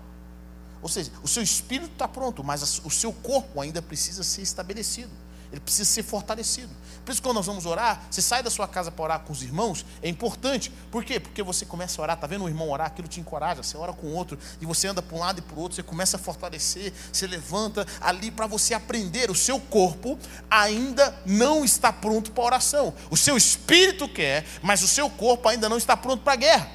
Ou 0.81 0.89
seja, 0.89 1.13
o 1.23 1.29
seu 1.29 1.41
espírito 1.41 1.93
está 1.93 2.09
pronto, 2.09 2.43
mas 2.43 2.81
o 2.83 2.91
seu 2.91 3.13
corpo 3.13 3.61
ainda 3.61 3.81
precisa 3.81 4.21
ser 4.21 4.41
estabelecido 4.41 5.22
ele 5.53 5.61
precisa 5.61 5.85
ser 5.85 6.01
fortalecido. 6.01 6.75
Por 7.05 7.11
isso, 7.11 7.21
quando 7.21 7.35
nós 7.35 7.45
vamos 7.45 7.67
orar, 7.67 8.01
você 8.09 8.23
sai 8.23 8.41
da 8.41 8.49
sua 8.49 8.67
casa 8.67 8.89
para 8.89 9.03
orar 9.03 9.19
com 9.19 9.31
os 9.31 9.43
irmãos, 9.43 9.85
é 10.01 10.09
importante. 10.09 10.71
Por 10.89 11.05
quê? 11.05 11.19
Porque 11.19 11.43
você 11.43 11.63
começa 11.63 12.01
a 12.01 12.03
orar, 12.03 12.15
está 12.15 12.25
vendo 12.25 12.43
o 12.43 12.49
irmão 12.49 12.71
orar, 12.71 12.87
aquilo 12.87 13.07
te 13.07 13.19
encoraja, 13.19 13.61
você 13.61 13.77
ora 13.77 13.93
com 13.93 14.07
outro, 14.13 14.35
e 14.59 14.65
você 14.65 14.87
anda 14.87 14.99
para 14.99 15.15
um 15.15 15.19
lado 15.19 15.37
e 15.37 15.41
para 15.43 15.55
o 15.55 15.59
outro, 15.59 15.75
você 15.75 15.83
começa 15.83 16.17
a 16.17 16.19
fortalecer, 16.19 16.91
você 17.11 17.27
levanta 17.27 17.85
ali 18.01 18.31
para 18.31 18.47
você 18.47 18.73
aprender. 18.73 19.29
O 19.29 19.35
seu 19.35 19.59
corpo 19.59 20.17
ainda 20.49 21.15
não 21.23 21.63
está 21.63 21.93
pronto 21.93 22.31
para 22.31 22.43
oração. 22.43 22.91
O 23.11 23.15
seu 23.15 23.37
espírito 23.37 24.09
quer, 24.09 24.43
mas 24.63 24.81
o 24.81 24.87
seu 24.87 25.07
corpo 25.07 25.47
ainda 25.47 25.69
não 25.69 25.77
está 25.77 25.95
pronto 25.95 26.23
para 26.23 26.33
a 26.33 26.37
guerra. 26.37 26.71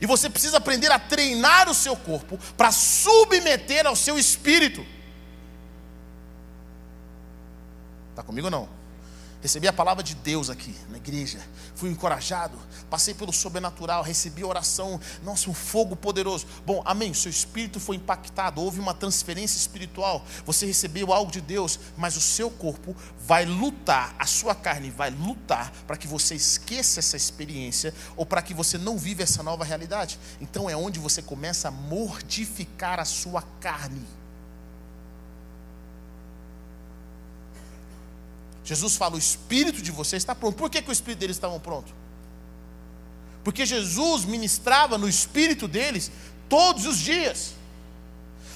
E 0.00 0.06
você 0.06 0.28
precisa 0.28 0.56
aprender 0.56 0.90
a 0.90 0.98
treinar 0.98 1.70
o 1.70 1.74
seu 1.74 1.94
corpo 1.94 2.36
para 2.56 2.72
submeter 2.72 3.86
ao 3.86 3.94
seu 3.94 4.18
espírito. 4.18 4.84
Está 8.12 8.22
comigo 8.22 8.46
ou 8.48 8.50
não? 8.50 8.82
Recebi 9.42 9.66
a 9.66 9.72
palavra 9.72 10.04
de 10.04 10.14
Deus 10.14 10.48
aqui 10.48 10.72
na 10.88 10.98
igreja. 10.98 11.40
Fui 11.74 11.90
encorajado, 11.90 12.56
passei 12.88 13.12
pelo 13.12 13.32
sobrenatural, 13.32 14.00
recebi 14.00 14.44
oração. 14.44 15.00
Nossa, 15.24 15.50
um 15.50 15.54
fogo 15.54 15.96
poderoso. 15.96 16.46
Bom, 16.64 16.80
amém. 16.84 17.12
Seu 17.12 17.28
espírito 17.28 17.80
foi 17.80 17.96
impactado, 17.96 18.60
houve 18.60 18.78
uma 18.78 18.94
transferência 18.94 19.58
espiritual. 19.58 20.24
Você 20.46 20.64
recebeu 20.64 21.12
algo 21.12 21.32
de 21.32 21.40
Deus, 21.40 21.80
mas 21.96 22.16
o 22.16 22.20
seu 22.20 22.52
corpo 22.52 22.94
vai 23.18 23.44
lutar, 23.44 24.14
a 24.16 24.26
sua 24.26 24.54
carne 24.54 24.90
vai 24.90 25.10
lutar 25.10 25.72
para 25.88 25.96
que 25.96 26.06
você 26.06 26.36
esqueça 26.36 27.00
essa 27.00 27.16
experiência 27.16 27.92
ou 28.16 28.24
para 28.24 28.42
que 28.42 28.54
você 28.54 28.78
não 28.78 28.96
viva 28.96 29.24
essa 29.24 29.42
nova 29.42 29.64
realidade. 29.64 30.20
Então 30.40 30.70
é 30.70 30.76
onde 30.76 31.00
você 31.00 31.20
começa 31.20 31.66
a 31.66 31.72
mortificar 31.72 33.00
a 33.00 33.04
sua 33.04 33.42
carne. 33.60 34.21
Jesus 38.72 38.96
fala: 38.96 39.16
o 39.16 39.18
espírito 39.18 39.82
de 39.82 39.90
vocês 39.90 40.22
está 40.22 40.34
pronto. 40.34 40.56
Por 40.56 40.70
que, 40.70 40.80
que 40.80 40.88
o 40.88 40.92
espírito 40.92 41.18
deles 41.20 41.36
estava 41.36 41.60
pronto? 41.60 41.92
Porque 43.44 43.66
Jesus 43.66 44.24
ministrava 44.24 44.96
no 44.96 45.06
espírito 45.08 45.68
deles 45.68 46.10
todos 46.48 46.86
os 46.86 46.98
dias. 46.98 47.54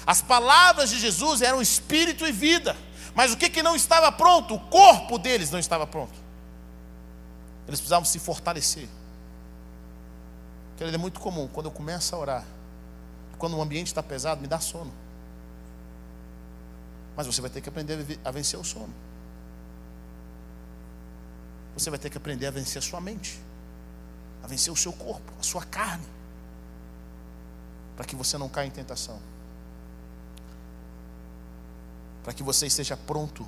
As 0.05 0.21
palavras 0.21 0.89
de 0.89 0.99
Jesus 0.99 1.41
eram 1.41 1.61
espírito 1.61 2.25
e 2.25 2.31
vida. 2.31 2.75
Mas 3.13 3.31
o 3.31 3.37
que, 3.37 3.47
que 3.47 3.61
não 3.61 3.75
estava 3.75 4.11
pronto? 4.11 4.55
O 4.55 4.59
corpo 4.59 5.19
deles 5.19 5.51
não 5.51 5.59
estava 5.59 5.85
pronto. 5.85 6.17
Eles 7.67 7.79
precisavam 7.79 8.05
se 8.05 8.17
fortalecer. 8.17 8.87
Querido, 10.77 10.95
é 10.95 10.99
muito 10.99 11.19
comum 11.19 11.47
quando 11.47 11.65
eu 11.67 11.71
começo 11.71 12.15
a 12.15 12.19
orar, 12.19 12.45
quando 13.37 13.55
o 13.57 13.61
ambiente 13.61 13.87
está 13.87 14.01
pesado, 14.01 14.41
me 14.41 14.47
dá 14.47 14.59
sono. 14.59 14.93
Mas 17.15 17.27
você 17.27 17.41
vai 17.41 17.49
ter 17.49 17.61
que 17.61 17.69
aprender 17.69 18.19
a 18.23 18.31
vencer 18.31 18.59
o 18.59 18.63
sono 18.63 19.06
você 21.77 21.91
vai 21.91 21.99
ter 21.99 22.09
que 22.09 22.17
aprender 22.17 22.47
a 22.47 22.51
vencer 22.51 22.79
a 22.79 22.81
sua 22.81 22.99
mente, 22.99 23.39
a 24.41 24.47
vencer 24.47 24.73
o 24.73 24.75
seu 24.75 24.91
corpo, 24.91 25.31
a 25.39 25.43
sua 25.43 25.63
carne, 25.63 26.05
para 27.95 28.03
que 28.03 28.15
você 28.15 28.35
não 28.35 28.49
caia 28.49 28.65
em 28.65 28.71
tentação, 28.71 29.19
para 32.23 32.33
que 32.33 32.41
você 32.41 32.65
esteja 32.65 32.97
pronto 32.97 33.47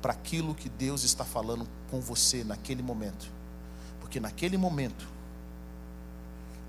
para 0.00 0.12
aquilo 0.12 0.54
que 0.54 0.70
Deus 0.70 1.04
está 1.04 1.22
falando 1.22 1.68
com 1.90 2.00
você 2.00 2.42
naquele 2.42 2.82
momento, 2.82 3.30
porque 4.00 4.18
naquele 4.18 4.56
momento, 4.56 5.06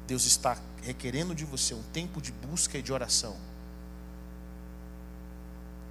Deus 0.05 0.25
está 0.25 0.57
requerendo 0.81 1.33
de 1.33 1.45
você 1.45 1.73
um 1.73 1.83
tempo 1.93 2.21
de 2.21 2.33
busca 2.33 2.77
e 2.77 2.81
de 2.81 2.91
oração, 2.91 3.37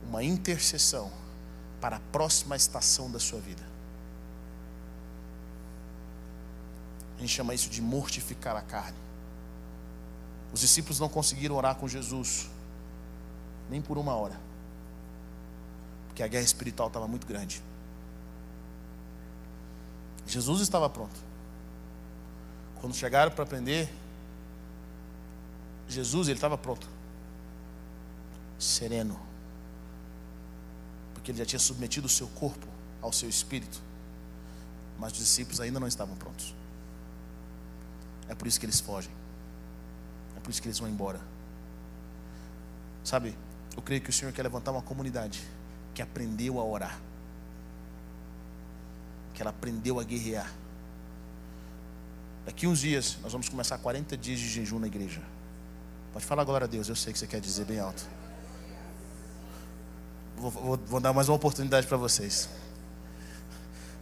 uma 0.07 0.23
intercessão 0.23 1.11
para 1.81 1.97
a 1.97 2.01
próxima 2.13 2.55
estação 2.55 3.11
da 3.11 3.19
sua 3.19 3.41
vida. 3.41 3.70
A 7.21 7.23
gente 7.23 7.35
chama 7.35 7.53
isso 7.53 7.69
de 7.69 7.83
mortificar 7.83 8.57
a 8.57 8.63
carne. 8.63 8.97
Os 10.55 10.61
discípulos 10.61 10.99
não 10.99 11.07
conseguiram 11.07 11.55
orar 11.55 11.75
com 11.75 11.87
Jesus, 11.87 12.49
nem 13.69 13.83
por 13.83 13.99
uma 13.99 14.15
hora, 14.15 14.41
porque 16.07 16.23
a 16.23 16.27
guerra 16.27 16.43
espiritual 16.43 16.89
estava 16.89 17.07
muito 17.07 17.27
grande. 17.27 17.63
Jesus 20.27 20.63
estava 20.63 20.89
pronto. 20.89 21.15
Quando 22.81 22.95
chegaram 22.95 23.31
para 23.31 23.45
aprender, 23.45 23.93
Jesus 25.91 26.29
ele 26.29 26.39
estava 26.39 26.57
pronto, 26.57 26.89
sereno, 28.59 29.21
porque 31.13 31.33
ele 31.33 31.39
já 31.39 31.45
tinha 31.45 31.61
submetido 31.61 32.07
o 32.07 32.11
seu 32.11 32.29
corpo 32.29 32.67
ao 33.03 33.13
seu 33.13 33.29
espírito, 33.29 33.83
mas 34.99 35.13
os 35.13 35.19
discípulos 35.19 35.61
ainda 35.61 35.79
não 35.79 35.87
estavam 35.87 36.17
prontos. 36.17 36.55
É 38.31 38.35
por 38.35 38.47
isso 38.47 38.61
que 38.61 38.65
eles 38.65 38.79
fogem. 38.81 39.11
É 40.37 40.41
por 40.41 40.51
isso 40.51 40.63
que 40.63 40.69
eles 40.69 40.79
vão 40.79 40.89
embora. 40.89 41.21
Sabe, 43.03 43.37
eu 43.77 43.83
creio 43.83 44.01
que 44.01 44.09
o 44.09 44.13
Senhor 44.13 44.33
quer 44.33 44.43
levantar 44.43 44.71
uma 44.71 44.81
comunidade 44.81 45.43
que 45.93 46.01
aprendeu 46.01 46.61
a 46.61 46.65
orar, 46.65 46.99
que 49.35 49.43
ela 49.43 49.51
aprendeu 49.51 49.99
a 49.99 50.05
guerrear. 50.05 50.51
Daqui 52.47 52.69
uns 52.69 52.79
dias 52.79 53.19
nós 53.21 53.33
vamos 53.33 53.49
começar 53.49 53.77
40 53.79 54.17
dias 54.17 54.39
de 54.39 54.49
jejum 54.49 54.79
na 54.79 54.87
igreja. 54.87 55.21
Pode 56.13 56.25
falar 56.25 56.45
glória 56.45 56.67
a 56.67 56.69
Deus, 56.69 56.89
eu 56.89 56.97
sei 56.97 57.13
que 57.13 57.19
você 57.19 57.27
quer 57.27 57.41
dizer 57.41 57.65
bem 57.65 57.81
alto. 57.81 58.07
Vou, 60.37 60.51
vou, 60.51 60.77
vou 60.77 61.01
dar 61.01 61.13
mais 61.13 61.29
uma 61.29 61.37
oportunidade 61.37 61.87
para 61.87 61.97
vocês. 61.97 62.49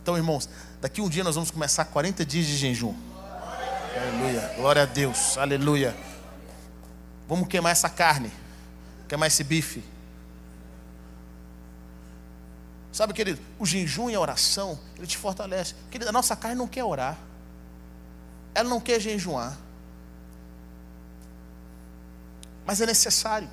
Então, 0.03 0.17
irmãos, 0.17 0.49
daqui 0.81 1.01
um 1.01 1.09
dia 1.09 1.25
nós 1.25 1.35
vamos 1.35 1.51
começar 1.51 1.87
40 1.87 2.25
dias 2.27 2.47
de 2.47 2.57
jejum. 2.57 2.95
Aleluia. 3.99 4.53
Glória 4.57 4.83
a 4.83 4.87
Deus. 4.87 5.37
Aleluia. 5.37 5.97
Vamos 7.27 7.49
queimar 7.49 7.73
essa 7.73 7.89
carne. 7.89 8.31
Queimar 9.09 9.27
esse 9.27 9.43
bife. 9.43 9.83
Sabe, 12.93 13.13
querido, 13.13 13.41
o 13.59 13.67
jejum 13.67 14.09
e 14.09 14.15
a 14.15 14.21
oração, 14.21 14.79
ele 14.97 15.07
te 15.07 15.17
fortalece. 15.17 15.75
Querido, 15.91 16.09
a 16.09 16.13
nossa 16.13 16.35
carne 16.35 16.57
não 16.57 16.67
quer 16.67 16.85
orar. 16.85 17.19
Ela 18.55 18.69
não 18.69 18.81
quer 18.81 19.01
jejuar. 19.01 19.57
Mas 22.65 22.81
é 22.81 22.87
necessário. 22.87 23.49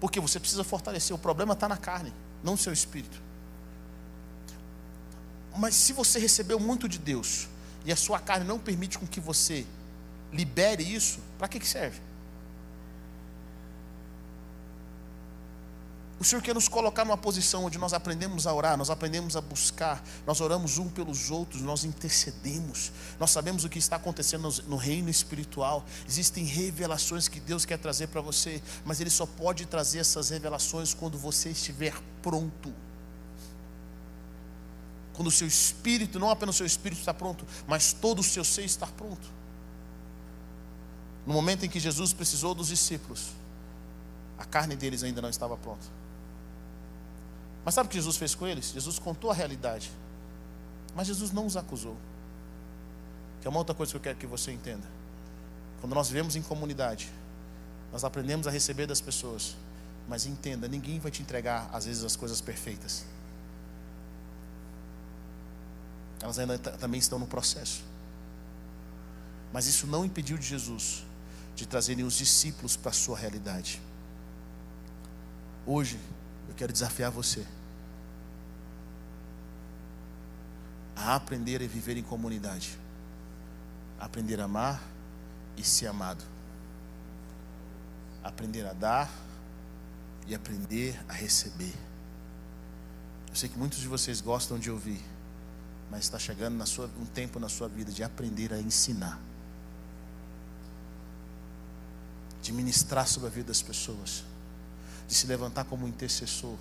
Porque 0.00 0.20
você 0.20 0.38
precisa 0.40 0.64
fortalecer. 0.64 1.14
O 1.14 1.18
problema 1.18 1.54
está 1.54 1.68
na 1.68 1.76
carne, 1.76 2.12
não 2.42 2.52
no 2.52 2.58
seu 2.58 2.72
espírito. 2.72 3.20
Mas 5.56 5.74
se 5.74 5.92
você 5.92 6.18
recebeu 6.18 6.58
muito 6.58 6.88
de 6.88 6.98
Deus, 6.98 7.48
e 7.84 7.92
a 7.92 7.96
sua 7.96 8.18
carne 8.18 8.46
não 8.46 8.58
permite 8.58 8.98
com 8.98 9.06
que 9.06 9.20
você 9.20 9.66
libere 10.32 10.82
isso, 10.82 11.20
para 11.38 11.48
que, 11.48 11.58
que 11.58 11.66
serve? 11.66 12.00
O 16.22 16.24
Senhor 16.24 16.40
quer 16.40 16.54
nos 16.54 16.68
colocar 16.68 17.04
numa 17.04 17.18
posição 17.18 17.64
onde 17.64 17.78
nós 17.78 17.92
aprendemos 17.92 18.46
a 18.46 18.54
orar, 18.54 18.76
nós 18.76 18.90
aprendemos 18.90 19.34
a 19.34 19.40
buscar, 19.40 20.00
nós 20.24 20.40
oramos 20.40 20.78
um 20.78 20.88
pelos 20.88 21.32
outros, 21.32 21.60
nós 21.62 21.82
intercedemos, 21.82 22.92
nós 23.18 23.32
sabemos 23.32 23.64
o 23.64 23.68
que 23.68 23.80
está 23.80 23.96
acontecendo 23.96 24.48
no 24.68 24.76
reino 24.76 25.10
espiritual. 25.10 25.84
Existem 26.08 26.44
revelações 26.44 27.26
que 27.26 27.40
Deus 27.40 27.64
quer 27.64 27.76
trazer 27.76 28.06
para 28.06 28.20
você, 28.20 28.62
mas 28.84 29.00
Ele 29.00 29.10
só 29.10 29.26
pode 29.26 29.66
trazer 29.66 29.98
essas 29.98 30.30
revelações 30.30 30.94
quando 30.94 31.18
você 31.18 31.50
estiver 31.50 31.92
pronto. 32.22 32.72
Quando 35.14 35.28
o 35.28 35.30
seu 35.30 35.46
espírito, 35.46 36.18
não 36.18 36.30
apenas 36.30 36.54
o 36.54 36.58
seu 36.58 36.66
espírito 36.66 36.98
está 36.98 37.12
pronto, 37.12 37.44
mas 37.66 37.92
todo 37.92 38.20
o 38.20 38.22
seu 38.22 38.44
ser 38.44 38.64
está 38.64 38.86
pronto. 38.86 39.28
No 41.26 41.32
momento 41.32 41.64
em 41.64 41.68
que 41.68 41.78
Jesus 41.78 42.12
precisou 42.12 42.54
dos 42.54 42.68
discípulos, 42.68 43.30
a 44.38 44.44
carne 44.44 44.74
deles 44.74 45.02
ainda 45.02 45.22
não 45.22 45.28
estava 45.28 45.56
pronta. 45.56 45.86
Mas 47.64 47.74
sabe 47.74 47.86
o 47.86 47.90
que 47.90 47.96
Jesus 47.96 48.16
fez 48.16 48.34
com 48.34 48.46
eles? 48.46 48.72
Jesus 48.72 48.98
contou 48.98 49.30
a 49.30 49.34
realidade. 49.34 49.90
Mas 50.94 51.06
Jesus 51.06 51.30
não 51.30 51.46
os 51.46 51.56
acusou. 51.56 51.96
Que 53.40 53.46
é 53.46 53.50
uma 53.50 53.58
outra 53.58 53.74
coisa 53.74 53.92
que 53.92 53.96
eu 53.96 54.00
quero 54.00 54.18
que 54.18 54.26
você 54.26 54.50
entenda. 54.50 54.86
Quando 55.80 55.94
nós 55.94 56.08
vivemos 56.08 56.34
em 56.34 56.42
comunidade, 56.42 57.10
nós 57.92 58.02
aprendemos 58.02 58.46
a 58.46 58.50
receber 58.50 58.86
das 58.86 59.00
pessoas. 59.00 59.56
Mas 60.08 60.26
entenda, 60.26 60.66
ninguém 60.66 60.98
vai 60.98 61.10
te 61.10 61.22
entregar, 61.22 61.68
às 61.72 61.84
vezes, 61.86 62.02
as 62.02 62.16
coisas 62.16 62.40
perfeitas. 62.40 63.04
Elas 66.22 66.38
ainda 66.38 66.56
também 66.56 66.98
estão 66.98 67.18
no 67.18 67.26
processo. 67.26 67.82
Mas 69.52 69.66
isso 69.66 69.86
não 69.86 70.04
impediu 70.04 70.38
de 70.38 70.46
Jesus 70.46 71.04
de 71.54 71.66
trazerem 71.66 72.04
os 72.04 72.14
discípulos 72.14 72.76
para 72.76 72.90
a 72.90 72.94
sua 72.94 73.18
realidade. 73.18 73.80
Hoje, 75.66 75.98
eu 76.48 76.54
quero 76.54 76.72
desafiar 76.72 77.10
você 77.10 77.46
a 80.96 81.14
aprender 81.14 81.62
a 81.62 81.66
viver 81.66 81.96
em 81.96 82.02
comunidade, 82.02 82.78
a 83.98 84.06
aprender 84.06 84.40
a 84.40 84.44
amar 84.44 84.82
e 85.56 85.64
ser 85.64 85.88
amado, 85.88 86.24
aprender 88.22 88.66
a 88.66 88.72
dar 88.72 89.10
e 90.26 90.34
aprender 90.34 90.98
a 91.08 91.12
receber. 91.12 91.74
Eu 93.28 93.34
sei 93.34 93.48
que 93.48 93.58
muitos 93.58 93.78
de 93.78 93.88
vocês 93.88 94.20
gostam 94.20 94.58
de 94.58 94.70
ouvir, 94.70 95.02
mas 95.92 96.04
está 96.04 96.18
chegando 96.18 96.66
sua, 96.66 96.90
um 96.98 97.04
tempo 97.04 97.38
na 97.38 97.50
sua 97.50 97.68
vida 97.68 97.92
de 97.92 98.02
aprender 98.02 98.50
a 98.50 98.58
ensinar, 98.58 99.20
de 102.40 102.50
ministrar 102.50 103.06
sobre 103.06 103.28
a 103.28 103.30
vida 103.30 103.48
das 103.48 103.60
pessoas, 103.60 104.24
de 105.06 105.14
se 105.14 105.26
levantar 105.26 105.64
como 105.64 105.86
intercessor, 105.86 106.56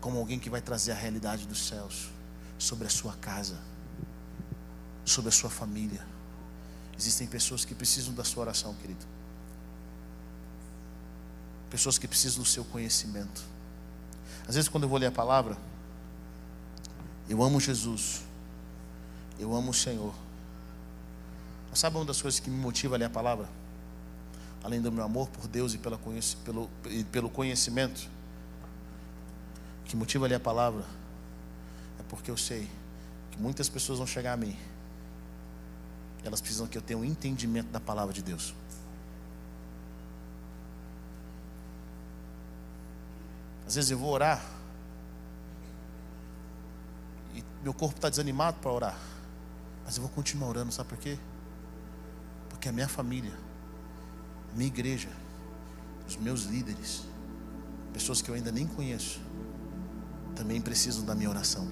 como 0.00 0.20
alguém 0.20 0.38
que 0.38 0.48
vai 0.48 0.62
trazer 0.62 0.92
a 0.92 0.94
realidade 0.94 1.48
dos 1.48 1.66
céus 1.66 2.10
sobre 2.56 2.86
a 2.86 2.90
sua 2.90 3.14
casa, 3.14 3.58
sobre 5.04 5.30
a 5.30 5.32
sua 5.32 5.50
família. 5.50 6.06
Existem 6.96 7.26
pessoas 7.26 7.64
que 7.64 7.74
precisam 7.74 8.14
da 8.14 8.22
sua 8.22 8.42
oração, 8.42 8.72
querido. 8.74 9.04
Pessoas 11.68 11.98
que 11.98 12.06
precisam 12.06 12.40
do 12.40 12.48
seu 12.48 12.64
conhecimento. 12.64 13.42
Às 14.46 14.54
vezes, 14.54 14.68
quando 14.68 14.84
eu 14.84 14.88
vou 14.88 14.98
ler 14.98 15.06
a 15.06 15.12
palavra, 15.12 15.58
eu 17.28 17.42
amo 17.42 17.58
Jesus, 17.58 18.22
eu 19.38 19.54
amo 19.54 19.70
o 19.70 19.74
Senhor. 19.74 20.14
Mas 21.70 21.78
sabe 21.78 21.96
uma 21.96 22.04
das 22.04 22.20
coisas 22.20 22.38
que 22.40 22.50
me 22.50 22.56
motiva 22.56 22.94
a 22.94 22.98
ler 22.98 23.06
a 23.06 23.10
palavra? 23.10 23.48
Além 24.62 24.80
do 24.80 24.90
meu 24.90 25.04
amor 25.04 25.28
por 25.28 25.46
Deus 25.46 25.74
e 25.74 25.78
pelo, 25.78 26.70
pelo 27.10 27.28
conhecimento, 27.28 28.08
que 29.84 29.96
motiva 29.96 30.26
a 30.26 30.28
ler 30.28 30.36
a 30.36 30.40
palavra 30.40 30.84
é 31.98 32.02
porque 32.08 32.30
eu 32.30 32.36
sei 32.36 32.68
que 33.30 33.38
muitas 33.38 33.68
pessoas 33.68 33.98
vão 33.98 34.06
chegar 34.06 34.32
a 34.32 34.36
mim. 34.36 34.56
Elas 36.24 36.40
precisam 36.40 36.66
que 36.66 36.78
eu 36.78 36.82
tenha 36.82 36.98
um 36.98 37.04
entendimento 37.04 37.68
da 37.68 37.80
palavra 37.80 38.14
de 38.14 38.22
Deus. 38.22 38.54
Às 43.66 43.74
vezes 43.74 43.90
eu 43.90 43.98
vou 43.98 44.10
orar 44.10 44.44
e 47.34 47.42
meu 47.62 47.74
corpo 47.74 47.96
está 47.96 48.08
desanimado 48.08 48.58
para 48.60 48.70
orar, 48.70 48.98
mas 49.84 49.96
eu 49.96 50.02
vou 50.02 50.10
continuar 50.10 50.48
orando, 50.48 50.72
sabe 50.72 50.88
por 50.88 50.98
quê? 50.98 51.18
Porque 52.48 52.68
a 52.68 52.72
minha 52.72 52.88
família, 52.88 53.32
a 54.52 54.56
minha 54.56 54.68
igreja, 54.68 55.08
os 56.08 56.16
meus 56.16 56.44
líderes, 56.44 57.04
pessoas 57.92 58.22
que 58.22 58.30
eu 58.30 58.34
ainda 58.34 58.50
nem 58.50 58.66
conheço, 58.66 59.20
também 60.34 60.60
precisam 60.60 61.04
da 61.04 61.14
minha 61.14 61.28
oração. 61.28 61.68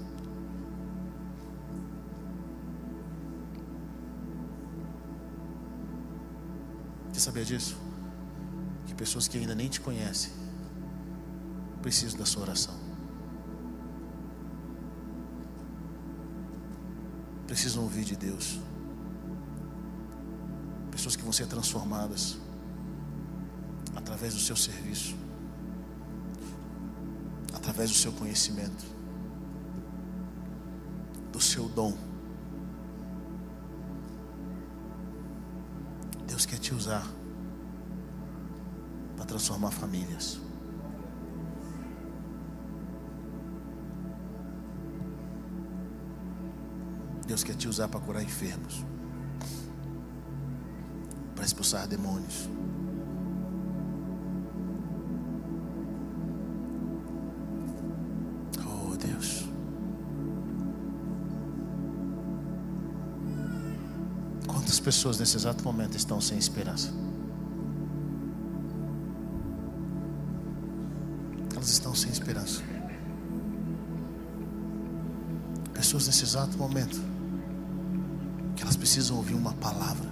Você 7.12 7.20
sabia 7.20 7.44
disso? 7.44 7.76
Que 8.86 8.94
pessoas 8.94 9.28
que 9.28 9.38
ainda 9.38 9.54
nem 9.54 9.68
te 9.68 9.80
conhecem 9.80 10.32
precisam 11.82 12.18
da 12.18 12.24
sua 12.24 12.42
oração. 12.42 12.81
Precisam 17.52 17.82
ouvir 17.82 18.02
de 18.02 18.16
Deus. 18.16 18.58
Pessoas 20.90 21.14
que 21.14 21.22
vão 21.22 21.30
ser 21.30 21.46
transformadas 21.46 22.38
através 23.94 24.32
do 24.32 24.40
seu 24.40 24.56
serviço 24.56 25.14
através 27.52 27.90
do 27.90 27.96
seu 27.96 28.10
conhecimento, 28.12 28.86
do 31.30 31.38
seu 31.38 31.68
dom. 31.68 31.94
Deus 36.26 36.46
quer 36.46 36.58
te 36.58 36.74
usar 36.74 37.06
para 39.14 39.26
transformar 39.26 39.72
famílias. 39.72 40.40
Deus 47.32 47.42
quer 47.42 47.54
te 47.54 47.66
usar 47.66 47.88
para 47.88 47.98
curar 47.98 48.22
enfermos, 48.22 48.84
para 51.34 51.46
expulsar 51.46 51.88
demônios. 51.88 52.46
pessoas 64.82 65.18
nesse 65.18 65.36
exato 65.36 65.62
momento 65.62 65.96
estão 65.96 66.20
sem 66.20 66.36
esperança? 66.36 66.92
Elas 71.54 71.70
estão 71.70 71.94
sem 71.94 72.10
esperança. 72.10 72.60
Pessoas 75.72 76.08
nesse 76.08 76.24
exato 76.24 76.58
momento 76.58 77.21
precisam 78.92 79.16
ouvir 79.16 79.32
uma 79.32 79.54
palavra. 79.54 80.06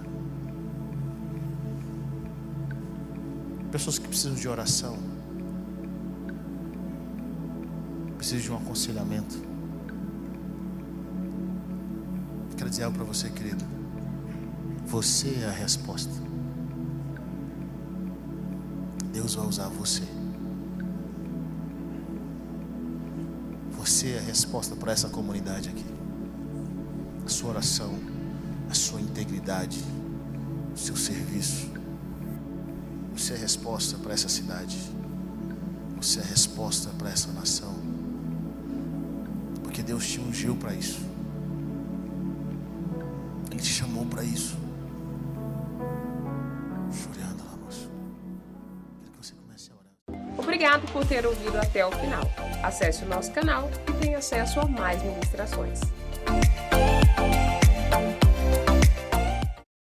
Pessoas 3.71 3.99
que 3.99 4.07
precisam 4.07 4.33
de 4.33 4.47
oração. 4.47 4.97
Precisam 8.17 8.39
de 8.39 8.51
um 8.51 8.57
aconselhamento. 8.57 9.39
Quero 12.57 12.71
dizer 12.71 12.85
algo 12.85 12.97
para 12.97 13.05
você, 13.05 13.29
querido. 13.29 13.63
Você 14.87 15.41
é 15.43 15.45
a 15.45 15.51
resposta. 15.51 16.13
Deus 19.13 19.35
vai 19.35 19.45
usar 19.45 19.67
você. 19.67 20.07
Você 23.77 24.13
é 24.13 24.17
a 24.17 24.23
resposta 24.23 24.75
para 24.75 24.91
essa 24.91 25.07
comunidade 25.07 25.69
aqui. 25.69 25.85
A 27.23 27.29
sua 27.29 27.51
oração, 27.51 28.10
a 28.71 28.73
sua 28.73 29.01
integridade, 29.01 29.83
o 30.73 30.77
seu 30.77 30.95
serviço. 30.95 31.69
Você 33.13 33.33
é 33.33 33.37
resposta 33.37 33.97
para 33.97 34.13
essa 34.13 34.29
cidade. 34.29 34.77
Você 35.97 36.21
é 36.21 36.23
resposta 36.23 36.89
para 36.97 37.09
essa 37.09 37.33
nação. 37.33 37.75
Porque 39.61 39.83
Deus 39.83 40.07
te 40.07 40.21
ungiu 40.21 40.55
para 40.55 40.73
isso. 40.73 41.01
Ele 43.51 43.59
te 43.59 43.67
chamou 43.67 44.05
para 44.05 44.23
isso. 44.23 44.57
Obrigado 50.37 50.91
por 50.91 51.05
ter 51.05 51.25
ouvido 51.25 51.57
até 51.57 51.85
o 51.85 51.91
final. 51.91 52.23
Acesse 52.63 53.03
o 53.03 53.07
nosso 53.07 53.31
canal 53.31 53.69
e 53.87 53.91
tenha 53.93 54.17
acesso 54.17 54.59
a 54.59 54.65
mais 54.65 55.01
ministrações. 55.03 55.79